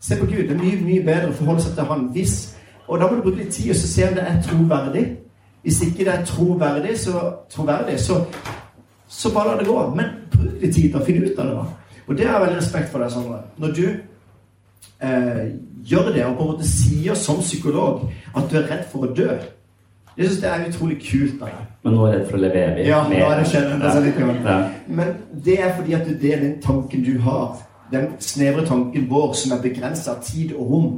Se 0.00 0.16
på 0.16 0.26
Gud. 0.26 0.48
Det 0.48 0.56
er 0.56 0.62
mye 0.62 0.78
mye 0.84 1.04
bedre 1.04 1.28
å 1.28 1.36
forholde 1.36 1.66
seg 1.66 1.76
til 1.76 1.90
Han 1.90 2.06
hvis 2.14 2.38
Og 2.88 2.98
da 2.98 3.06
må 3.10 3.18
du 3.18 3.22
bruke 3.22 3.42
litt 3.42 3.52
tid 3.54 3.70
og 3.70 3.76
se 3.76 4.08
om 4.08 4.16
det 4.16 4.24
er 4.24 4.40
troverdig. 4.42 5.04
Hvis 5.62 5.82
ikke 5.82 6.04
det 6.08 6.14
er 6.14 6.24
troverdig, 6.24 6.96
så, 6.98 7.20
troverdig, 7.52 8.00
så, 8.00 8.24
så 9.08 9.34
bare 9.34 9.52
la 9.52 9.60
det 9.60 9.68
gå. 9.68 9.76
Men 9.94 10.16
bruk 10.32 10.56
litt 10.64 10.74
tid 10.74 10.88
til 10.88 10.98
å 10.98 11.04
finne 11.04 11.28
ut 11.28 11.38
av 11.38 11.46
det. 11.46 11.54
da. 11.60 11.79
Og 12.10 12.18
det 12.18 12.26
har 12.26 12.38
jeg 12.38 12.46
veldig 12.46 12.58
respekt 12.58 12.88
for 12.90 12.98
deg, 12.98 13.10
Sondre. 13.12 13.36
Når 13.62 13.68
du 13.76 13.84
eh, 15.02 15.44
gjør 15.86 16.12
det, 16.14 16.24
og 16.24 16.36
på 16.36 16.42
en 16.42 16.48
måte 16.50 16.66
sier 16.68 17.14
som 17.14 17.38
psykolog 17.38 18.08
at 18.36 18.50
du 18.50 18.56
er 18.58 18.66
redd 18.66 18.88
for 18.90 19.06
å 19.06 19.12
dø 19.14 19.30
Jeg 20.16 20.26
syns 20.26 20.40
det 20.42 20.48
er 20.50 20.64
utrolig 20.66 20.96
kult 21.04 21.44
av 21.44 21.52
deg. 21.52 21.68
Men 21.84 21.94
nå 21.94 22.02
er 22.02 22.10
jeg 22.12 22.18
redd 22.18 22.26
for 22.32 22.38
å 22.38 22.42
leve 22.42 22.64
evig? 22.64 22.88
Ja, 22.88 22.98
nå 23.06 23.20
er 23.28 23.38
det 23.38 23.46
skjedd. 23.52 24.42
Ja. 24.42 24.58
Men 24.98 25.14
det 25.46 25.56
er 25.62 25.72
fordi 25.78 25.94
at 26.00 26.10
det 26.24 26.34
er 26.34 26.42
den 26.42 26.58
tanken 26.64 27.06
du 27.06 27.14
har. 27.22 27.62
Den 27.94 28.10
snevre 28.18 28.66
tanken 28.66 29.06
vår 29.10 29.32
som 29.38 29.54
er 29.54 29.62
begrensa 29.62 30.16
av 30.16 30.26
tid 30.26 30.52
og 30.58 30.74
rom. 30.74 30.92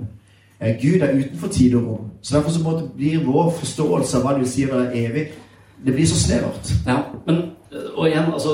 Eh, 0.59 0.79
Gud 0.81 1.05
er 1.05 1.13
utenfor 1.13 1.53
tid 1.53 1.77
og 1.77 1.91
rom. 1.91 2.11
Så 2.23 2.39
derfor 2.39 2.57
så 2.57 2.89
blir 2.97 3.25
vår 3.29 3.53
forståelse 3.61 4.17
av 4.17 4.25
hva 4.25 4.39
du 4.41 4.47
sier 4.47 4.73
si 4.73 4.73
være 4.73 5.05
evig, 5.05 5.29
det 5.85 5.93
blir 5.93 6.09
så 6.09 6.17
snevert. 6.17 6.73
Ja, 6.87 7.03
men 7.27 7.51
og 7.97 8.09
igjen, 8.09 8.33
altså, 8.33 8.49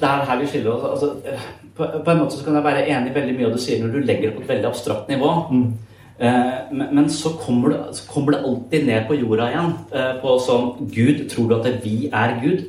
det 0.00 0.08
er 0.08 0.24
her 0.24 0.40
vi 0.40 0.46
skiller 0.46 0.70
oss. 0.70 1.02
Altså, 1.02 1.36
på, 1.76 1.86
på, 2.04 2.10
en 2.10 2.20
måte 2.20 2.36
så 2.36 2.44
kan 2.44 2.58
jeg 2.58 2.66
være 2.66 2.84
enig 2.88 3.12
i 3.12 3.16
veldig 3.16 3.38
mye 3.38 3.48
av 3.48 3.54
det 3.54 3.60
du 3.60 3.64
sier 3.64 3.80
når 3.82 3.94
du 3.94 4.04
legger 4.04 4.28
det 4.28 4.36
på 4.36 4.44
et 4.44 4.52
veldig 4.52 4.68
abstrakt 4.68 5.08
nivå. 5.12 5.32
Mm. 5.50 5.66
Eh, 6.18 6.58
men, 6.72 6.88
men, 6.92 7.10
så 7.10 7.32
kommer, 7.40 7.72
det, 7.72 7.96
så 7.96 8.08
kommer, 8.10 8.36
det, 8.36 8.44
alltid 8.44 8.86
ned 8.86 9.08
på 9.08 9.18
jorda 9.18 9.48
igjen. 9.50 9.74
Eh, 9.92 10.12
på 10.22 10.36
sånn 10.44 10.72
Gud, 10.92 11.26
tror 11.32 11.48
du 11.50 11.58
at 11.58 11.84
vi 11.84 11.96
er 12.12 12.36
Gud? 12.42 12.66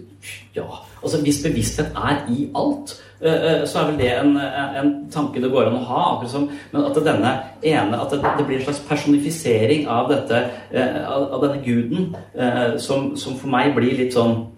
Ja. 0.55 0.67
Altså 1.03 1.19
Hvis 1.21 1.41
bevissthet 1.43 1.97
er 1.99 2.23
i 2.31 2.47
alt, 2.55 2.95
eh, 3.19 3.33
eh 3.33 3.65
så 3.67 3.81
er 3.81 3.89
vel 3.91 3.99
det 3.99 4.11
en, 4.15 4.37
en, 4.39 4.93
tanke 5.11 5.41
det 5.43 5.51
går 5.51 5.67
an 5.67 5.81
å 5.81 5.83
ha. 5.89 6.03
akkurat 6.13 6.31
som, 6.31 6.47
Men 6.71 6.87
at 6.87 7.03
denne 7.03 7.33
ene, 7.61 7.99
at 7.99 8.11
det, 8.11 8.23
det 8.37 8.47
blir 8.47 8.61
en 8.61 8.65
slags 8.69 8.83
personifisering 8.87 9.87
av, 9.87 10.09
dette, 10.11 10.45
eh, 10.71 11.03
av, 11.03 11.27
av 11.33 11.43
denne 11.43 11.63
guden, 11.65 12.15
eh, 12.33 12.77
som, 12.79 13.13
som 13.17 13.35
for 13.35 13.51
meg 13.51 13.75
blir 13.75 13.97
litt 13.99 14.15
sånn 14.15 14.52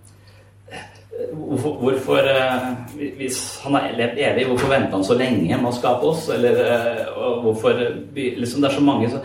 Hvorfor, 1.31 1.77
hvorfor, 1.79 2.17
eh, 2.17 3.11
Hvis 3.17 3.59
han 3.63 3.73
har 3.73 3.91
levd 3.97 4.17
evig, 4.19 4.47
hvorfor 4.47 4.67
venter 4.67 4.97
han 4.97 5.03
så 5.03 5.15
lenge 5.15 5.57
med 5.57 5.69
å 5.69 5.75
skape 5.75 6.11
oss? 6.11 6.29
Eller 6.35 6.59
eh, 6.65 7.03
hvorfor 7.43 7.79
liksom 8.15 8.61
Det 8.61 8.69
er 8.71 8.75
så 8.75 8.83
mange 8.83 9.11
så, 9.11 9.21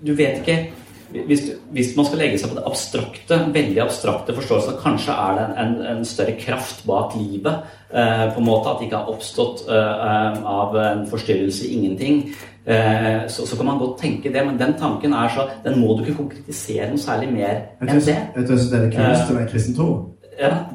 Du 0.00 0.14
vet 0.14 0.40
ikke 0.40 0.60
hvis, 1.08 1.46
hvis, 1.72 1.94
man 1.96 2.04
skal 2.04 2.20
legge 2.20 2.36
seg 2.36 2.50
på 2.50 2.58
det 2.58 2.66
abstrakte, 2.68 3.36
veldig 3.54 3.80
abstrakte 3.80 4.34
forståelsen 4.36 4.74
kanskje 4.82 5.14
er 5.16 5.38
det 5.38 5.46
en, 5.62 5.70
en, 5.92 6.02
større 6.04 6.34
kraft 6.36 6.82
bak 6.84 7.14
livet, 7.16 7.62
eh, 7.88 8.26
på 8.34 8.42
en 8.42 8.44
måte 8.44 8.68
at 8.68 8.82
det 8.82 8.90
ikke 8.90 9.00
har 9.00 9.14
oppstått 9.14 9.62
av 9.72 10.76
en 10.76 11.06
forstyrrelse 11.08 11.64
i 11.64 11.78
ingenting, 11.78 12.20
eh, 12.68 13.24
så, 13.24 13.46
så, 13.48 13.56
kan 13.56 13.70
man 13.70 13.80
godt 13.80 13.96
tenke 14.02 14.28
det, 14.34 14.44
men 14.44 14.60
den 14.60 14.76
tanken 14.76 15.16
er 15.16 15.32
så 15.32 15.48
Den 15.64 15.80
må 15.80 15.96
du 15.96 16.04
ikke 16.04 16.18
konkretisere 16.20 16.90
noe 16.92 17.00
særlig 17.00 17.32
mer 17.32 17.56
enn 17.80 17.88
det. 17.88 18.18
Jeg 18.36 18.44
tror 18.44 18.60
det 18.60 18.68
er 18.68 18.84
det 18.84 18.94
kuleste 18.98 19.40
med 19.40 19.48
kristen 19.48 19.80
tro? 19.80 20.17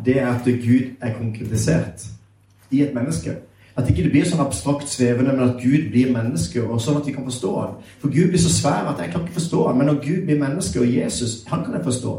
Det 0.05 0.19
er 0.19 0.27
at 0.27 0.45
Gud 0.45 0.95
er 1.01 1.13
konkretisert 1.17 2.05
i 2.71 2.81
et 2.81 2.93
menneske. 2.95 3.35
At 3.77 3.89
ikke 3.89 4.03
det 4.03 4.11
blir 4.13 4.25
sånn 4.29 4.43
abstrakt 4.43 4.89
svevende, 4.89 5.33
men 5.33 5.47
at 5.47 5.61
Gud 5.61 5.89
blir 5.89 6.11
menneske, 6.13 6.61
og 6.61 6.81
sånn 6.81 6.99
at 6.99 7.07
vi 7.07 7.15
kan 7.15 7.25
forstå 7.25 7.53
ham. 7.57 7.79
For 8.01 8.13
Gud 8.13 8.29
blir 8.29 8.41
så 8.41 8.51
svær 8.53 8.91
at 8.91 9.01
jeg 9.01 9.09
kan 9.13 9.23
ikke 9.23 9.39
forstå 9.39 9.67
ham. 9.67 9.77
men 9.77 9.89
når 9.89 10.01
Gud 10.03 10.25
blir 10.27 10.39
menneske, 10.39 10.79
og 10.79 10.93
Jesus, 10.93 11.43
han 11.47 11.65
kan 11.65 11.73
jeg 11.73 11.83
forstå. 11.83 12.13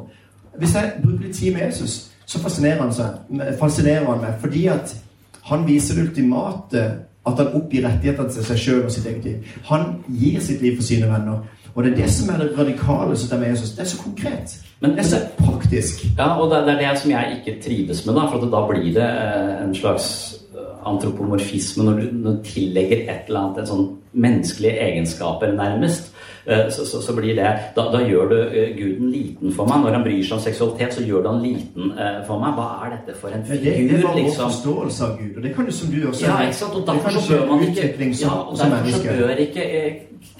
Hvis 0.58 0.74
jeg 0.74 0.92
bruker 1.02 1.24
litt 1.26 1.36
tid 1.36 1.54
med 1.54 1.62
Jesus, 1.66 2.10
så 2.26 2.40
fascinerer 2.40 2.82
han, 2.82 2.92
seg, 2.92 3.58
fascinerer 3.60 4.06
han 4.06 4.20
meg, 4.20 4.40
fordi 4.40 4.66
at 4.66 4.96
han 5.44 5.66
viser 5.66 5.94
det 5.94 6.08
ultimate 6.08 6.84
at 7.26 7.38
han 7.40 7.54
oppgir 7.56 7.86
rettighetene 7.86 8.32
til 8.32 8.44
seg 8.44 8.58
sjøl 8.60 8.82
og 8.84 8.92
sitt 8.92 9.06
eget 9.06 9.24
liv. 9.24 9.52
Han 9.70 10.00
gir 10.08 10.40
sitt 10.44 10.62
liv 10.62 10.76
for 10.76 10.86
sine 10.86 11.08
venner. 11.08 11.44
Og 11.74 11.84
det 11.84 11.92
er 11.92 11.96
det 11.96 12.10
som 12.10 12.34
er 12.34 12.38
det 12.38 12.52
radikale 12.58 13.16
som 13.18 13.40
med 13.40 13.50
Jesus. 13.50 13.70
Det 13.70 13.80
er 13.80 13.90
så 13.90 14.02
konkret. 14.02 14.56
Men- 14.80 14.90
det 14.90 14.98
er 14.98 15.08
så 15.08 15.20
praktisk. 15.38 16.04
Ja, 16.18 16.40
og 16.40 16.50
det, 16.50 16.74
er 16.74 16.78
det 16.90 17.00
som 17.00 17.10
jeg 17.10 17.40
ikke 17.46 17.62
trives 17.62 18.06
med, 18.06 18.14
da, 18.14 18.20
for 18.20 18.42
at 18.42 18.52
da 18.52 18.66
blir 18.66 18.94
det 18.94 19.10
eh, 19.10 19.64
en 19.64 19.74
slags 19.74 20.36
eh, 20.54 20.86
antropomorfisme 20.86 21.84
når 21.84 21.92
du, 21.92 22.08
når 22.12 22.30
du 22.30 22.42
tillegger 22.44 22.96
et 22.96 23.28
eller 23.28 23.40
annet 23.40 23.58
en 23.58 23.66
sånn 23.66 23.88
menneskelige 24.12 24.78
egenskaper, 24.78 25.52
nærmest. 25.52 26.13
Eh, 26.46 26.70
Så, 26.70 26.84
så, 26.86 27.02
så 27.02 27.12
blir 27.16 27.34
det 27.36 27.50
da, 27.76 27.82
da 27.92 28.00
gjør 28.04 28.28
du 28.28 28.36
eh, 28.36 28.72
guden 28.76 29.10
liten 29.12 29.52
for 29.52 29.68
meg. 29.68 29.84
Når 29.84 29.96
han 29.96 30.04
bryr 30.04 30.22
seg 30.24 30.36
om 30.36 30.42
seksualitet, 30.44 30.96
så 30.98 31.04
gjør 31.04 31.24
du 31.24 31.28
han 31.32 31.42
liten 31.42 31.92
eh, 31.96 32.18
for 32.28 32.42
meg. 32.42 32.56
Hva 32.58 32.66
er 32.84 32.96
dette 32.98 33.18
for 33.20 33.32
en 33.32 33.44
Men 33.48 33.62
det, 33.62 33.74
er 33.74 33.88
bare 33.88 33.94
liksom? 33.94 34.08
vår 34.08 34.18
liksom? 34.20 34.50
forståelse 34.50 35.04
av 35.06 35.14
Gud. 35.20 35.36
Og 35.36 35.46
det 35.46 35.54
kan 35.56 35.70
jo 35.70 35.76
som 35.78 35.94
du 35.94 36.00
også 36.08 36.26
Ja, 36.26 36.40
ikke 36.44 36.58
sant? 36.60 36.74
Og 36.80 36.86
derfor 36.90 37.16
så 37.16 37.24
bør 37.30 37.46
man 37.52 37.64
ikke, 37.68 38.10
ja, 38.20 38.34
og 38.34 38.58
derfor 38.58 38.90
så 38.92 39.02
bør 39.08 39.44
ikke 39.46 39.64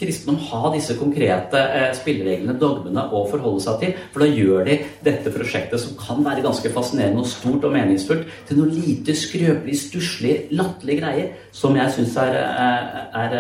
kristendom 0.01 0.39
ha 0.49 0.71
disse 0.75 0.95
konkrete 0.99 1.61
spillereglene, 1.99 2.57
dogmene, 2.59 3.05
å 3.15 3.25
forholde 3.31 3.63
seg 3.63 3.83
til. 3.83 3.99
For 4.13 4.25
da 4.25 4.29
gjør 4.31 4.65
de 4.69 4.79
dette 5.07 5.33
prosjektet, 5.33 5.81
som 5.81 5.97
kan 6.01 6.25
være 6.25 6.45
ganske 6.45 6.73
fascinerende 6.73 7.23
og 7.23 7.31
stort 7.31 7.65
og 7.69 7.77
meningsfullt, 7.77 8.27
til 8.49 8.61
noe 8.61 8.73
lite 8.73 9.15
skrøpelig, 9.17 9.77
stusslig, 9.87 10.35
latterlige 10.57 11.01
greier 11.01 11.31
som 11.55 11.77
jeg 11.79 11.97
syns 11.97 12.17
er, 12.21 12.41
er, 13.15 13.39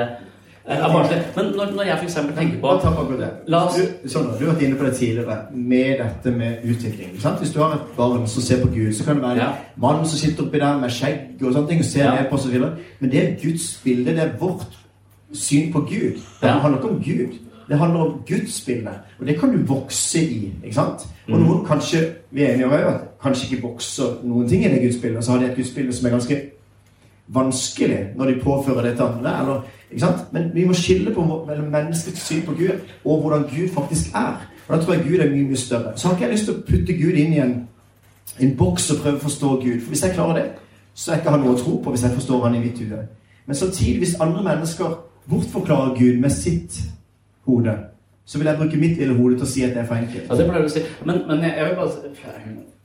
barnslig. 0.69 1.19
Men 1.37 1.45
når, 1.57 1.73
når 1.77 1.83
jeg 1.83 1.99
f.eks. 2.03 2.15
tenker 2.15 2.61
på. 2.61 3.21
La 3.49 3.65
oss- 3.67 3.77
Du, 4.03 4.09
sånn, 4.09 4.31
du 4.39 4.45
har 4.47 4.55
vært 4.55 4.63
inne 4.63 4.77
på 4.77 4.85
det 4.85 4.95
tidligere 4.97 5.37
med 5.53 5.99
dette 6.01 6.31
med 6.37 6.57
utvikling. 6.65 7.21
Sant? 7.21 7.39
Hvis 7.39 7.53
du 7.53 7.61
har 7.61 7.75
et 7.75 7.97
barn 7.97 8.27
som 8.29 8.43
ser 8.43 8.63
på 8.63 8.69
Gud, 8.75 8.93
så 8.95 9.05
kan 9.05 9.17
det 9.17 9.23
være 9.23 9.37
Ja. 9.37 9.49
en 9.51 9.81
mann 9.81 10.07
som 10.07 10.19
sitter 10.19 10.43
oppi 10.47 10.59
der 10.59 10.79
med 10.81 10.91
skjegg 10.91 11.43
og 11.43 11.53
sånne 11.53 11.69
ting 11.69 11.79
og 11.79 11.85
ser 11.85 12.05
Ja. 12.05 12.15
ned 12.15 12.31
på 12.31 12.35
og 12.37 12.53
videre. 12.53 12.73
Men 13.01 13.11
det 13.11 13.23
er 13.25 13.37
Guds 13.43 13.81
bilde. 13.85 14.11
Det 14.11 14.19
er 14.23 14.31
vårt 14.41 14.67
syn 15.33 15.73
på 15.73 15.81
Gud. 15.81 16.15
Det 16.41 16.49
Ja. 16.49 16.59
handler 16.59 16.79
ikke 16.81 16.89
om 16.91 17.03
Gud. 17.03 17.39
Det 17.69 17.79
handler 17.79 18.01
om 18.01 18.21
Guds 18.29 18.61
bilde. 18.67 18.91
Og 19.21 19.27
det 19.27 19.41
kan 19.41 19.51
du 19.53 19.59
vokse 19.75 20.19
i. 20.21 20.53
ikke 20.65 20.75
sant? 20.75 21.07
Og 21.29 21.39
Mm. 21.41 21.47
noen 21.47 21.67
kanskje 21.67 22.13
vi 22.33 22.43
er 22.43 22.53
enige 22.55 22.67
om 22.67 22.73
at 22.73 23.01
kanskje 23.23 23.51
ikke 23.53 23.63
vokser 23.63 24.17
noen 24.25 24.49
ting 24.49 24.65
i 24.65 24.69
det 24.69 24.83
gudsbildet. 24.83 25.25
Så 25.25 25.31
har 25.33 25.39
de 25.39 25.47
et 25.47 25.57
gudsbilde 25.57 25.93
som 25.93 26.07
er 26.07 26.11
ganske 26.11 26.41
vanskelig 27.35 28.09
når 28.17 28.27
de 28.27 28.41
påfører 28.41 28.83
det 28.83 28.97
til 28.97 29.03
andre. 29.05 29.41
Eller? 29.41 29.63
Men 30.33 30.51
vi 30.55 30.65
må 30.65 30.75
skille 30.75 31.15
på 31.15 31.45
mellom 31.49 31.71
menneskets 31.73 32.27
syn 32.27 32.43
på 32.47 32.53
Gud 32.53 32.81
og 33.05 33.21
hvordan 33.21 33.43
Gud 33.43 33.69
faktisk 33.75 34.15
er. 34.15 34.51
Og 34.69 34.77
Da 34.77 34.83
tror 34.83 34.95
jeg 34.95 35.05
Gud 35.05 35.19
er 35.19 35.31
mye 35.31 35.45
mye 35.45 35.57
større. 35.57 35.93
Så 35.97 36.09
har 36.09 36.15
ikke 36.15 36.25
jeg 36.25 36.33
lyst 36.33 36.45
til 36.45 36.55
å 36.55 36.65
putte 36.67 36.93
Gud 36.93 37.19
inn 37.21 37.33
i 37.33 37.39
en, 37.39 37.55
en 38.41 38.57
boks 38.57 38.91
og 38.91 39.01
prøve 39.03 39.17
å 39.17 39.27
forstå 39.27 39.49
Gud. 39.49 39.81
For 39.81 39.89
hvis 39.89 40.03
jeg 40.03 40.15
klarer 40.15 40.39
det, 40.41 40.47
så 40.95 41.11
er 41.11 41.17
jeg 41.17 41.23
ikke 41.23 41.31
han 41.31 41.41
noe 41.45 41.55
å 41.55 41.59
tro 41.59 41.77
på 41.85 41.91
hvis 41.91 42.03
jeg 42.07 42.15
forstår 42.15 42.47
han 42.47 42.55
i 42.55 42.63
mitt 42.63 42.79
hode. 42.79 43.03
Men 43.47 43.57
samtidig, 43.57 43.99
hvis 43.99 44.21
andre 44.21 44.43
mennesker 44.43 44.95
bortforklarer 45.31 45.99
Gud 45.99 46.21
med 46.21 46.31
sitt 46.31 46.81
hode, 47.47 47.77
så 48.25 48.39
vil 48.41 48.49
jeg 48.49 48.57
bruke 48.57 48.79
mitt 48.81 48.97
lille 48.97 49.15
hode 49.19 49.37
til 49.37 49.45
å 49.45 49.51
si 49.51 49.63
at 49.67 49.75
det 49.75 49.83
er 49.83 49.89
for 49.89 50.01
enkelt. 50.01 50.31
Ja, 50.31 50.37
det 50.39 50.45
pleier 50.49 50.63
du 50.65 50.71
å 50.71 50.73
si. 50.73 50.83
Men, 51.05 51.19
men 51.29 51.43
jeg, 51.45 51.59
jeg 51.59 51.67
vil 51.67 51.75
bare 51.77 52.23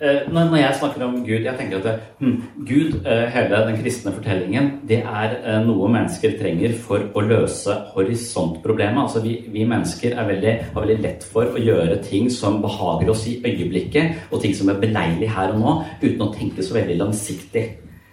eh, 0.04 0.26
når, 0.36 0.56
jeg 0.60 0.78
snakker 0.82 1.06
om 1.06 1.14
Gud, 1.24 1.46
jeg 1.46 1.54
tenker 1.56 1.80
at 1.80 1.88
det, 1.88 1.94
hm, 2.20 2.34
Gud, 2.68 2.98
eh, 3.06 3.24
hele 3.32 3.62
den 3.70 3.78
kristne 3.80 4.14
fortellingen, 4.18 4.68
det 4.90 4.98
er 5.00 5.38
eh, 5.38 5.62
noe 5.64 5.88
mennesker 5.96 6.36
trenger 6.42 6.76
for 6.84 7.08
å 7.16 7.24
løse 7.24 7.78
horisontproblemet. 7.94 9.00
Altså 9.06 9.24
vi, 9.24 9.38
vi 9.56 9.64
mennesker 9.70 10.20
er 10.20 10.28
veldig, 10.34 10.56
har 10.74 10.88
veldig 10.88 11.00
lett 11.08 11.24
for 11.32 11.56
å 11.56 11.64
gjøre 11.70 12.02
ting 12.04 12.28
som 12.36 12.60
behager 12.66 13.16
oss 13.16 13.24
i 13.32 13.40
øyeblikket, 13.40 14.28
og 14.34 14.44
ting 14.44 14.58
som 14.60 14.74
er 14.74 14.84
beleilig 14.84 15.32
her 15.40 15.56
og 15.56 15.64
nå, 15.64 15.78
uten 16.04 16.28
å 16.28 16.34
tenke 16.36 16.68
så 16.68 16.76
veldig 16.82 17.00
langsiktig. 17.00 17.70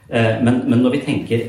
Men, 0.07 0.61
men 0.70 0.85
når 0.85 0.93
vi 0.95 0.99
tenker 1.03 1.41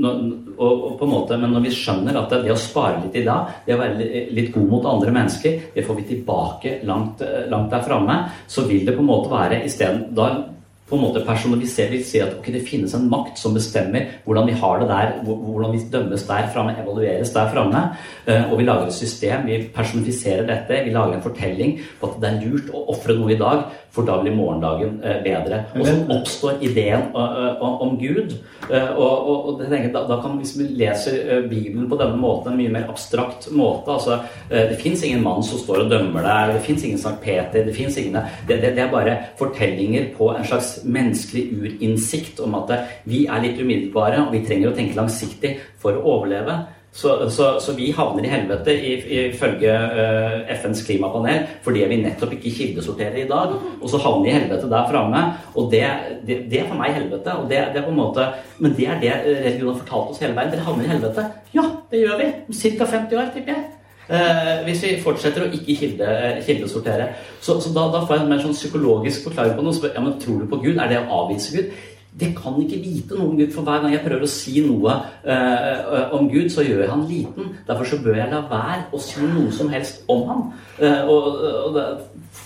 når, 0.00 0.22
og, 0.58 0.84
og 0.88 0.98
på 0.98 1.06
en 1.06 1.12
måte, 1.12 1.38
Men 1.38 1.54
når 1.54 1.66
vi 1.66 1.74
skjønner 1.74 2.20
at 2.20 2.30
det, 2.34 2.42
det 2.46 2.54
å 2.54 2.60
spare 2.60 3.02
litt 3.04 3.16
i 3.16 3.24
dag, 3.26 3.54
det 3.66 3.76
å 3.76 3.80
være 3.80 4.28
litt 4.34 4.52
god 4.54 4.68
mot 4.68 4.86
andre 4.90 5.14
mennesker, 5.14 5.58
det 5.74 5.86
får 5.86 6.00
vi 6.00 6.06
tilbake 6.12 6.78
langt, 6.88 7.22
eh, 7.22 7.48
langt 7.50 7.70
der 7.74 7.84
framme, 7.86 8.20
så 8.46 8.66
vil 8.68 8.86
det 8.86 8.96
på 8.96 9.04
en 9.04 9.12
måte 9.12 9.32
være 9.32 9.62
isteden 9.68 10.08
på 10.88 10.96
en 10.96 11.02
måte 11.04 11.24
personalisere 11.26 11.92
vi 11.92 12.02
sier 12.04 12.26
at 12.28 12.36
okay, 12.38 12.54
det 12.54 12.64
finnes 12.68 12.94
en 12.96 13.08
makt 13.12 13.38
som 13.40 13.56
bestemmer 13.56 14.06
hvordan 14.24 14.48
vi 14.48 14.56
har 14.60 14.80
det 14.80 14.88
der, 14.88 15.10
hvordan 15.24 15.74
vi 15.74 15.82
dømmes 15.92 16.24
der 16.28 16.48
framme, 16.54 16.76
evalueres 16.80 17.32
der 17.34 17.50
framme. 17.52 17.82
eh, 18.26 18.52
Og 18.52 18.58
vi 18.58 18.64
lager 18.64 18.86
et 18.86 18.96
system, 18.96 19.46
vi 19.46 19.70
personifiserer 19.74 20.46
dette, 20.48 20.84
vi 20.84 20.94
lager 20.94 21.14
en 21.18 21.22
fortelling 21.22 21.78
på 22.00 22.08
at 22.08 22.20
det 22.22 22.30
er 22.30 22.40
lurt 22.46 22.72
å 22.72 22.86
ofre 22.94 23.16
noe 23.18 23.32
i 23.34 23.38
dag, 23.38 23.66
for 23.92 24.04
da 24.04 24.18
blir 24.22 24.36
morgendagen 24.36 25.00
eh, 25.04 25.20
bedre. 25.24 25.64
Og 25.76 25.86
så 25.86 25.94
oppstår 26.16 26.64
ideen 26.64 27.08
eh, 27.12 27.62
om 27.62 27.98
Gud. 28.00 28.38
Og, 28.68 29.62
da, 29.62 30.02
da 30.08 30.16
kan 30.20 30.34
vi, 30.34 30.42
hvis 30.42 30.56
vi 30.58 30.66
leser 30.76 31.46
Bibelen 31.48 31.86
på 31.88 31.96
denne 31.96 32.18
måten, 32.20 32.52
en 32.52 32.58
mye 32.58 32.72
mer 32.72 32.88
abstrakt 32.90 33.46
måte 33.54 33.94
altså, 33.94 34.18
Det 34.50 34.76
fins 34.82 35.02
ingen 35.06 35.22
mann 35.24 35.40
som 35.46 35.60
står 35.62 35.86
og 35.86 35.90
dømmer 35.92 36.26
deg, 36.26 36.52
det 36.56 36.64
fins 36.66 36.84
ingen 36.84 37.00
Sankt 37.00 37.22
Peter 37.24 37.64
det, 37.64 37.72
finnes 37.76 37.96
ingen, 37.96 38.18
det, 38.48 38.58
det, 38.60 38.74
det 38.76 38.84
er 38.84 38.92
bare 38.92 39.16
fortellinger 39.38 40.10
på 40.18 40.28
en 40.34 40.44
slags 40.44 40.77
menneskelig 40.84 41.44
urinnsikt 41.58 42.42
om 42.44 42.56
at 42.60 42.74
eh, 42.74 42.96
vi 43.08 43.26
er 43.26 43.44
litt 43.44 43.60
umiddelbare, 43.60 44.24
og 44.24 44.34
vi 44.34 44.44
trenger 44.46 44.72
å 44.72 44.76
tenke 44.76 44.98
langsiktig 44.98 45.56
for 45.82 45.96
å 45.96 46.18
overleve. 46.18 46.58
Så, 46.92 47.30
så, 47.30 47.60
så 47.60 47.72
vi 47.76 47.90
havner 47.92 48.24
i 48.24 48.30
helvete 48.32 48.72
ifølge 48.74 49.70
uh, 49.70 50.48
FNs 50.56 50.80
klimapanel 50.86 51.44
fordi 51.62 51.84
vi 51.86 51.98
nettopp 52.00 52.32
ikke 52.34 52.54
kildesorterer 52.56 53.20
i 53.22 53.28
dag. 53.28 53.52
Og 53.78 53.86
så 53.92 54.00
havner 54.02 54.24
vi 54.24 54.32
i 54.32 54.36
helvete 54.38 54.70
der 54.72 54.88
framme. 54.90 55.22
Og 55.54 55.68
det, 55.70 55.84
det, 56.26 56.40
det 56.50 56.62
er 56.62 56.70
for 56.70 56.80
meg 56.80 56.96
helvete. 56.96 57.36
Og 57.38 57.46
det, 57.52 57.60
det 57.74 57.82
er 57.82 57.86
på 57.86 57.94
en 57.94 58.00
måte, 58.00 58.26
men 58.58 58.74
det 58.74 58.88
er 58.88 59.02
det 59.04 59.12
eh, 59.14 59.42
religionen 59.44 59.74
har 59.76 59.82
fortalt 59.84 60.14
oss 60.14 60.22
hele 60.24 60.34
veien. 60.38 60.54
Dere 60.54 60.66
havner 60.66 60.88
i 60.88 60.94
helvete. 60.96 61.26
Ja, 61.54 61.68
det 61.92 62.02
gjør 62.02 62.22
vi. 62.24 62.30
Om 62.48 62.62
ca. 62.64 62.90
50 62.96 63.20
år, 63.20 63.34
tipper 63.36 63.54
jeg. 63.54 63.77
Eh, 64.08 64.54
hvis 64.64 64.82
vi 64.84 64.94
fortsetter 65.04 65.44
å 65.44 65.50
ikke 65.52 65.76
kilde, 65.76 66.08
kildesortere. 66.46 67.10
Så, 67.40 67.58
så 67.60 67.72
da, 67.76 67.88
da 67.92 68.02
får 68.06 68.16
jeg 68.16 68.24
en 68.24 68.32
mer 68.32 68.42
sånn 68.44 68.56
psykologisk 68.56 69.28
forklaring 69.28 69.56
på 69.58 69.66
noe. 69.66 69.76
Så, 69.76 69.90
ja, 69.92 70.02
men 70.04 70.16
Tror 70.22 70.42
du 70.42 70.50
på 70.50 70.60
Gud? 70.64 70.76
Er 70.76 70.90
det 70.90 71.02
å 71.02 71.22
avvise 71.22 71.56
Gud? 71.56 71.72
Det 72.18 72.32
kan 72.34 72.56
ikke 72.58 72.80
vite 72.82 73.14
noe 73.14 73.28
om 73.28 73.36
Gud, 73.38 73.50
for 73.54 73.66
hver 73.68 73.82
gang 73.82 73.92
jeg 73.92 74.02
prøver 74.02 74.24
å 74.24 74.30
si 74.32 74.62
noe 74.64 74.94
eh, 75.28 76.14
om 76.16 76.26
Gud, 76.32 76.48
så 76.50 76.64
gjør 76.66 76.80
jeg 76.82 76.90
han 76.90 77.04
liten. 77.06 77.52
Derfor 77.68 77.90
så 77.90 77.98
bør 78.02 78.16
jeg 78.18 78.32
la 78.32 78.40
være 78.48 78.86
å 78.96 79.02
si 79.04 79.28
noe 79.28 79.52
som 79.54 79.68
helst 79.70 80.08
om 80.10 80.24
han. 80.30 80.46
Eh, 80.80 81.04
og, 81.04 81.28
og 81.68 81.76
det, 81.76 81.84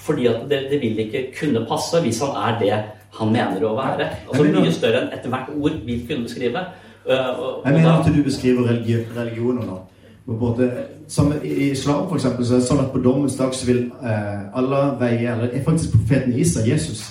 fordi 0.02 0.26
at 0.28 0.42
det, 0.50 0.64
det 0.72 0.82
vil 0.82 0.98
ikke 1.06 1.24
kunne 1.38 1.64
passe 1.70 2.02
hvis 2.04 2.20
han 2.26 2.36
er 2.42 2.58
det 2.60 2.74
han 3.20 3.32
mener 3.32 3.64
å 3.68 3.76
være. 3.78 4.10
Altså 4.26 4.48
Mye 4.50 4.74
større 4.74 5.04
enn 5.04 5.14
ethvert 5.14 5.54
ord 5.54 5.78
vil 5.86 6.04
kunne 6.08 6.26
beskrive. 6.26 6.66
Eh, 7.06 7.30
og, 7.30 7.62
Jeg 7.64 7.78
mener 7.78 7.94
at 7.94 8.12
du 8.12 8.22
beskriver 8.26 8.68
religion, 8.68 9.08
religioner 9.16 9.66
nå. 9.68 9.80
Måte, 10.26 10.68
som 11.12 11.32
I 11.44 11.70
islam 11.70 12.06
for 12.08 12.16
eksempel, 12.16 12.46
så 12.46 12.54
er 12.54 12.62
det 12.62 12.66
sånn 12.66 12.80
at 12.80 12.92
på 12.92 13.00
dommens 13.04 13.36
dag 13.36 13.52
så 13.52 13.66
vil 13.68 13.82
eh, 14.00 14.44
Allah 14.56 14.94
veie 15.00 15.28
Eller 15.34 15.52
er 15.52 15.64
faktisk 15.66 15.92
profeten 15.92 16.32
Isa, 16.32 16.62
Jesus, 16.64 17.02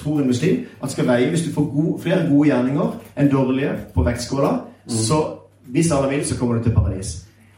tror 0.00 0.20
en 0.20 0.26
muslim, 0.26 0.64
at 0.82 0.90
skal 0.90 1.06
veie 1.06 1.28
hvis 1.30 1.44
du 1.46 1.52
får 1.54 1.68
gode, 1.74 2.00
flere 2.02 2.26
gode 2.30 2.48
gjerninger 2.48 2.94
enn 3.16 3.30
dårlige 3.30 3.74
på 3.94 4.02
vektskåla, 4.02 4.54
så 4.88 5.18
hvis 5.70 5.90
alle 5.94 6.08
vil, 6.10 6.24
så 6.26 6.38
kommer 6.38 6.58
du 6.58 6.64
til 6.64 6.74
paradis. 6.74 7.12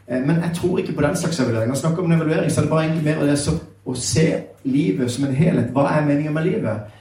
Eh, 0.07 0.21
men 0.21 0.43
jeg 0.43 0.51
tror 0.55 0.79
ikke 0.79 0.93
på 0.93 1.01
den 1.01 1.15
slags 1.17 1.39
evaluering. 1.39 1.71
Jeg 1.71 1.77
snakker 1.81 2.03
om 2.03 2.11
en 2.11 2.17
evaluering, 2.17 2.51
så 2.51 2.61
er 2.61 2.65
det 2.65 2.69
bare 2.69 2.83
egentlig 2.83 3.05
mer 3.05 3.23
det 3.25 3.37
så, 3.39 3.55
å 3.85 3.95
se 3.97 4.27
livet 4.63 5.11
som 5.11 5.25
en 5.25 5.33
helhet. 5.35 5.71
Hva 5.73 5.87
er 5.89 6.05
meningen 6.05 6.33
med 6.33 6.45
livet? 6.45 6.99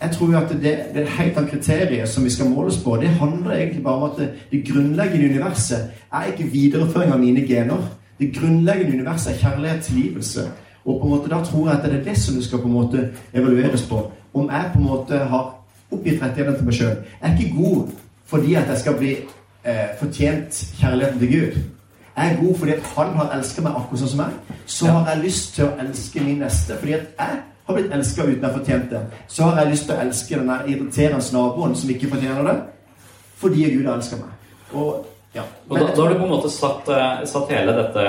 Jeg 0.00 0.10
tror 0.14 0.32
jo 0.32 0.38
at 0.38 0.48
det, 0.52 0.62
det 0.62 1.02
er 1.02 1.02
et 1.02 1.18
helt 1.18 1.36
annet 1.38 1.50
kriterium 1.50 2.06
som 2.06 2.24
vi 2.24 2.30
skal 2.30 2.48
måles 2.50 2.78
på. 2.84 2.96
Det 2.96 3.12
handler 3.20 3.58
egentlig 3.58 3.82
bare 3.84 4.00
om 4.00 4.08
at 4.08 4.16
det, 4.18 4.30
det 4.50 4.64
grunnleggende 4.66 5.28
universet 5.34 5.92
er 6.12 6.32
ikke 6.32 6.48
videreføring 6.52 7.12
av 7.12 7.20
mine 7.20 7.44
gener. 7.48 7.84
Det 8.24 8.40
grunnleggende 8.40 8.92
universet 8.92 9.32
er 9.32 9.38
kjærlighet, 9.38 9.82
tilgivelse. 9.82 10.50
Og 10.84 11.00
på 11.00 11.06
en 11.06 11.10
måte 11.10 11.28
da 11.28 11.42
tror 11.44 11.68
jeg 11.68 11.78
at 11.78 11.84
det 11.84 12.00
er 12.00 12.04
det 12.04 12.16
som 12.18 12.34
det 12.34 12.44
skal 12.44 12.58
på 12.58 12.66
en 12.66 12.72
måte 12.72 13.08
evalueres 13.34 13.86
på. 13.88 14.10
Om 14.34 14.50
jeg 14.50 14.70
på 14.72 14.78
en 14.78 14.86
måte 14.86 15.18
har 15.18 15.64
oppgitt 15.90 16.22
rettighetene 16.22 16.56
til 16.56 16.64
meg 16.64 16.74
sjøl. 16.74 16.96
Jeg 17.22 17.30
er 17.30 17.38
ikke 17.38 17.56
god 17.62 17.88
fordi 18.26 18.54
at 18.54 18.68
jeg 18.68 18.78
skal 18.78 18.96
bli 18.98 19.12
eh, 19.64 19.88
fortjent 19.98 20.60
kjærligheten 20.80 21.18
til 21.18 21.32
Gud. 21.32 21.58
Jeg 22.16 22.32
er 22.32 22.42
god 22.42 22.58
fordi 22.58 22.72
at 22.72 22.82
han 22.96 23.16
har 23.16 23.32
elsket 23.36 23.64
meg 23.64 23.76
akkurat 23.76 24.02
sånn 24.02 24.12
som 24.14 24.22
meg. 24.22 24.60
Så 24.66 24.86
har 24.86 25.10
jeg 25.10 25.24
lyst 25.24 25.54
til 25.54 25.66
å 25.66 25.74
elske 25.84 26.24
min 26.24 26.40
neste. 26.40 26.78
Fordi 26.80 26.92
at 26.92 27.06
jeg 27.18 27.40
har 27.66 27.78
blitt 27.78 27.96
elska 27.96 28.22
uten 28.22 28.44
jeg 28.44 28.56
fortjent 28.58 28.90
det. 28.90 29.02
Så 29.28 29.48
har 29.48 29.60
jeg 29.60 29.70
lyst 29.70 29.88
til 29.88 29.96
å 29.96 30.04
elske 30.04 30.38
den 30.40 30.52
irriterende 30.72 31.36
naboen 31.36 31.76
som 31.76 31.90
ikke 31.90 32.12
fortjener 32.14 32.48
det. 32.48 32.56
Fordi 33.36 33.70
Gud 33.76 33.88
har 33.88 33.98
elska 33.98 34.20
meg. 34.20 34.32
Og 34.72 35.06
ja. 35.34 35.42
Og 35.68 35.78
da, 35.78 35.84
da 35.90 36.00
har 36.00 36.08
du 36.12 36.18
på 36.20 36.26
en 36.28 36.34
måte 36.34 36.50
satt, 36.52 36.88
eh, 36.94 37.24
satt 37.26 37.50
hele 37.50 37.72
dette 37.74 38.02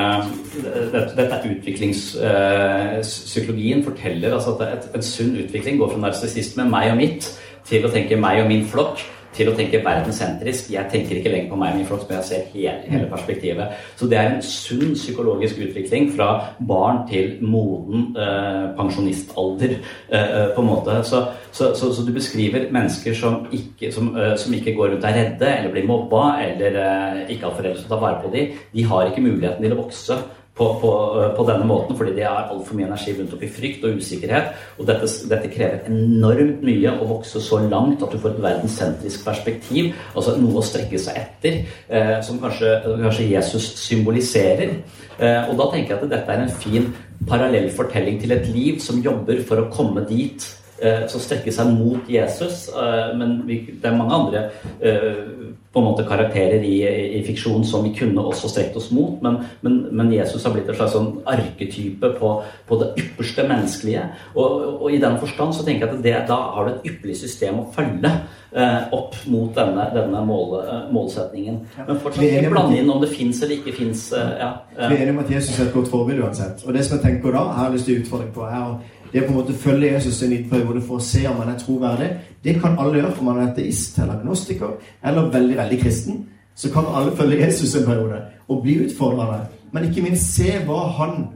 Dette, 0.93 1.13
dette 1.17 1.49
utviklingspsykologien 1.51 3.83
forteller 3.85 4.33
altså 4.37 4.51
at 4.55 4.61
et, 4.69 4.83
en 4.95 5.03
sunn 5.03 5.35
utvikling 5.41 5.75
går 5.81 5.89
fra 5.91 5.99
narsissisme, 6.05 6.63
meg 6.69 6.85
og 6.93 6.97
mitt, 7.01 7.23
til 7.65 7.85
å 7.85 7.91
tenke 7.91 8.15
meg 8.21 8.35
og 8.43 8.47
min 8.51 8.65
flokk, 8.69 8.97
til 9.35 9.51
å 9.51 9.55
tenke 9.57 9.83
verdenssentrisk. 9.85 10.71
Jeg 10.73 10.91
tenker 10.91 11.19
ikke 11.19 11.33
lenger 11.33 11.51
på 11.51 11.59
meg 11.59 11.73
og 11.73 11.79
min 11.79 11.89
flokk, 11.89 12.05
men 12.09 12.19
jeg 12.21 12.27
ser 12.29 12.45
hele, 12.53 12.75
hele 12.91 13.09
perspektivet. 13.11 13.81
Så 13.99 14.09
det 14.11 14.19
er 14.19 14.31
en 14.31 14.45
sunn 14.45 14.93
psykologisk 14.95 15.59
utvikling 15.65 16.09
fra 16.15 16.29
barn 16.67 17.03
til 17.09 17.35
moden 17.45 18.07
eh, 18.19 18.63
pensjonistalder, 18.77 19.75
eh, 20.09 20.39
på 20.55 20.63
en 20.63 20.69
måte. 20.69 20.97
Så, 21.07 21.25
så, 21.51 21.73
så, 21.75 21.91
så 21.95 22.05
du 22.05 22.13
beskriver 22.15 22.69
mennesker 22.75 23.17
som 23.17 23.45
ikke, 23.55 23.91
som, 23.95 24.13
eh, 24.19 24.35
som 24.39 24.55
ikke 24.55 24.75
går 24.77 24.95
rundt 24.95 25.05
og 25.05 25.11
er 25.11 25.21
redde, 25.21 25.51
eller 25.51 25.75
blir 25.75 25.89
mobba, 25.89 26.23
eller 26.45 26.81
eh, 26.85 27.21
ikke 27.35 27.49
har 27.49 27.59
foreldre 27.59 27.83
som 27.83 27.91
tar 27.91 28.03
vare 28.03 28.23
på 28.23 28.33
dem. 28.33 28.57
De 28.73 28.89
har 28.89 29.11
ikke 29.11 29.25
muligheten 29.25 29.65
til 29.65 29.75
å 29.75 29.83
vokse 29.83 30.19
på, 30.55 30.65
på, 30.79 30.91
på, 31.35 31.45
denne 31.49 31.67
måten, 31.67 31.97
fordi 31.99 32.13
de 32.15 32.23
har 32.23 32.49
altfor 32.53 32.77
mye 32.77 32.87
energi 32.87 33.13
rundt 33.17 33.33
opp 33.35 33.43
i 33.43 33.51
frykt 33.51 33.83
og 33.83 33.99
usikkerhet. 33.99 34.53
Og 34.79 34.87
dette, 34.87 35.09
dette, 35.31 35.51
krever 35.51 35.89
enormt 35.91 36.63
mye 36.65 36.95
å 36.95 37.09
vokse 37.09 37.41
så 37.43 37.59
langt 37.65 38.03
at 38.05 38.15
du 38.15 38.19
får 38.23 38.37
et 38.37 38.43
verdenssentrisk 38.47 39.25
perspektiv, 39.27 39.91
altså 40.13 40.37
noe 40.39 40.61
å 40.61 40.65
strekke 40.65 41.01
seg 41.01 41.19
etter, 41.19 41.61
eh, 41.89 42.17
som 42.25 42.39
kanskje, 42.43 42.77
kanskje, 42.87 43.29
Jesus 43.35 43.71
symboliserer. 43.83 44.77
Eh, 45.19 45.41
og 45.49 45.57
da 45.59 45.71
tenker 45.73 45.95
jeg 45.95 46.03
at 46.03 46.13
dette 46.15 46.37
er 46.37 46.45
en 46.45 46.59
fin 46.63 46.91
parallell 47.27 47.67
fortelling 47.75 48.21
til 48.21 48.35
et 48.35 48.47
liv 48.51 48.79
som 48.83 49.03
jobber 49.03 49.43
for 49.47 49.59
å 49.59 49.71
komme 49.73 50.07
dit 50.07 50.43
Eh, 50.43 50.64
som 51.09 51.21
strekker 51.23 51.53
seg 51.55 51.71
mot 51.71 52.09
Jesus. 52.11 52.67
Eh, 52.69 53.13
men 53.17 53.37
det 53.47 53.87
er 53.87 53.95
mange 53.95 54.17
andre 54.17 54.41
eh, 54.81 55.53
på 55.75 55.81
en 55.81 55.87
måte 55.89 56.05
karakterer 56.07 56.63
i, 56.63 56.75
i 57.19 57.21
fiksjon 57.27 57.65
som 57.67 57.83
vi 57.83 57.91
kunne 57.97 58.23
også 58.23 58.47
strekt 58.47 58.77
oss 58.79 58.93
mot. 58.95 59.19
Men, 59.23 59.41
men, 59.61 59.81
men 59.91 60.13
Jesus 60.13 60.45
har 60.47 60.53
blitt 60.55 60.69
en 60.71 60.77
slags 60.77 60.95
sånn 60.95 61.09
arketype 61.27 62.13
på, 62.15 62.29
på, 62.69 62.77
det 62.79 62.93
ypperste 63.01 63.43
menneskelige. 63.49 64.05
Og, 64.37 64.53
og, 64.77 64.87
i 64.95 65.01
den 65.03 65.19
forstand 65.19 65.51
så 65.57 65.65
tenker 65.67 65.89
jeg 65.89 65.97
at 65.97 66.05
det, 66.05 66.15
da 66.31 66.39
har 66.55 66.69
du 66.69 66.73
et 66.77 66.89
ypperlig 66.93 67.17
system 67.19 67.59
å 67.59 67.67
følge 67.75 68.13
eh, 68.55 68.87
opp 68.95 69.19
mot 69.27 69.51
denne, 69.57 69.89
denne 69.97 70.23
mål, 70.29 70.55
målsetningen. 70.95 71.59
Men 71.81 71.99
fortsatt 71.99 72.23
ikke 72.23 72.55
blande 72.55 72.79
inn 72.79 72.95
om 72.95 73.03
det 73.03 73.11
fins 73.11 73.43
eller 73.43 73.59
ikke 73.59 73.75
fins. 73.75 74.07
Eh, 74.15 74.35
ja, 74.45 74.53
Vi 74.77 74.93
er 74.93 75.01
enige 75.01 75.17
om 75.17 75.23
at 75.25 75.35
Jesus 75.35 75.59
er 75.59 75.67
et 75.67 75.75
godt 75.75 75.91
forbilde 75.91 76.23
uansett. 76.23 76.63
Og 76.63 76.71
det 76.75 76.87
som 76.87 76.95
jeg 76.95 77.09
tenker 77.09 77.35
da, 77.35 77.49
jeg 77.51 77.63
har 77.65 77.75
lyst 77.75 77.91
til 77.91 77.99
å 77.99 78.05
utfordre 78.05 78.31
på, 78.39 78.47
er 78.47 78.94
det 79.11 79.21
å 79.21 79.25
på 79.25 79.33
en 79.33 79.39
måte 79.39 79.53
følge 79.59 79.91
Jesus 79.93 80.21
en 80.23 80.33
liten 80.33 80.49
periode 80.49 80.81
for 80.85 80.99
å 80.99 81.03
se 81.03 81.21
om 81.29 81.37
han 81.41 81.53
er 81.53 81.59
troverdig, 81.61 82.09
det 82.43 82.57
kan 82.61 82.79
alle 82.79 82.99
gjøre. 82.99 83.13
Om 83.19 83.29
man 83.29 83.41
er 83.41 83.51
ateist 83.51 83.99
eller 83.99 84.19
agnostiker 84.19 84.75
eller 85.03 85.29
veldig 85.33 85.57
veldig 85.57 85.79
kristen, 85.81 86.25
så 86.55 86.71
kan 86.73 86.89
alle 86.95 87.15
følge 87.15 87.41
Jesus 87.45 87.75
en 87.75 87.85
periode 87.85 88.21
og 88.47 88.61
bli 88.63 88.77
utfordrende. 88.85 89.39
Men 89.71 89.87
ikke 89.89 90.03
minst 90.05 90.35
se 90.35 90.59
hva 90.67 90.81
han 90.99 91.27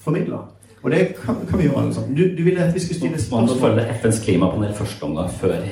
formidler. 0.00 0.48
Og 0.82 0.90
det 0.90 1.00
kan, 1.24 1.36
kan 1.48 1.58
vi 1.58 1.64
gjøre 1.64 1.82
alle 1.82 1.94
sammen. 1.94 2.16
Du, 2.16 2.22
du 2.38 2.42
ville 2.44 2.64
at 2.64 2.74
vi 2.74 2.80
skulle 2.80 2.98
stille 2.98 3.20
spørsmål? 3.20 3.40
Man 3.40 3.48
må 3.48 3.60
følge 3.60 3.98
FNs 4.00 4.20
klimapanel 4.24 4.74
første 4.74 5.02
omgang 5.02 5.30
før 5.30 5.54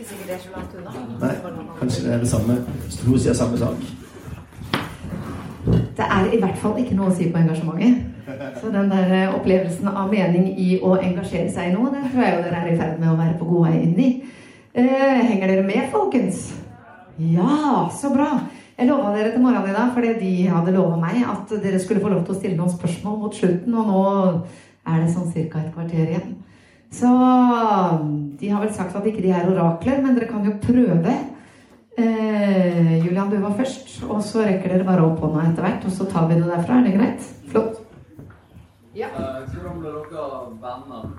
Ikke 0.00 0.08
sikkert 0.08 0.26
det 0.26 0.34
er 0.34 0.38
så 0.38 0.48
langt 0.56 0.72
unna. 0.76 0.90
Nei, 1.20 1.34
kanskje 1.80 2.04
det 2.04 2.14
er 2.14 2.18
det 2.18 2.28
samme. 2.28 2.56
To 3.00 3.18
sier 3.18 3.32
samme 3.36 3.58
sak. 3.58 3.99
Det 5.66 6.06
er 6.06 6.30
i 6.32 6.40
hvert 6.40 6.58
fall 6.60 6.78
ikke 6.80 6.96
noe 6.96 7.10
å 7.10 7.14
si 7.14 7.28
på 7.30 7.40
engasjementet. 7.40 8.06
Så 8.60 8.70
den 8.72 8.88
der 8.92 9.10
eh, 9.12 9.34
opplevelsen 9.34 9.90
av 9.90 10.08
mening 10.12 10.46
i 10.60 10.78
å 10.80 10.94
engasjere 10.96 11.50
seg 11.52 11.70
i 11.70 11.74
noe, 11.74 11.90
det 11.92 12.06
tror 12.12 12.24
jeg 12.24 12.36
jo 12.36 12.44
dere 12.46 12.62
er 12.62 12.70
i 12.70 12.78
ferd 12.78 13.00
med 13.00 13.10
å 13.10 13.18
være 13.18 13.36
på 13.40 13.48
god 13.50 13.66
vei 13.66 13.80
inn 13.82 14.00
i. 14.00 14.10
Eh, 14.72 15.20
henger 15.26 15.50
dere 15.50 15.66
med, 15.66 15.88
folkens? 15.92 16.46
Ja, 17.20 17.88
så 17.92 18.12
bra. 18.14 18.30
Jeg 18.78 18.88
lova 18.88 19.10
dere 19.12 19.34
til 19.34 19.42
morgenen 19.44 19.74
i 19.74 19.76
dag, 19.76 19.90
fordi 19.92 20.14
de 20.20 20.34
hadde 20.48 20.72
lova 20.72 20.96
meg 21.00 21.24
at 21.28 21.50
dere 21.60 21.80
skulle 21.82 22.00
få 22.00 22.12
lov 22.12 22.22
til 22.24 22.36
å 22.36 22.38
stille 22.38 22.56
noen 22.56 22.72
spørsmål 22.72 23.18
mot 23.20 23.34
slutten, 23.36 23.74
og 23.76 23.90
nå 23.90 24.04
er 24.88 25.02
det 25.02 25.10
sånn 25.12 25.28
ca. 25.34 25.60
et 25.60 25.74
kvarter 25.74 26.06
igjen. 26.06 26.38
Så 26.90 27.10
de 28.40 28.48
har 28.48 28.62
vel 28.62 28.72
sagt 28.74 28.96
at 28.96 29.04
ikke 29.06 29.22
de 29.26 29.34
er 29.36 29.50
orakler, 29.50 30.00
men 30.00 30.16
dere 30.16 30.30
kan 30.30 30.46
jo 30.46 30.56
prøve. 30.62 31.12
Eh, 32.00 33.06
Julian, 33.06 33.30
du 33.30 33.36
var 33.42 33.56
først, 33.56 34.02
og 34.08 34.22
så 34.24 34.44
rekker 34.46 34.72
dere 34.72 34.84
bare 34.86 35.04
opp 35.04 35.20
hånda 35.20 35.42
etter 35.50 35.66
hvert, 35.66 35.82
og 35.84 35.92
så 35.92 36.06
tar 36.08 36.28
vi 36.30 36.38
det 36.38 36.46
derfra. 36.48 36.78
Er 36.78 36.86
det 36.86 36.94
greit? 36.96 37.26
Flott. 37.52 37.80
Ja. 38.96 39.10
Hvordan 39.16 39.82
ble 39.82 39.92
dere 39.96 40.28
venner? 40.62 41.10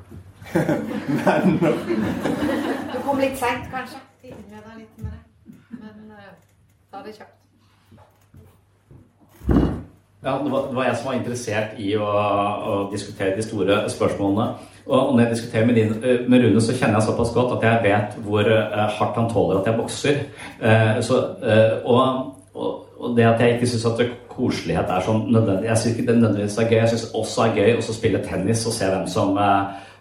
venner? 1.26 1.78
du 2.94 2.98
kom 3.06 3.22
litt 3.22 3.38
seint, 3.38 3.68
kanskje. 3.74 4.02
Tidlig 4.24 4.48
med 4.50 4.82
litt 4.82 5.04
med 5.04 5.12
det. 5.12 5.22
Men 5.84 6.16
uh, 6.16 6.34
ta 6.92 7.04
det 7.06 7.16
kjapt. 7.20 7.38
Ja, 10.22 10.36
det 10.44 10.52
var, 10.52 10.68
det 10.70 10.76
var, 10.76 10.84
jeg 10.86 10.98
som 10.98 11.08
var 11.10 11.16
interessert 11.18 11.80
i 11.82 11.96
å, 11.98 12.06
å 12.06 12.74
diskutere 12.92 13.34
de 13.38 13.46
store 13.46 13.80
spørsmålene. 13.90 14.71
Og 14.86 15.14
når 15.16 15.24
jeg 15.24 15.36
diskuterer 15.36 15.66
med, 15.66 15.76
din, 15.76 15.92
eh, 16.04 16.30
med, 16.30 16.46
Rune, 16.46 16.62
så 16.62 16.74
kjenner 16.74 17.00
jeg 17.00 17.08
såpass 17.10 17.34
godt 17.34 17.54
at 17.58 17.68
jeg 17.68 17.84
vet 17.84 18.18
hvor 18.26 18.48
uh, 18.50 18.88
hardt 18.98 19.20
han 19.20 19.30
tåler 19.30 19.60
at 19.60 19.70
jeg 19.70 19.78
bokser. 19.78 20.18
Uh, 20.62 21.02
så, 21.06 21.20
og, 21.86 22.02
og, 22.54 22.88
og, 22.98 23.16
det 23.18 23.28
at 23.28 23.42
jeg 23.42 23.56
ikke 23.56 23.70
syns 23.70 23.86
at 23.86 24.04
koselighet 24.32 24.90
er 24.90 25.06
sånn 25.06 25.26
nødvendig 25.28 25.68
Jeg 25.68 25.78
syns 25.78 25.96
ikke 25.96 26.08
det 26.10 26.18
nødvendigvis 26.18 26.58
er 26.58 26.70
gøy. 26.70 26.80
Jeg 26.80 26.92
syns 26.94 27.08
også 27.14 27.46
er 27.46 27.56
gøy 27.60 27.78
å 27.78 27.88
spille 27.94 28.26
tennis 28.26 28.66
og 28.66 28.76
se 28.76 28.90
hvem 28.90 29.08
som 29.12 29.40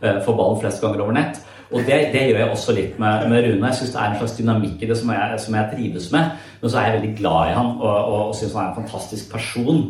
får 0.01 0.37
ballen 0.37 0.61
flest 0.63 0.83
ganger 0.83 1.03
over 1.05 1.17
nett. 1.17 1.41
Og 1.71 1.85
det, 1.87 1.99
det, 2.13 2.23
gjør 2.29 2.39
jeg 2.41 2.51
også 2.51 2.75
litt 2.75 2.97
med, 2.99 3.27
med 3.31 3.45
Rune. 3.47 3.69
Jeg 3.69 3.79
syns 3.79 3.93
det 3.95 4.01
er 4.01 4.13
en 4.13 4.17
slags 4.19 4.37
dynamikk 4.39 4.81
i 4.83 4.89
det 4.91 4.97
som 4.99 5.13
jeg, 5.15 5.37
som 5.45 5.59
jeg, 5.59 5.69
trives 5.75 6.09
med. 6.15 6.33
Men 6.63 6.73
så 6.73 6.81
er 6.81 6.89
jeg 6.89 6.97
veldig 6.97 7.13
glad 7.21 7.51
i 7.51 7.59
han 7.59 7.69
og, 7.77 7.99
og, 7.99 8.17
og 8.31 8.33
syns 8.39 8.57
han 8.57 8.65
er 8.65 8.73
en 8.73 8.81
fantastisk 8.81 9.31
person. 9.33 9.85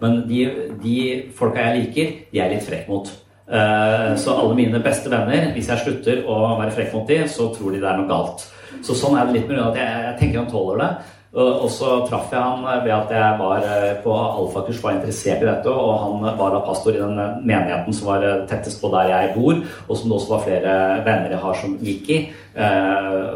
men 0.00 0.22
de, 0.30 0.40
de 0.84 0.96
folka 1.36 1.66
jeg 1.66 1.82
liker, 1.82 2.16
de 2.32 2.40
er 2.40 2.54
litt 2.54 2.64
frekk 2.68 2.88
mot. 2.92 3.12
Eh, 3.48 4.16
så 4.16 4.34
alle 4.38 4.54
mine 4.54 4.82
beste 4.82 5.10
venner, 5.10 5.50
hvis 5.56 5.70
jeg 5.72 5.82
slutter 5.82 6.22
å 6.30 6.42
være 6.60 6.74
frekk 6.76 6.94
mot 6.94 7.08
dem, 7.08 7.26
så 7.28 7.50
tror 7.54 7.74
de 7.74 7.82
det 7.82 7.88
er 7.88 7.98
noe 7.98 8.10
galt. 8.10 8.46
Så 8.86 8.94
sånn 8.96 9.18
er 9.18 9.26
det 9.26 9.40
litt 9.40 9.50
med 9.50 9.60
at 9.62 9.80
jeg, 9.80 10.06
jeg 10.06 10.20
tenker 10.20 10.42
han 10.42 10.52
tåler 10.52 10.80
det. 10.84 10.92
Og 11.32 11.70
så 11.72 12.02
traff 12.04 12.28
jeg 12.28 12.44
han 12.44 12.82
ved 12.84 12.90
at 12.92 13.12
jeg 13.16 13.36
var 13.38 13.62
eh, 13.64 13.92
på 14.04 14.12
alfakurs, 14.12 14.82
var 14.84 14.98
interessert 14.98 15.40
i 15.40 15.48
dette. 15.48 15.72
Og 15.72 15.92
han 16.02 16.26
var 16.38 16.52
da 16.52 16.60
pastor 16.66 16.94
i 16.94 17.00
den 17.00 17.16
menigheten 17.48 17.96
som 17.96 18.10
var 18.12 18.26
eh, 18.28 18.42
tettest 18.50 18.82
på 18.82 18.92
der 18.92 19.08
jeg 19.10 19.32
bor, 19.38 19.62
og 19.88 19.96
som 19.96 20.12
det 20.12 20.18
også 20.18 20.34
var 20.34 20.44
flere 20.44 20.74
venner 21.08 21.32
jeg 21.32 21.42
har 21.46 21.60
som 21.62 21.78
gikk 21.80 22.12
i. 22.12 22.22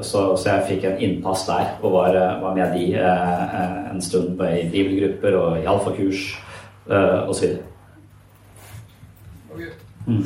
Så, 0.05 0.23
jeg 0.45 0.65
fikk 0.69 0.83
en 0.85 0.99
innpass 1.01 1.47
der 1.49 1.71
og 1.81 1.95
var 1.97 2.51
med 2.53 2.75
de 2.77 2.91
en 3.01 4.03
stund 4.05 4.43
i 4.45 4.67
bibelgrupper 4.69 5.39
og 5.41 5.63
i 5.63 5.65
alfakurs 5.73 6.27
osv. 6.85 7.57
Mm. 10.07 10.25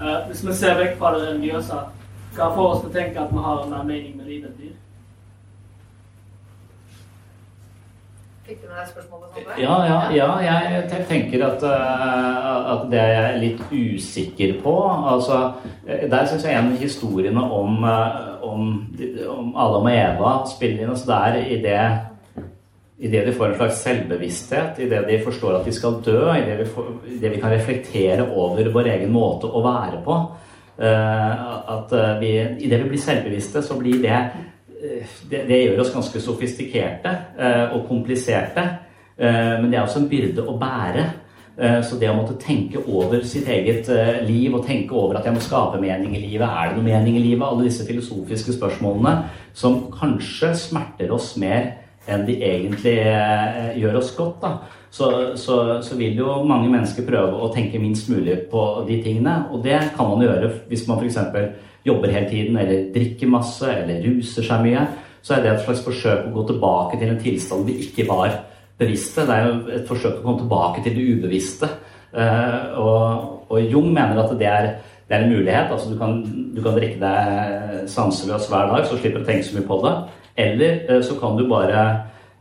Uh, 0.00 0.26
hvis 0.26 0.46
vi 0.46 0.54
ser 0.54 0.78
vekk 0.78 0.96
fra 0.98 1.12
det 1.14 1.28
religiøse, 1.28 1.76
hva 2.34 2.48
får 2.56 2.70
oss 2.70 2.80
til 2.82 2.88
å 2.90 2.94
tenke 2.96 3.20
at 3.22 3.30
vi 3.30 3.42
har 3.44 3.68
mer 3.70 3.84
mening 3.86 4.16
med 4.18 4.26
livet 4.26 4.48
enn 4.50 4.56
dyr? 4.58 4.72
Fikk 8.44 8.58
du 8.60 8.64
med 8.66 8.80
deg 8.80 8.88
spørsmålet? 8.90 9.38
Ja, 9.62 9.76
ja, 9.86 10.00
ja, 10.42 10.56
jeg 10.90 11.06
tenker 11.08 11.46
at, 11.46 11.62
uh, 11.62 12.72
at, 12.74 12.82
det 12.90 13.00
er 13.00 13.14
jeg 13.14 13.38
litt 13.44 13.62
usikker 13.70 14.58
på. 14.66 14.74
Altså, 15.14 15.38
der 15.86 16.26
syns 16.26 16.44
jeg 16.44 16.58
en 16.58 16.74
historiene 16.82 17.46
om, 17.60 17.78
uh, 17.86 18.42
om, 18.42 18.66
om 19.30 19.54
Adam 19.54 19.86
og 19.86 19.94
Eva 19.94 20.34
spiller 20.50 20.82
inn. 20.82 20.92
Altså, 20.92 21.06
det 21.12 21.22
er 21.22 21.54
i 21.54 21.62
det 21.62 21.78
Idet 22.98 23.26
de 23.26 23.32
får 23.34 23.48
en 23.48 23.56
slags 23.58 23.80
selvbevissthet, 23.82 24.78
idet 24.78 25.08
de 25.08 25.16
forstår 25.24 25.56
at 25.58 25.64
de 25.66 25.72
skal 25.74 25.96
dø, 26.04 26.28
idet 26.30 26.60
vi, 26.60 27.16
det 27.18 27.32
vi 27.32 27.40
kan 27.42 27.50
reflektere 27.50 28.28
over 28.30 28.70
vår 28.70 28.90
egen 28.92 29.10
måte 29.12 29.50
å 29.50 29.62
være 29.64 29.98
på 30.04 30.14
uh, 30.14 31.32
at 31.74 31.90
uh, 31.90 32.12
vi, 32.22 32.36
Idet 32.62 32.84
vi 32.84 32.92
blir 32.92 33.02
selvbevisste, 33.02 33.64
så 33.66 33.80
blir 33.80 33.98
det 34.04 34.14
uh, 34.14 35.18
det, 35.26 35.42
det, 35.50 35.60
gjør 35.64 35.82
oss 35.82 35.92
ganske 35.96 36.22
sofistikerte 36.22 37.18
og 37.74 37.86
kompliserte. 37.88 38.62
men 39.16 39.70
det 39.70 39.78
er 39.78 39.84
også 39.84 40.00
en 40.02 40.08
byrde 40.10 40.42
å 40.42 40.56
bære. 40.58 41.04
Så 41.86 41.96
det 41.96 42.08
å 42.10 42.16
måtte 42.18 42.34
tenke 42.42 42.80
over 42.82 43.22
sitt 43.24 43.46
eget 43.48 43.88
liv 44.26 44.54
og 44.54 44.66
tenke 44.66 44.92
over 44.98 45.16
at 45.16 45.24
jeg 45.24 45.36
må 45.36 45.40
skape 45.40 45.78
mening 45.80 46.16
i 46.18 46.20
livet, 46.20 46.44
er 46.44 46.68
det 46.68 46.76
noe 46.76 46.88
mening 46.88 47.16
i 47.16 47.22
livet? 47.22 47.46
Alle 47.46 47.68
disse 47.68 47.86
filosofiske 47.86 48.56
spørsmålene 48.58 49.14
som 49.54 49.86
kanskje 49.94 50.50
smerter 50.58 51.14
oss 51.14 51.32
mer 51.40 51.70
enn 52.10 52.24
de 52.26 52.36
egentlig 52.44 52.96
eh, 53.00 53.74
gjør 53.80 54.00
oss 54.00 54.10
godt, 54.16 54.42
da, 54.42 54.80
så, 54.94 55.08
så, 55.40 55.56
så, 55.82 55.96
vil 55.98 56.20
jo 56.20 56.36
mange 56.46 56.68
mennesker 56.70 57.06
prøve 57.06 57.40
å 57.42 57.50
tenke 57.54 57.80
minst 57.82 58.10
mulig 58.12 58.44
på 58.50 58.84
de 58.86 59.00
tingene. 59.02 59.40
Og 59.50 59.64
det 59.64 59.80
kan 59.96 60.06
man 60.12 60.22
gjøre 60.22 60.52
hvis 60.70 60.84
man 60.86 61.00
f.eks. 61.00 61.18
jobber 61.84 62.12
hele 62.14 62.28
tiden, 62.30 62.58
eller 62.60 62.92
drikker 62.94 63.32
masse, 63.32 63.66
eller 63.66 64.04
ruser 64.04 64.46
seg 64.46 64.62
mye. 64.62 64.84
Så 65.24 65.34
er 65.34 65.42
det 65.42 65.54
et 65.54 65.64
slags 65.64 65.82
forsøk 65.82 66.28
å 66.28 66.34
gå 66.36 66.46
tilbake 66.52 67.00
til 67.00 67.10
en 67.10 67.20
tilstand 67.20 67.66
vi 67.66 67.80
ikke 67.88 68.06
var 68.06 68.36
bevisste. 68.78 69.24
Det 69.26 69.34
er 69.34 69.48
jo 69.48 69.76
et 69.80 69.88
forsøk 69.88 70.20
å 70.20 70.24
komme 70.24 70.44
tilbake 70.44 70.84
til 70.84 70.94
det 70.94 71.06
ubevisste. 71.16 71.70
Eh, 72.14 72.78
og, 72.78 73.46
og 73.50 73.70
Jung 73.72 73.90
mener 73.90 74.20
at 74.22 74.34
det 74.38 74.50
er, 74.50 74.68
det 75.08 75.16
er 75.16 75.24
en 75.24 75.32
mulighet. 75.32 75.72
altså 75.74 75.90
Du 75.90 75.98
kan, 75.98 76.20
du 76.54 76.60
kan 76.62 76.76
drikke 76.78 77.00
deg 77.02 77.88
sanseløs 77.90 78.46
hver 78.52 78.70
dag, 78.70 78.86
så 78.86 79.00
slipper 79.00 79.24
du 79.24 79.26
å 79.26 79.32
tenke 79.32 79.48
så 79.48 79.58
mye 79.58 79.72
på 79.72 79.80
det. 79.82 79.94
Eller 80.36 80.90
eh, 80.90 81.00
så 81.02 81.16
kan 81.20 81.38
du 81.38 81.46
bare 81.48 81.84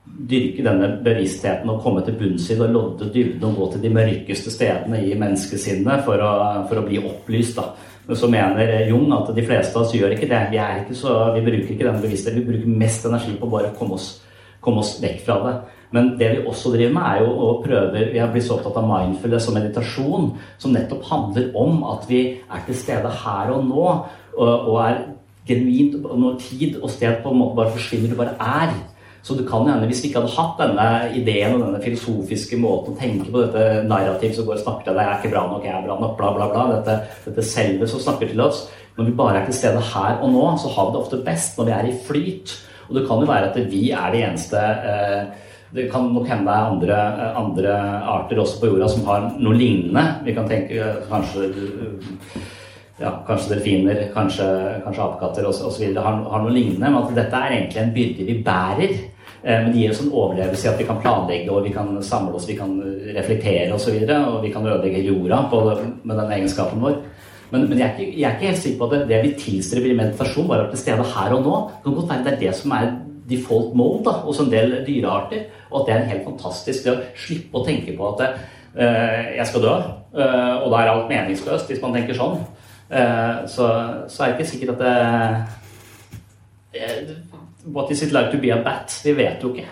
dyrke 0.04 0.64
denne 0.66 0.90
bevisstheten 1.04 1.70
og 1.72 1.82
komme 1.82 2.04
til 2.06 2.18
bunns 2.20 2.50
i 2.52 2.58
det 2.58 2.66
og 2.68 2.74
lodde 2.76 3.10
dybden 3.14 3.46
og 3.50 3.60
gå 3.60 3.68
til 3.74 3.86
de 3.86 3.92
mørkeste 3.94 4.52
stedene 4.52 5.00
i 5.08 5.16
menneskesinnet 5.18 6.04
for 6.06 6.22
å, 6.22 6.34
for 6.70 6.82
å 6.82 6.86
bli 6.86 7.00
opplyst. 7.02 7.56
da. 7.58 7.72
Men 8.08 8.20
så 8.20 8.28
mener 8.32 8.74
Jung 8.90 9.14
at 9.16 9.32
de 9.36 9.46
fleste 9.48 9.78
av 9.78 9.86
oss 9.86 9.96
gjør 9.96 10.16
ikke 10.16 10.28
det. 10.32 10.42
Vi, 10.52 10.60
ikke 10.60 10.98
så, 10.98 11.16
vi 11.38 11.46
bruker 11.46 11.72
ikke 11.72 11.88
denne 11.88 12.04
bevisstheten. 12.04 12.44
Vi 12.44 12.52
bruker 12.52 12.82
mest 12.84 13.08
energi 13.08 13.38
på 13.40 13.50
bare 13.52 13.72
å 13.72 13.78
komme 13.78 13.96
oss, 13.96 14.10
komme 14.64 14.84
oss 14.84 14.98
vekk 15.02 15.24
fra 15.24 15.40
det. 15.46 15.56
Men 15.94 16.16
det 16.18 16.30
vi 16.34 16.46
også 16.50 16.74
driver 16.74 16.94
med, 16.96 17.04
er 17.06 17.22
jo 17.22 17.34
å 17.38 17.50
prøve 17.62 18.08
Vi 18.10 18.20
har 18.20 18.32
blitt 18.34 18.48
så 18.48 18.58
opptatt 18.58 18.80
av 18.82 18.88
mindfulness 18.90 19.48
og 19.50 19.58
meditasjon, 19.60 20.32
som 20.60 20.74
nettopp 20.74 21.06
handler 21.06 21.52
om 21.64 21.84
at 21.94 22.08
vi 22.10 22.24
er 22.42 22.64
til 22.66 22.78
stede 22.78 23.12
her 23.24 23.54
og 23.54 23.68
nå, 23.70 23.84
og, 24.34 24.50
og 24.50 24.80
er 24.82 25.04
genuint, 25.48 26.00
og 26.06 26.18
når 26.20 26.42
tid 26.42 26.80
og 26.82 26.92
sted 26.92 27.22
på 27.24 27.32
en 27.32 27.40
måte 27.42 27.58
bare 27.60 27.76
forsvinner, 27.76 28.12
du 28.12 28.20
bare 28.20 28.36
er. 28.40 28.74
Så 29.24 29.38
det 29.40 29.46
kan 29.48 29.64
hende, 29.64 29.88
hvis 29.88 30.02
vi 30.04 30.10
ikke 30.10 30.20
hadde 30.20 30.36
hatt 30.36 30.58
denne 30.60 30.88
ideen 31.16 31.54
og 31.56 31.62
denne 31.64 31.80
filosofiske 31.84 32.58
måten 32.60 32.92
å 32.92 33.00
tenke 33.00 33.30
på 33.32 33.46
dette 33.46 33.86
narrativet 33.88 34.36
som 34.36 34.48
går 34.50 34.58
og 34.58 34.64
snakker 34.66 34.90
til 34.90 34.98
deg, 34.98 35.06
jeg 35.06 35.14
er 35.14 35.22
ikke 35.22 35.32
bra 35.32 35.44
nok, 35.48 35.64
jeg 35.64 35.76
er 35.78 35.86
bra 35.86 35.96
nok, 36.02 36.18
bla, 36.20 36.32
bla, 36.36 36.48
bla, 36.52 36.66
dette, 36.74 36.98
dette 37.30 37.46
selve 37.48 37.88
som 37.88 38.04
snakker 38.04 38.34
til 38.34 38.44
oss 38.44 38.66
Når 38.98 39.08
vi 39.08 39.16
bare 39.18 39.40
er 39.40 39.48
til 39.48 39.56
stede 39.58 39.80
her 39.94 40.20
og 40.22 40.36
nå, 40.36 40.44
så 40.60 40.74
har 40.76 40.90
vi 40.90 40.94
det 40.94 41.00
ofte 41.00 41.22
best 41.26 41.56
når 41.58 41.66
vi 41.70 41.74
er 41.74 41.88
i 41.88 41.96
flyt. 42.06 42.52
Og 42.90 43.00
det 43.00 43.08
kan 43.08 43.24
jo 43.24 43.30
være 43.32 43.48
at 43.50 43.72
vi 43.72 43.88
er 43.96 44.12
de 44.14 44.20
eneste 44.28 44.60
eh, 44.60 45.24
det 45.74 45.88
kan 45.90 46.12
nok 46.14 46.28
hende 46.30 46.46
det 46.46 46.54
er 46.54 46.68
andre, 46.70 46.98
eh, 47.24 47.40
andre, 47.40 47.78
arter 48.16 48.42
også 48.44 48.60
på 48.60 48.70
jorda 48.70 48.90
som 48.92 49.08
har 49.08 49.32
noe 49.40 49.56
lignende. 49.58 50.04
Vi 50.26 50.36
kan 50.36 50.50
tenke 50.50 50.78
eh, 50.78 51.00
kanskje 51.10 51.48
ja, 53.04 53.14
kanskje 53.28 53.56
delfiner, 53.56 54.06
kanskje, 54.14 54.46
kanskje 54.86 55.04
apekatter 55.06 55.48
osv. 55.50 55.84
Har, 55.98 56.22
har 56.32 56.44
noe 56.44 56.54
lignende. 56.54 56.88
Men 56.88 57.02
at 57.04 57.18
dette 57.18 57.42
er 57.42 57.58
egentlig 57.58 57.82
en 57.84 57.96
byrde 57.98 58.28
vi 58.30 58.38
bærer. 58.46 58.94
Eh, 59.44 59.60
men 59.60 59.72
det 59.74 59.82
gir 59.82 59.94
oss 59.94 60.04
en 60.06 60.14
overlevelse 60.14 60.68
i 60.68 60.72
at 60.72 60.80
vi 60.80 60.88
kan 60.88 61.02
planlegge 61.04 61.52
og 61.52 61.66
vi 61.68 61.74
kan 61.76 61.90
samle 62.06 62.38
oss, 62.40 62.48
vi 62.48 62.58
kan 62.60 62.78
reflektere 63.18 63.74
osv. 63.76 63.98
Og, 64.00 64.08
så 64.08 64.22
og 64.32 64.40
vi 64.46 64.54
kan 64.54 64.68
ødelegge 64.70 65.04
jorda 65.10 65.44
på, 65.52 65.64
med 66.04 66.16
den 66.22 66.38
egenskapen 66.38 66.84
vår. 66.84 67.02
Men, 67.54 67.68
men 67.70 67.78
jeg, 67.78 67.86
er 67.86 68.00
ikke, 68.00 68.20
jeg, 68.20 68.26
er 68.26 68.38
ikke, 68.38 68.50
helt 68.50 68.62
sikker 68.64 68.78
på 68.80 68.86
at 68.88 68.94
det, 68.96 69.02
det 69.12 69.24
vi 69.28 69.34
tilstreber 69.38 69.92
i 69.92 69.98
meditasjon, 69.98 70.48
bare 70.50 70.66
er 70.66 70.72
til 70.72 70.82
stede 70.82 71.04
her 71.12 71.36
og 71.36 71.44
nå. 71.46 71.58
Det 71.76 71.84
kan 71.86 71.98
godt 72.00 72.10
være 72.10 72.24
det 72.26 72.32
er 72.32 72.40
det 72.48 72.54
som 72.58 72.74
er 72.74 72.88
default 73.30 73.76
mode 73.78 74.14
hos 74.24 74.40
en 74.42 74.50
del 74.52 74.80
dyrearter. 74.88 75.44
Og 75.70 75.82
at 75.82 75.90
det 75.90 75.96
er 75.96 76.10
helt 76.16 76.26
fantastisk 76.32 76.88
det 76.88 76.96
å 76.96 77.04
slippe 77.26 77.60
å 77.60 77.66
tenke 77.68 77.94
på 77.98 78.10
at 78.10 78.24
uh, 78.26 79.22
jeg 79.38 79.46
skal 79.50 79.66
dø, 79.68 79.76
uh, 80.18 80.56
og 80.64 80.68
da 80.74 80.80
er 80.80 80.92
alt 80.96 81.12
meningsløst, 81.12 81.70
hvis 81.70 81.82
man 81.84 81.94
tenker 81.94 82.18
sånn. 82.18 82.42
Uh, 82.92 83.48
så, 83.48 83.68
så, 84.08 84.24
er 84.24 84.28
det 84.28 84.40
ikke 84.40 84.50
sikkert 84.50 84.70
at 84.70 84.80
det 84.84 85.46
What 87.66 87.92
is 87.92 88.02
it 88.04 88.12
like 88.12 88.32
to 88.32 88.38
be 88.42 88.52
a 88.54 88.64
bat? 88.64 89.02
Vi 89.04 89.14
vet 89.18 89.44
jo 89.44 89.54
ikke. 89.54 89.68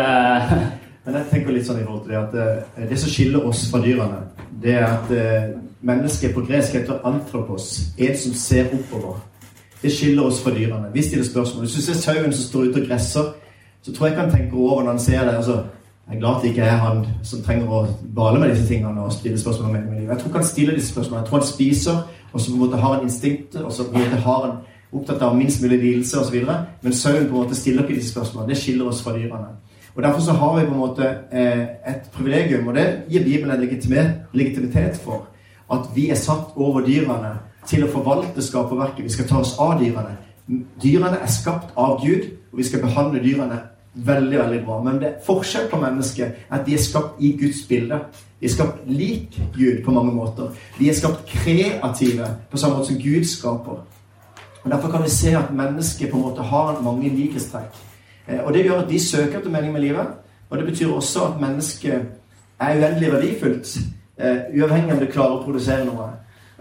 Men 1.04 1.14
jeg 1.16 1.24
tenker 1.30 1.52
litt 1.52 1.66
sånn 1.66 1.80
i 1.80 1.84
forhold 1.86 2.04
til 2.04 2.12
det 2.12 2.20
at 2.20 2.32
det 2.90 2.98
som 3.00 3.10
skiller 3.10 3.46
oss 3.48 3.64
fra 3.72 3.80
dyrene, 3.82 4.20
det 4.62 4.74
er 4.76 4.84
at 4.86 5.10
mennesket 5.80 6.34
på 6.36 6.44
gresk 6.44 6.76
heter 6.76 7.00
antropos, 7.08 7.70
en 7.98 8.16
som 8.20 8.34
ser 8.36 8.68
oppover. 8.76 9.16
Det 9.82 9.92
skiller 9.92 10.28
oss 10.28 10.42
fra 10.44 10.52
dyrene. 10.54 10.92
Vi 10.92 11.02
stiller 11.02 11.24
spørsmål. 11.24 11.64
Hvis 11.64 11.74
du 11.74 11.82
ser 11.82 11.98
sauen 11.98 12.32
som 12.32 12.44
står 12.44 12.68
ute 12.68 12.82
og 12.82 12.88
gresser, 12.88 13.32
så 13.82 13.92
tror 13.92 14.06
jeg 14.06 14.14
ikke 14.14 14.26
han 14.26 14.34
tenker 14.36 14.56
over 14.56 14.82
når 14.82 14.90
han 14.90 15.00
ser 15.00 15.24
det. 15.24 15.34
altså 15.36 15.62
jeg 16.10 16.16
er 16.16 16.20
glad 16.20 16.36
at 16.36 16.42
det 16.42 16.48
ikke 16.48 16.62
er 16.62 16.76
han 16.76 17.04
som 17.22 17.42
trenger 17.42 17.68
å 17.70 17.80
bale 18.14 18.40
med 18.42 18.50
disse 18.50 18.66
tingene 18.66 19.02
og 19.04 19.12
stille 19.14 19.38
spørsmål 19.38 19.68
om 19.68 19.74
meningen 19.76 19.92
med 19.92 20.00
livet. 20.00 20.12
Jeg 20.12 20.18
tror 20.18 20.28
ikke 20.28 20.40
han 20.40 20.48
stiller 20.48 20.74
disse 20.74 20.92
spørsmålene. 20.92 21.22
Jeg 21.22 21.28
tror 21.28 21.38
han 21.38 21.46
spiser, 21.46 22.00
og 22.32 22.40
som 22.40 22.52
på 22.52 22.58
en 22.58 22.64
måte 22.66 22.82
har 22.82 22.98
en 22.98 23.08
instinktet, 23.08 23.62
og 23.62 23.72
som 23.72 23.88
på 23.90 23.98
en 23.98 24.04
måte 24.06 24.22
har 24.24 24.46
en 24.46 24.58
opptatt 24.92 25.22
av 25.22 25.36
minst 25.38 25.62
mulig 25.62 25.78
lidelse 25.78 26.20
osv. 26.20 26.38
Men 26.82 26.92
sauen 26.92 27.26
på 27.28 27.34
en 27.34 27.42
måte 27.44 27.58
stiller 27.58 27.86
ikke 27.86 27.98
disse 27.98 28.14
spørsmålene. 28.14 28.52
Det 28.52 28.62
skiller 28.62 28.90
oss 28.90 29.02
fra 29.02 29.14
dyrene. 29.16 29.56
Og 29.94 30.02
Derfor 30.02 30.20
så 30.20 30.32
har 30.32 30.58
vi 30.58 30.66
på 30.66 30.72
en 30.72 30.78
måte 30.78 31.08
eh, 31.32 31.62
et 31.90 32.10
privilegium, 32.14 32.68
og 32.68 32.74
det 32.74 33.02
gir 33.10 33.24
Bibelen 33.24 33.50
en 33.50 33.60
legitimitet 34.32 35.00
for. 35.04 35.26
At 35.72 35.90
vi 35.94 36.10
er 36.10 36.18
satt 36.18 36.54
over 36.56 36.80
dyrene 36.86 37.34
til 37.66 37.84
å 37.84 37.90
forvalte 37.92 38.42
skaperverket. 38.42 39.04
Vi 39.04 39.14
skal 39.14 39.28
ta 39.28 39.40
oss 39.42 39.56
av 39.58 39.78
dyrene. 39.82 40.16
Dyrene 40.82 41.18
er 41.22 41.30
skapt 41.30 41.74
av 41.78 42.00
Gud, 42.04 42.30
og 42.52 42.58
vi 42.58 42.66
skal 42.66 42.82
behandle 42.82 43.22
dyrene 43.22 43.60
veldig 43.94 44.38
veldig 44.38 44.64
bra. 44.64 44.80
Men 44.82 44.98
det 45.02 45.08
er 45.08 45.22
forskjell 45.26 45.68
på 45.70 45.80
mennesket 45.82 46.50
at 46.50 46.66
de 46.66 46.74
er 46.74 46.82
skapt 46.82 47.22
i 47.22 47.34
Guds 47.40 47.62
bilde. 47.68 48.00
De 48.40 48.46
er 48.46 48.50
skapt 48.50 48.78
lik 48.86 49.40
Gud 49.54 49.84
på 49.84 49.90
mange 49.90 50.12
måter. 50.12 50.48
De 50.78 50.88
er 50.88 50.94
skapt 50.94 51.26
kreative 51.26 52.26
på 52.50 52.56
samme 52.56 52.76
måte 52.76 52.88
som 52.88 53.02
Gud 53.02 53.24
skaper. 53.24 53.82
Og 54.64 54.70
Derfor 54.70 54.90
kan 54.90 55.04
vi 55.04 55.10
se 55.10 55.36
at 55.36 55.52
mennesket 55.52 56.10
på 56.10 56.16
en 56.16 56.22
måte 56.22 56.42
har 56.42 56.80
mange 56.82 57.08
likhetstrekk. 57.08 57.76
Eh, 58.28 58.40
og 58.44 58.54
det 58.54 58.64
gjør 58.64 58.82
at 58.82 58.90
de 58.90 59.00
søker 59.00 59.38
etter 59.38 59.50
mening 59.50 59.72
med 59.72 59.80
livet. 59.80 60.06
Og 60.50 60.58
det 60.58 60.66
betyr 60.66 60.88
også 60.88 61.24
at 61.24 61.40
mennesket 61.40 62.02
er 62.60 62.76
uendelig 62.76 63.12
verdifullt, 63.12 63.78
eh, 64.18 64.36
uavhengig 64.60 64.92
om 64.92 64.98
det 64.98 65.12
klarer 65.12 65.38
å 65.38 65.44
produsere 65.44 65.84
noe. 65.84 66.08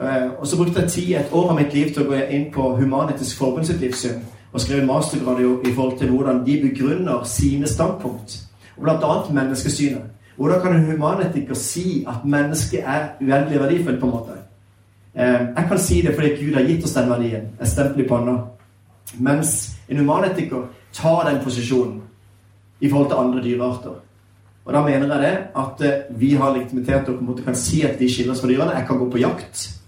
Eh, 0.01 0.29
og 0.39 0.47
så 0.47 0.57
brukte 0.57 0.81
jeg 0.81 0.89
tid, 0.89 1.15
et 1.15 1.31
år 1.31 1.49
av 1.49 1.55
mitt 1.55 1.73
liv 1.73 1.93
til 1.93 2.03
å 2.03 2.09
gå 2.09 2.19
inn 2.29 2.51
på 2.53 2.75
Human-Etisk 2.77 3.37
Forbund 3.37 3.65
sitt 3.65 3.81
livssyn 3.81 4.21
og 4.53 4.61
skrev 4.61 4.79
en 4.79 4.87
mastergrad 4.87 5.39
i 5.67 5.73
forhold 5.73 5.99
til 5.99 6.09
hvordan 6.09 6.45
de 6.45 6.69
begrunner 6.69 7.23
sine 7.23 7.67
standpunkt. 7.67 8.39
Og 8.77 8.89
annet 8.89 9.33
menneskesynet. 9.33 10.01
Hvordan 10.39 10.61
kan 10.61 10.75
en 10.75 10.85
humanetiker 10.91 11.53
si 11.53 12.05
at 12.07 12.25
mennesket 12.25 12.83
er 12.85 13.09
uendelig 13.21 13.59
verdifullt? 13.59 13.99
på 13.99 14.05
en 14.05 14.11
måte? 14.11 14.37
Eh, 15.15 15.41
jeg 15.55 15.65
kan 15.67 15.79
si 15.79 16.01
det 16.01 16.15
fordi 16.15 16.29
Gud 16.29 16.53
har 16.53 16.63
gitt 16.63 16.83
oss 16.83 16.93
den 16.93 17.09
verdien. 17.09 17.49
Et 17.61 17.67
stempel 17.67 18.05
i 18.05 18.07
panna. 18.07 18.37
Mens 19.17 19.71
en 19.89 19.97
humanetiker 19.97 20.69
tar 20.93 21.29
den 21.29 21.43
posisjonen 21.43 22.01
i 22.79 22.89
forhold 22.89 23.09
til 23.09 23.17
andre 23.17 23.43
dyrearter. 23.43 23.99
Og 24.65 24.73
da 24.73 24.81
mener 24.81 25.13
jeg 25.15 25.21
det 25.21 25.37
at 25.55 25.81
eh, 25.81 26.19
vi 26.19 26.33
har 26.33 26.53
legitimitet 26.55 27.09
og 27.09 27.15
på 27.15 27.19
en 27.19 27.27
måte 27.27 27.43
kan 27.43 27.55
si 27.55 27.81
at 27.81 27.99
vi 27.99 28.09
skiller 28.09 28.31
oss 28.31 28.41
fra 28.41 28.47
dyrene. 28.47 28.77
Jeg 28.77 28.87
kan 28.87 28.97
gå 28.97 29.09
på 29.11 29.17
jakt 29.17 29.79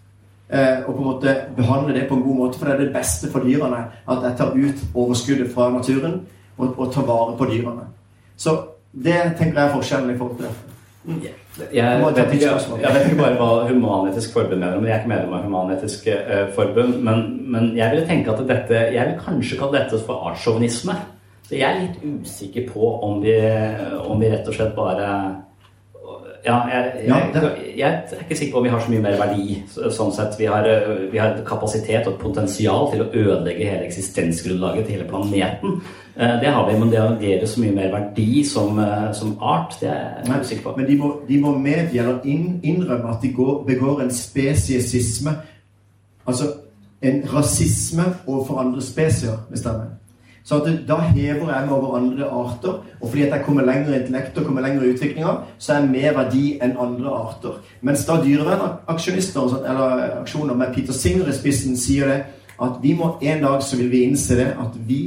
Eh, 0.51 0.83
og 0.87 0.95
på 0.95 0.99
en 0.99 1.07
måte 1.07 1.35
behandle 1.55 1.93
det 1.95 2.07
på 2.09 2.15
en 2.15 2.21
god 2.21 2.35
måte, 2.35 2.59
for 2.59 2.67
det 2.67 2.73
er 2.73 2.79
det 2.79 2.93
beste 2.93 3.29
for 3.31 3.39
dyrene 3.39 3.85
at 4.11 4.23
jeg 4.23 4.33
tar 4.37 4.51
ut 4.51 4.81
overskuddet 4.95 5.53
fra 5.53 5.69
naturen 5.71 6.17
og, 6.57 6.91
tar 6.93 7.05
vare 7.07 7.37
på 7.37 7.45
dyrene. 7.45 7.85
Så 8.35 8.57
det 8.91 9.19
tenker 9.39 9.59
jeg 9.59 9.69
er 9.69 9.73
forskjellen 9.75 10.11
i 10.11 10.17
forhold 10.19 10.37
til 10.37 10.47
dette. 10.49 10.67
Mm. 11.01 11.21
Jeg, 11.73 12.01
vet 12.15 12.33
ikke, 12.35 12.49
jeg 12.77 12.93
vet 12.93 13.05
ikke 13.07 13.17
bare 13.17 13.37
hva 13.39 13.47
Human-Etisk 13.65 14.35
Forbund 14.35 14.59
mener, 14.61 14.75
men 14.77 14.85
jeg 14.85 14.93
er 14.93 14.99
ikke 15.01 15.11
medlem 15.11 15.33
av 15.33 15.47
Human-Etisk 15.47 16.05
uh, 16.11 16.43
Forbund. 16.55 16.99
Men, 17.03 17.23
men, 17.51 17.71
jeg 17.77 17.95
vil 17.95 18.05
tenke 18.07 18.35
at 18.35 18.43
dette 18.47 18.83
Jeg 18.93 19.07
vil 19.09 19.17
kanskje 19.25 19.57
kalle 19.59 19.79
dette 19.79 20.01
for 20.05 20.29
artssjåvinisme. 20.29 20.97
Så 21.47 21.57
jeg 21.57 21.67
er 21.67 21.81
litt 21.81 22.03
usikker 22.05 22.67
på 22.69 22.91
om 23.07 23.17
vi, 23.23 23.33
om 24.05 24.21
vi 24.21 24.29
rett 24.31 24.47
og 24.47 24.55
slett 24.55 24.75
bare 24.77 25.07
ja, 26.45 26.55
jeg, 26.67 27.03
jeg, 27.07 27.73
jeg, 27.77 27.89
er 28.11 28.21
ikke 28.23 28.35
sikker 28.37 28.53
på 28.53 28.57
om 28.57 28.63
vi 28.65 28.69
har 28.73 28.79
så 28.81 28.91
mye 28.91 29.01
mer 29.03 29.17
verdi. 29.19 29.57
sånn 29.93 30.13
sett. 30.15 30.37
Vi 30.39 30.47
har, 30.49 30.65
eh, 30.65 31.03
vi 31.11 31.19
har 31.21 31.37
kapasitet 31.45 32.07
og 32.09 32.17
potensial 32.21 32.89
til 32.91 33.03
å 33.03 33.09
ødelegge 33.11 33.67
hele 33.69 33.85
eksistensgrunnlaget 33.85 34.87
til 34.87 34.95
hele 34.97 35.09
planeten. 35.09 35.81
Eh, 36.15 36.39
det 36.41 36.49
har 36.49 36.65
vi, 36.67 36.79
men 36.79 36.89
det 36.89 36.99
å 36.99 37.11
agere 37.13 37.47
så 37.47 37.61
mye 37.61 37.75
mer 37.75 37.91
verdi 37.93 38.43
som, 38.43 38.79
eh, 38.79 39.11
som 39.13 39.37
art, 39.41 39.77
det 39.81 39.89
er 39.89 40.25
jeg 40.25 40.41
usikker 40.41 40.63
på. 40.63 40.77
Men 40.77 40.87
de 40.87 40.97
må, 40.97 41.13
de 41.27 41.39
må 41.39 41.53
medgi 41.57 41.99
eller 41.99 42.19
innrømme 42.25 43.09
at 43.09 43.21
de 43.21 43.33
går, 43.33 43.63
begår 43.67 44.01
en 44.01 44.11
spesiesisme. 44.11 45.37
Altså 46.27 46.51
en 47.01 47.23
rasisme 47.33 48.03
overfor 48.27 48.59
andre 48.59 48.81
spesier, 48.81 49.37
hvis 49.49 49.61
det 49.61 49.71
er 49.71 49.77
med. 49.77 50.00
Så 50.43 50.59
da 50.87 50.97
hever 51.11 51.51
jeg 51.53 51.65
meg 51.67 51.73
over 51.75 51.97
andre 51.99 52.25
arter. 52.25 52.79
Og 52.99 53.09
fordi 53.09 53.23
at 53.27 53.35
jeg 53.35 53.45
kommer 53.45 53.65
lenger 53.65 53.93
i 53.93 53.99
intellekt 54.01 54.37
og 54.37 54.45
kommer 54.45 54.65
lenger 54.65 54.83
i 54.83 54.93
utviklinga, 54.93 55.33
så 55.57 55.73
er 55.73 55.81
jeg 55.81 55.89
mer 55.93 56.17
verdi 56.17 56.45
enn 56.61 56.77
andre 56.81 57.15
arter. 57.15 57.57
Mens 57.81 58.05
da 58.05 58.19
dyrevernaksjonister 58.23 59.57
eller 59.61 60.05
aksjoner 60.21 60.57
med 60.57 60.73
Peter 60.75 60.93
Singer 60.97 61.29
i 61.29 61.35
spissen 61.37 61.77
sier 61.77 62.09
det 62.09 62.21
at 62.61 62.77
vi 62.81 62.93
må 62.93 63.15
en 63.21 63.43
dag 63.43 63.61
så 63.65 63.77
vil 63.77 63.89
vi 63.91 64.05
innse 64.05 64.37
det 64.37 64.51
at 64.59 64.77
vi 64.87 65.03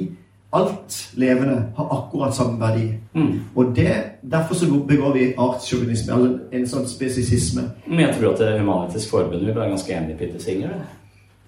Alt 0.54 1.10
levende 1.18 1.62
har 1.76 1.88
akkurat 1.90 2.34
samme 2.34 2.60
verdi. 2.60 2.92
Mm. 3.12 3.40
Og 3.54 3.76
det, 3.76 4.02
Derfor 4.22 4.54
så 4.54 4.66
begår 4.88 5.12
vi 5.12 5.32
artssjåvinisme, 5.38 6.14
eller 6.14 6.38
en 6.52 6.66
sånn 6.66 6.86
spesisisme. 6.86 7.64
Men 7.88 8.04
jeg 8.04 8.14
tror 8.14 8.36
at 8.36 8.60
Human-Etisk 8.60 9.10
Forbund 9.10 9.42
vil 9.42 9.56
være 9.56 9.72
ganske 9.72 9.96
enig 9.96 10.14
i 10.14 10.18
Peter 10.20 10.38
Singer. 10.38 10.76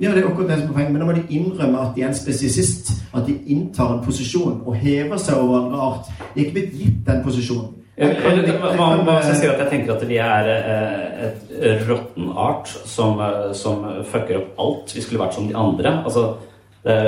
Ja, 0.00 0.10
det 0.12 0.20
er 0.20 0.28
akkurat 0.28 0.50
det 0.50 0.58
som 0.60 0.68
er 0.68 0.74
poenget. 0.74 0.92
Men 0.92 1.00
da 1.00 1.06
må 1.08 1.12
de 1.16 1.24
innrømme 1.32 1.80
at 1.80 1.94
de 1.96 2.02
er 2.02 2.10
en 2.10 2.14
spesisist 2.14 2.90
At 3.16 3.24
de 3.26 3.38
inntar 3.48 3.94
en 3.94 4.04
posisjon 4.04 4.60
og 4.66 4.76
hever 4.76 5.16
seg 5.16 5.38
over 5.40 5.62
andre 5.62 5.80
art. 5.80 6.10
De 6.34 6.40
er 6.40 6.44
ikke 6.44 6.58
blitt 6.58 6.74
gitt 6.76 7.06
den 7.06 7.22
posisjonen. 7.24 7.72
Jeg, 7.96 8.16
kan, 8.20 9.08
at 9.08 9.70
tenker 9.70 9.94
at 9.94 10.02
vi 10.04 10.18
er 10.20 10.48
eh, 10.52 11.22
et 11.64 11.86
råtten 11.88 12.28
art 12.36 12.68
som, 12.68 13.16
eh, 13.24 13.54
som 13.56 13.86
fucker 14.04 14.42
opp 14.42 14.60
alt. 14.60 14.92
Vi 14.92 15.00
skulle 15.00 15.22
vært 15.22 15.38
som 15.38 15.46
de 15.48 15.56
andre. 15.56 15.94
Altså, 16.04 16.26
det 16.84 16.98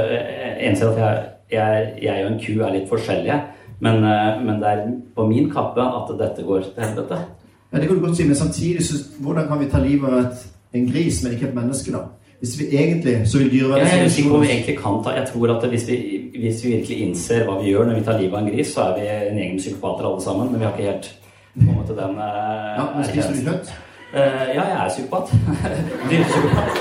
eneste 0.64 0.88
at 0.88 0.98
jeg, 1.02 1.26
jeg, 1.52 1.90
jeg, 2.02 2.24
og 2.24 2.30
en 2.32 2.40
ku 2.40 2.64
er 2.64 2.72
litt 2.72 2.88
forskjellige, 2.88 3.36
men, 3.84 4.00
eh, 4.00 4.40
men, 4.40 4.62
det 4.62 4.70
er 4.72 4.86
på 5.16 5.28
min 5.28 5.50
kappe 5.52 5.84
at 5.84 6.14
dette 6.22 6.46
går 6.46 6.64
til 6.70 6.84
helvete. 6.86 7.20
Ja, 7.68 7.78
Det 7.78 7.86
kan 7.86 7.98
du 7.98 8.06
godt 8.06 8.16
si, 8.16 8.26
men 8.26 8.40
samtidig 8.40 8.84
så 8.84 9.04
hvordan 9.20 9.48
kan 9.48 9.60
vi 9.60 9.68
ta 9.68 9.84
livet 9.84 10.08
av 10.08 10.24
en 10.72 10.88
gris, 10.88 11.20
men 11.22 11.36
ikke 11.36 11.50
et 11.50 11.54
menneske, 11.54 11.92
da? 11.92 12.06
Hvis 12.38 12.58
vi 12.58 12.64
egentlig 12.76 13.28
så 13.28 13.38
vil 13.38 13.50
dyrevernet 13.50 13.92
Jeg 13.92 14.00
er 14.00 14.06
usikker 14.06 14.30
på 14.30 14.36
om 14.36 14.42
vi 14.42 14.50
egentlig 14.50 14.78
kan 14.78 15.00
ta 15.04 15.10
Jeg 15.10 15.26
tror 15.32 15.56
at 15.56 15.68
hvis 15.68 15.88
vi, 15.88 15.96
hvis 16.38 16.64
vi, 16.64 16.70
virkelig 16.76 16.98
innser 17.06 17.44
hva 17.44 17.56
vi 17.62 17.72
gjør 17.72 17.88
når 17.88 17.98
vi 17.98 18.04
tar 18.06 18.20
livet 18.20 18.36
av 18.36 18.44
en 18.44 18.52
gris, 18.52 18.68
så 18.74 18.80
er 18.82 18.92
vi 18.98 19.08
en 19.30 19.38
egen 19.38 19.58
psykopater 19.58 20.06
alle 20.06 20.22
sammen. 20.22 20.52
Men 20.52 20.60
vi 20.60 20.64
har 20.66 20.76
ikke 20.76 20.90
helt 20.90 21.08
på 21.54 21.66
en 21.70 21.78
måte 21.80 21.96
den 21.98 22.14
uh, 22.14 22.68
Ja, 22.78 22.84
men 22.94 23.08
Spiser 23.08 23.34
du 23.34 23.42
kjøtt? 23.48 23.72
Uh, 24.14 24.20
ja, 24.54 24.62
jeg 24.70 24.76
er 24.84 24.92
psykopat. 24.94 25.34
Dyrepsykopat. 26.10 26.78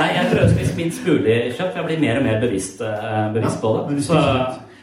Nei, 0.00 0.10
jeg 0.16 0.26
prøver 0.32 0.44
å 0.48 0.50
spise 0.56 0.76
minst 0.80 1.06
mulig 1.06 1.38
kjøtt. 1.54 1.78
Jeg 1.78 1.86
blir 1.86 2.02
mer 2.08 2.18
og 2.18 2.26
mer 2.26 2.42
bevisst, 2.42 2.82
uh, 2.82 3.30
bevisst 3.38 3.62
ja, 3.62 3.62
på 3.62 3.72
det. 3.78 4.02
Så, 4.10 4.26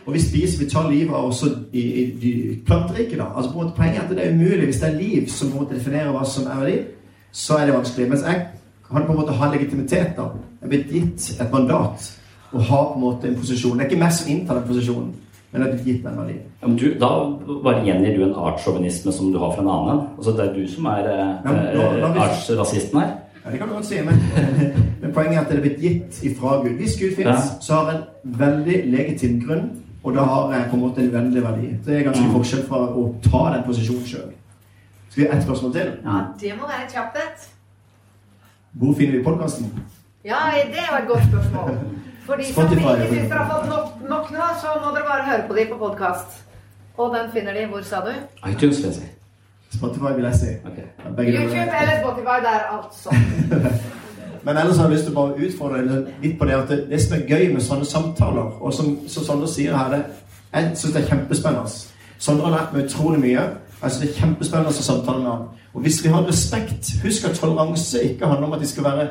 og 0.06 0.16
vi 0.16 0.24
spiser, 0.30 0.64
vi 0.64 0.72
tar 0.72 0.88
livet 0.88 1.12
av 1.12 1.28
også 1.28 1.52
i, 1.76 1.84
i, 1.84 2.08
i 2.32 2.34
planteriket. 2.64 3.20
da. 3.20 3.34
Altså 3.36 3.52
på 3.52 3.60
en 3.60 3.66
måte 3.66 3.78
Poenget 3.82 4.00
er 4.00 4.08
at 4.08 4.16
det 4.16 4.26
er 4.26 4.36
umulig 4.40 4.72
hvis 4.72 4.80
det 4.80 4.90
er 4.94 5.00
liv 5.02 5.28
som 5.28 5.52
på 5.52 5.60
en 5.60 5.68
måte 5.68 5.76
definerer 5.76 6.16
hva 6.16 6.24
som 6.24 6.48
er 6.48 6.64
verdi, 6.64 6.82
så 7.36 7.60
er 7.60 7.68
det 7.68 7.80
vanskelig. 7.82 8.10
Mens 8.16 8.28
jeg 8.32 8.46
kan 8.90 9.06
på 9.08 9.12
en 9.14 9.20
måte 9.20 9.32
ha 9.34 9.52
legitimitet. 9.54 10.16
da. 10.18 10.30
Er 10.62 10.68
blitt 10.72 10.92
gitt 10.92 11.38
et 11.42 11.52
mandat 11.52 12.12
og 12.54 12.62
har 12.62 12.84
på 12.94 12.96
en 12.96 13.02
måte 13.02 13.28
en 13.28 13.36
posisjon. 13.36 13.78
Det 13.78 13.86
er 13.86 13.90
ikke 13.90 14.00
meg 14.04 14.12
som 14.14 14.30
inntar 14.30 14.60
den 14.60 14.68
posisjonen, 14.68 15.14
men 15.52 15.62
det 15.62 15.68
er 15.68 15.74
blitt 15.74 15.86
gitt 15.88 16.04
den 16.06 16.18
verdien. 16.18 16.42
Ja, 16.62 16.68
men 16.68 16.78
du, 16.78 16.86
da 17.02 17.10
bare 17.64 17.82
gjengir 17.86 18.16
du 18.18 18.24
en 18.28 18.36
artssjåvinisme 18.36 19.12
som 19.14 19.32
du 19.34 19.40
har 19.42 19.52
fra 19.56 19.62
en 19.66 19.70
annen. 19.74 20.04
Altså, 20.18 20.32
det 20.38 20.46
er 20.50 20.54
du 20.54 20.68
som 20.68 20.86
er 20.86 21.10
eh, 21.10 21.78
Ja, 21.80 22.12
artsrasisten 22.28 23.00
her. 23.00 23.14
Ja, 23.46 23.52
det 23.52 23.60
kan 23.60 23.68
du 23.68 23.74
godt 23.74 23.86
si, 23.86 23.96
men, 24.06 24.22
men 25.02 25.14
poenget 25.14 25.38
er 25.38 25.42
at 25.42 25.50
det 25.50 25.58
er 25.58 25.62
blitt 25.66 25.82
gitt 25.82 26.22
ifra 26.24 26.60
Gud. 26.64 26.78
Hvis 26.80 26.96
Gud 27.00 27.16
finnes, 27.18 27.50
Ja. 27.50 27.58
så 27.62 27.74
har 27.82 27.92
en 27.92 28.04
veldig 28.40 28.78
legitim 28.94 29.42
grunn, 29.48 29.66
og 30.04 30.16
da 30.16 30.24
har 30.30 30.54
jeg 30.54 30.70
på 30.70 30.76
en 30.78 30.82
måte 30.86 31.02
en 31.04 31.12
vennlig 31.14 31.44
verdi. 31.44 31.74
Det 31.86 31.98
er 32.00 32.04
ganske 32.08 32.30
forskjell 32.32 32.64
fra 32.70 32.78
å 32.88 33.04
ta 33.24 33.44
den 33.56 33.64
posisjonen 33.68 34.06
sjøl. 34.08 34.30
Skal 35.10 35.24
vi 35.24 35.28
ha 35.30 35.38
ett 35.38 35.44
spørsmål 35.44 35.74
til? 35.76 35.92
Ja, 36.06 36.22
det 36.42 36.54
må 36.60 36.68
være 36.70 36.88
kjapt 36.94 37.20
et. 37.26 37.50
Hvor 38.74 38.96
finner 38.98 39.18
vi 39.18 39.24
podkasten? 39.24 39.66
Ja, 40.26 40.36
det 40.76 40.86
var 40.92 41.00
et 41.00 41.08
godt 41.08 41.24
spørsmål. 41.30 41.78
For 42.26 42.36
de 42.36 42.46
som 42.54 42.64
ikke 42.64 43.08
syns 43.10 43.30
dere 43.30 43.40
har 43.40 43.50
fått 43.52 43.68
nok, 43.70 44.10
nok 44.10 44.32
nå, 44.32 44.46
så 44.62 44.68
må 44.84 44.94
dere 44.96 45.04
bare 45.10 45.26
høre 45.28 45.44
på 45.48 45.58
de 45.58 45.66
på 45.72 45.78
podkast. 45.78 46.40
Og 46.98 47.16
den 47.16 47.32
finner 47.34 47.54
de 47.54 47.66
hvor, 47.70 47.82
sa 47.82 48.00
du? 48.06 48.14
iTunes, 48.50 48.78
vil 48.78 48.86
jeg 48.86 48.94
si. 48.94 49.10
Spotify, 49.78 50.14
vil 50.16 50.26
jeg 50.30 50.36
si. 50.36 50.52
Ok. 50.66 50.78
Ja, 50.78 51.12
begge 51.18 51.32
deler. 51.32 51.44
YouTube 51.44 51.78
eller 51.82 52.00
Spotify. 52.04 52.38
Det 52.46 52.54
er 52.54 52.66
alt 52.76 52.98
sånn. 52.98 53.28
Men 54.46 54.58
ellers 54.58 54.78
har 54.78 54.90
jeg 54.90 54.96
lyst 54.98 55.06
til 55.08 55.14
å 55.14 55.20
bare 55.20 55.46
utfordre 55.48 55.84
deg 55.88 56.24
litt 56.24 56.40
på 56.40 56.48
det 56.50 56.56
at 56.58 56.72
det, 56.74 56.80
det 56.90 57.02
som 57.04 57.14
er 57.18 57.28
gøy 57.30 57.46
med 57.54 57.64
sånne 57.64 57.86
samtaler, 57.88 58.50
og 58.60 58.74
som, 58.76 58.96
som 59.08 59.28
Sondre 59.28 59.48
sier 59.48 59.78
her, 59.78 59.94
det, 59.94 60.02
jeg 60.54 60.74
syns 60.82 60.96
det 60.96 61.04
er 61.04 61.12
kjempespennende. 61.14 61.78
Sondre 62.20 62.50
har 62.50 62.58
lært 62.58 62.74
meg 62.74 62.90
utrolig 62.90 63.22
mye. 63.24 63.46
Synes 63.84 64.00
det 64.02 64.10
er 64.10 64.20
kjempespennende 64.22 64.72
å 64.72 64.86
samtale 64.86 65.20
med 65.20 65.32
ham. 65.32 65.46
Og 65.74 65.82
hvis 65.82 66.04
vi 66.04 66.10
har 66.14 66.26
respekt 66.28 66.94
Husk 67.04 67.26
at 67.28 67.40
toleranse 67.40 68.04
ikke 68.04 68.28
handler 68.28 68.48
om 68.48 68.54
at 68.54 68.62
de 68.62 68.68
skal 68.68 68.84
være, 68.84 69.08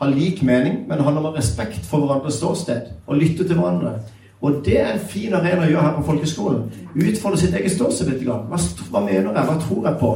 ha 0.00 0.08
lik 0.10 0.42
mening, 0.42 0.84
men 0.88 0.98
det 0.98 1.04
handler 1.04 1.28
om 1.28 1.34
respekt 1.34 1.86
for 1.86 2.04
hverandres 2.04 2.38
ståsted. 2.40 2.92
Og 3.06 3.16
lytte 3.16 3.44
til 3.44 3.58
hverandre. 3.58 3.98
Og 4.44 4.62
det 4.64 4.80
er 4.80 4.92
en 4.92 5.04
fin 5.08 5.34
arena 5.34 5.64
å 5.64 5.68
gjøre 5.70 5.82
her 5.82 5.96
på 5.98 6.06
folkeskolen. 6.08 6.64
Utfolde 6.94 7.40
sitt 7.40 7.54
eget 7.56 7.72
ståsted 7.72 8.10
litt. 8.10 8.24
Hva, 8.26 8.58
hva 8.90 9.00
mener 9.04 9.30
jeg? 9.30 9.44
Hva 9.48 9.58
tror 9.60 9.88
jeg 9.88 10.00
på? 10.00 10.10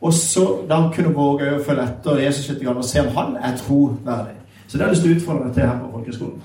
Og 0.00 0.14
så 0.14 0.44
da 0.70 0.80
kunne 0.94 1.14
våge 1.14 1.52
å 1.56 1.62
følge 1.66 1.84
etter 1.86 2.22
Jesus 2.22 2.48
litt 2.50 2.66
og 2.70 2.84
se 2.86 3.02
om 3.02 3.10
han 3.16 3.36
er 3.42 3.56
troverdig. 3.58 4.36
Så 4.68 4.76
det 4.76 4.84
har 4.84 4.90
jeg 4.90 4.96
lyst 4.96 5.06
til 5.06 5.12
å 5.12 5.18
utfordre 5.18 5.48
deg 5.48 5.54
til 5.54 5.66
her 5.66 5.78
på 5.80 5.92
folkehøgskolen. 5.94 6.40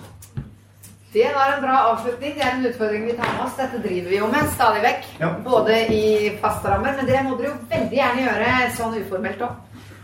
Det 1.14 1.34
var 1.34 1.52
en 1.52 1.62
bra 1.62 1.78
avslutning. 1.80 2.34
Det 2.36 2.42
er 2.42 2.52
en 2.52 2.66
utfordring 2.66 3.06
vi 3.06 3.14
tar 3.14 3.34
med 3.34 3.46
oss. 3.46 3.58
Dette 3.58 3.78
driver 3.78 4.10
vi 4.10 4.18
jo 4.18 4.28
med 4.28 4.48
stadig 4.56 4.82
vekk. 4.82 5.04
Ja. 5.20 5.30
Både 5.46 5.76
i 5.94 6.38
faste 6.42 6.72
rammer, 6.72 6.96
men 6.98 7.06
det 7.06 7.20
må 7.28 7.36
dere 7.38 7.52
jo 7.52 7.58
veldig 7.70 8.00
gjerne 8.00 8.24
gjøre 8.24 8.72
sånn 8.80 8.98
uformelt 8.98 9.44
òg. 9.46 9.54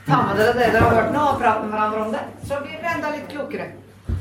Ta 0.05 0.19
med 0.27 0.37
dere 0.37 0.53
det 0.53 0.67
dere 0.75 0.83
har 0.85 0.93
hørt 0.99 1.11
nå, 1.15 1.23
og 1.31 1.41
prate 1.41 1.65
med 1.65 1.73
hverandre 1.73 2.03
om 2.05 2.13
det. 2.13 2.21
Så 2.45 2.61
blir 2.61 2.77
dere 2.77 2.93
enda 2.99 3.09
litt 3.15 3.25
klokere. 3.33 3.71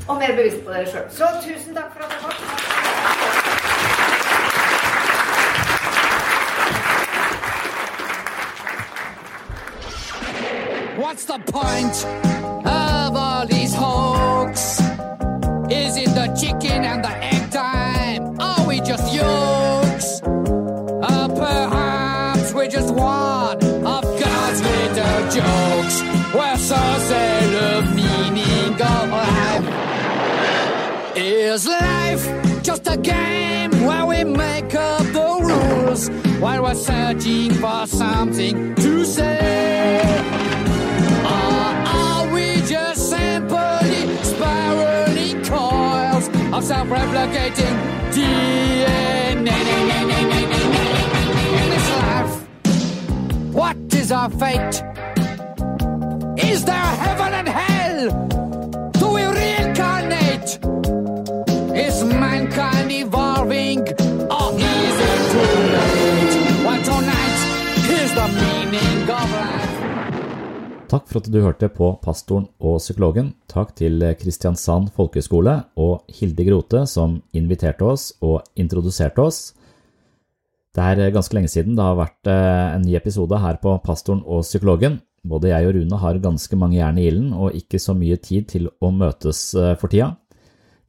Og 0.07 0.17
mer 0.17 0.33
bevisst 0.33 0.65
på 0.65 0.73
dere 0.73 0.89
sjøl. 0.89 1.05
Så 1.13 1.29
tusen 1.45 1.77
takk 1.77 1.93
for 1.93 2.01
at 2.01 2.09
dere 2.09 2.21
kom. 2.25 2.33
What's 10.97 11.25
the 11.25 11.37
point 11.53 12.05
of 12.65 13.15
all 13.15 13.45
these 13.45 13.75
hoax? 13.75 14.88
Is 31.49 31.65
life 31.65 32.61
just 32.61 32.87
a 32.87 32.95
game 32.95 33.71
where 33.83 34.05
we 34.05 34.23
make 34.23 34.75
up 34.75 35.01
the 35.01 35.39
rules 35.41 36.07
while 36.39 36.61
we're 36.61 36.75
searching 36.75 37.51
for 37.55 37.87
something 37.87 38.75
to 38.75 39.03
say? 39.03 39.99
Or 41.25 41.69
are 41.97 42.31
we 42.31 42.61
just 42.67 43.09
simply 43.09 44.15
spiraling 44.21 45.43
coils 45.43 46.27
of 46.53 46.63
self-replicating 46.63 47.75
DNA? 48.13 49.59
In 51.57 51.69
this 51.73 51.89
life, 52.03 52.33
what 53.51 53.77
is 53.95 54.11
our 54.11 54.29
fate? 54.29 54.83
Is 56.37 56.63
there 56.63 56.88
Takk 70.89 71.05
for 71.05 71.21
at 71.21 71.29
du 71.29 71.37
hørte 71.43 71.67
på 71.69 71.91
Pastoren 72.01 72.47
og 72.57 72.79
psykologen. 72.81 73.35
Takk 73.51 73.75
til 73.77 74.01
Kristiansand 74.17 74.89
folkehøgskole 74.95 75.53
og 75.77 76.07
Hilde 76.09 76.47
Grote 76.47 76.81
som 76.89 77.19
inviterte 77.37 77.85
oss 77.85 78.07
og 78.25 78.41
introduserte 78.57 79.21
oss. 79.21 79.41
Det 80.73 80.81
er 80.81 81.13
ganske 81.13 81.35
lenge 81.37 81.51
siden 81.51 81.77
det 81.77 81.85
har 81.85 81.97
vært 81.97 82.29
eh, 82.29 82.73
en 82.73 82.83
ny 82.85 82.95
episode 82.97 83.37
her 83.41 83.59
på 83.61 83.75
Pastoren 83.85 84.23
og 84.25 84.41
psykologen. 84.45 84.97
Både 85.27 85.51
jeg 85.51 85.67
og 85.67 85.75
Rune 85.75 85.99
har 86.01 86.21
ganske 86.23 86.57
mange 86.57 86.79
jern 86.79 86.97
i 86.97 87.05
ilden 87.09 87.33
og 87.37 87.57
ikke 87.57 87.81
så 87.81 87.93
mye 87.97 88.17
tid 88.17 88.47
til 88.53 88.69
å 88.81 88.91
møtes 88.95 89.43
eh, 89.53 89.75
for 89.77 89.91
tida. 89.91 90.13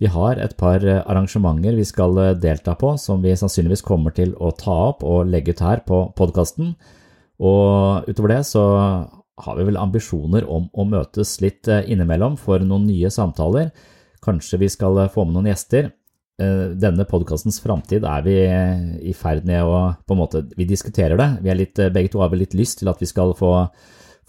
Vi 0.01 0.09
har 0.09 0.41
et 0.41 0.57
par 0.57 0.81
eh, 0.81 1.03
arrangementer 1.05 1.77
vi 1.77 1.85
skal 1.85 2.17
eh, 2.23 2.37
delta 2.41 2.77
på 2.79 2.95
som 3.01 3.21
vi 3.25 3.37
sannsynligvis 3.37 3.85
kommer 3.85 4.15
til 4.17 4.33
å 4.41 4.53
ta 4.57 4.77
opp 4.93 5.05
og 5.05 5.29
legge 5.29 5.53
ut 5.53 5.65
her 5.65 5.85
på 5.85 6.07
podkasten. 6.17 6.73
Og 7.41 8.09
utover 8.09 8.37
det 8.37 8.43
så 8.49 8.65
har 9.45 9.57
vi 9.59 9.67
vel 9.69 9.79
ambisjoner 9.81 10.47
om 10.49 10.69
å 10.73 10.87
møtes 10.89 11.39
litt 11.45 11.69
eh, 11.69 11.87
innimellom 11.93 12.37
for 12.41 12.63
noen 12.65 12.87
nye 12.89 13.11
samtaler. 13.13 13.71
Kanskje 14.25 14.61
vi 14.63 14.69
skal 14.73 14.99
eh, 15.05 15.11
få 15.13 15.25
med 15.27 15.37
noen 15.37 15.51
gjester. 15.51 15.91
Eh, 16.41 16.67
Denne 16.81 17.07
podkastens 17.09 17.61
framtid 17.65 18.07
er 18.09 18.27
vi 18.27 18.37
i 19.11 19.15
ferd 19.17 19.47
med 19.49 19.65
å 19.65 19.81
på 20.07 20.17
en 20.17 20.23
måte, 20.23 20.45
Vi 20.57 20.69
diskuterer 20.69 21.17
det. 21.21 21.31
Vi 21.45 21.57
litt, 21.57 21.81
begge 21.95 22.13
to 22.13 22.23
har 22.23 22.33
vel 22.33 22.45
litt 22.45 22.59
lyst 22.59 22.81
til 22.81 22.93
at 22.93 23.01
vi 23.01 23.09
skal 23.11 23.35
få 23.39 23.55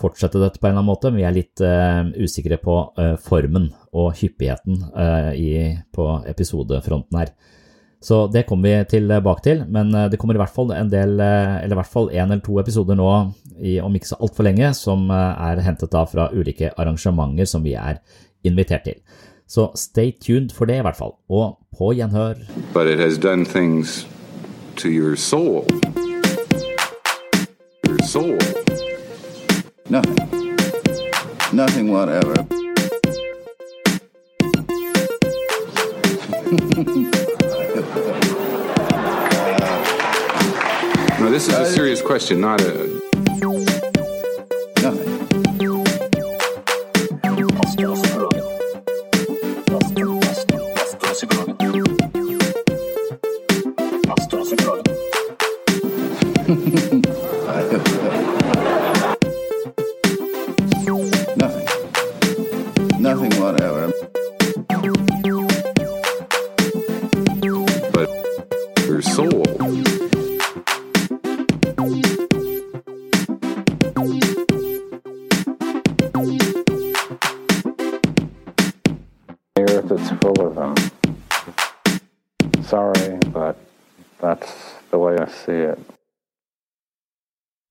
fortsette 0.01 0.39
dette 0.41 0.57
på 0.57 0.65
en 0.65 0.71
eller 0.73 0.81
annen 0.81 0.89
måte, 0.89 1.11
men 1.11 1.21
vi 1.21 1.27
er 1.27 1.35
litt 1.35 1.61
uh, 1.61 2.07
usikre 2.17 2.57
på 2.57 2.73
uh, 2.97 3.13
formen 3.21 3.67
og 3.93 4.15
hyppigheten 4.17 4.79
uh, 4.95 5.29
i, 5.37 5.75
på 5.93 6.07
episodefronten 6.31 7.19
her. 7.21 7.33
Så 8.01 8.27
det 8.33 8.47
kommer 8.49 8.65
vi 8.65 8.85
tilbake 8.89 9.43
til, 9.45 9.59
men 9.69 9.93
eh, 9.93 10.07
det 10.09 10.17
kommer 10.17 10.33
i 10.33 10.41
hvert 10.41 10.55
fall 10.55 10.71
en 10.73 10.89
del, 10.89 11.19
eh, 11.21 11.61
eller 11.61 11.75
i 11.75 11.77
hvert 11.77 11.93
fall 11.93 12.09
en 12.09 12.31
eller 12.31 12.41
to 12.41 12.57
episoder 12.57 12.97
nå, 12.97 13.09
i, 13.61 13.75
om 13.79 13.93
ikke 13.93 14.09
så 14.09 14.17
altfor 14.17 14.47
lenge, 14.47 14.71
som 14.73 15.05
eh, 15.13 15.43
er 15.51 15.61
hentet 15.61 15.93
da 15.93 16.01
fra 16.09 16.31
ulike 16.33 16.71
arrangementer 16.81 17.45
som 17.45 17.61
vi 17.61 17.75
er 17.77 18.01
invitert 18.43 18.87
til. 18.89 18.97
Så 19.45 19.67
stay 19.77 20.15
tuned 20.17 20.49
for 20.55 20.65
det 20.65 20.79
i 20.79 20.85
hvert 20.87 20.97
fall, 20.97 21.13
og 21.29 21.59
på 21.77 21.93
gjenhør. 21.93 22.41
but 22.73 22.87
it 22.87 22.97
has 22.97 23.17
done 23.19 23.45
things 23.45 24.07
to 24.77 24.89
your 24.89 25.15
soul. 25.15 25.67
Your 27.87 27.99
soul. 28.07 28.37
Nothing. 29.89 30.17
Nothing 31.53 31.91
whatever. 31.91 32.47
No, 37.73 37.81
this 41.29 41.47
is 41.47 41.53
a 41.53 41.71
serious 41.71 42.01
question, 42.01 42.41
not 42.41 42.59
a. 42.61 43.70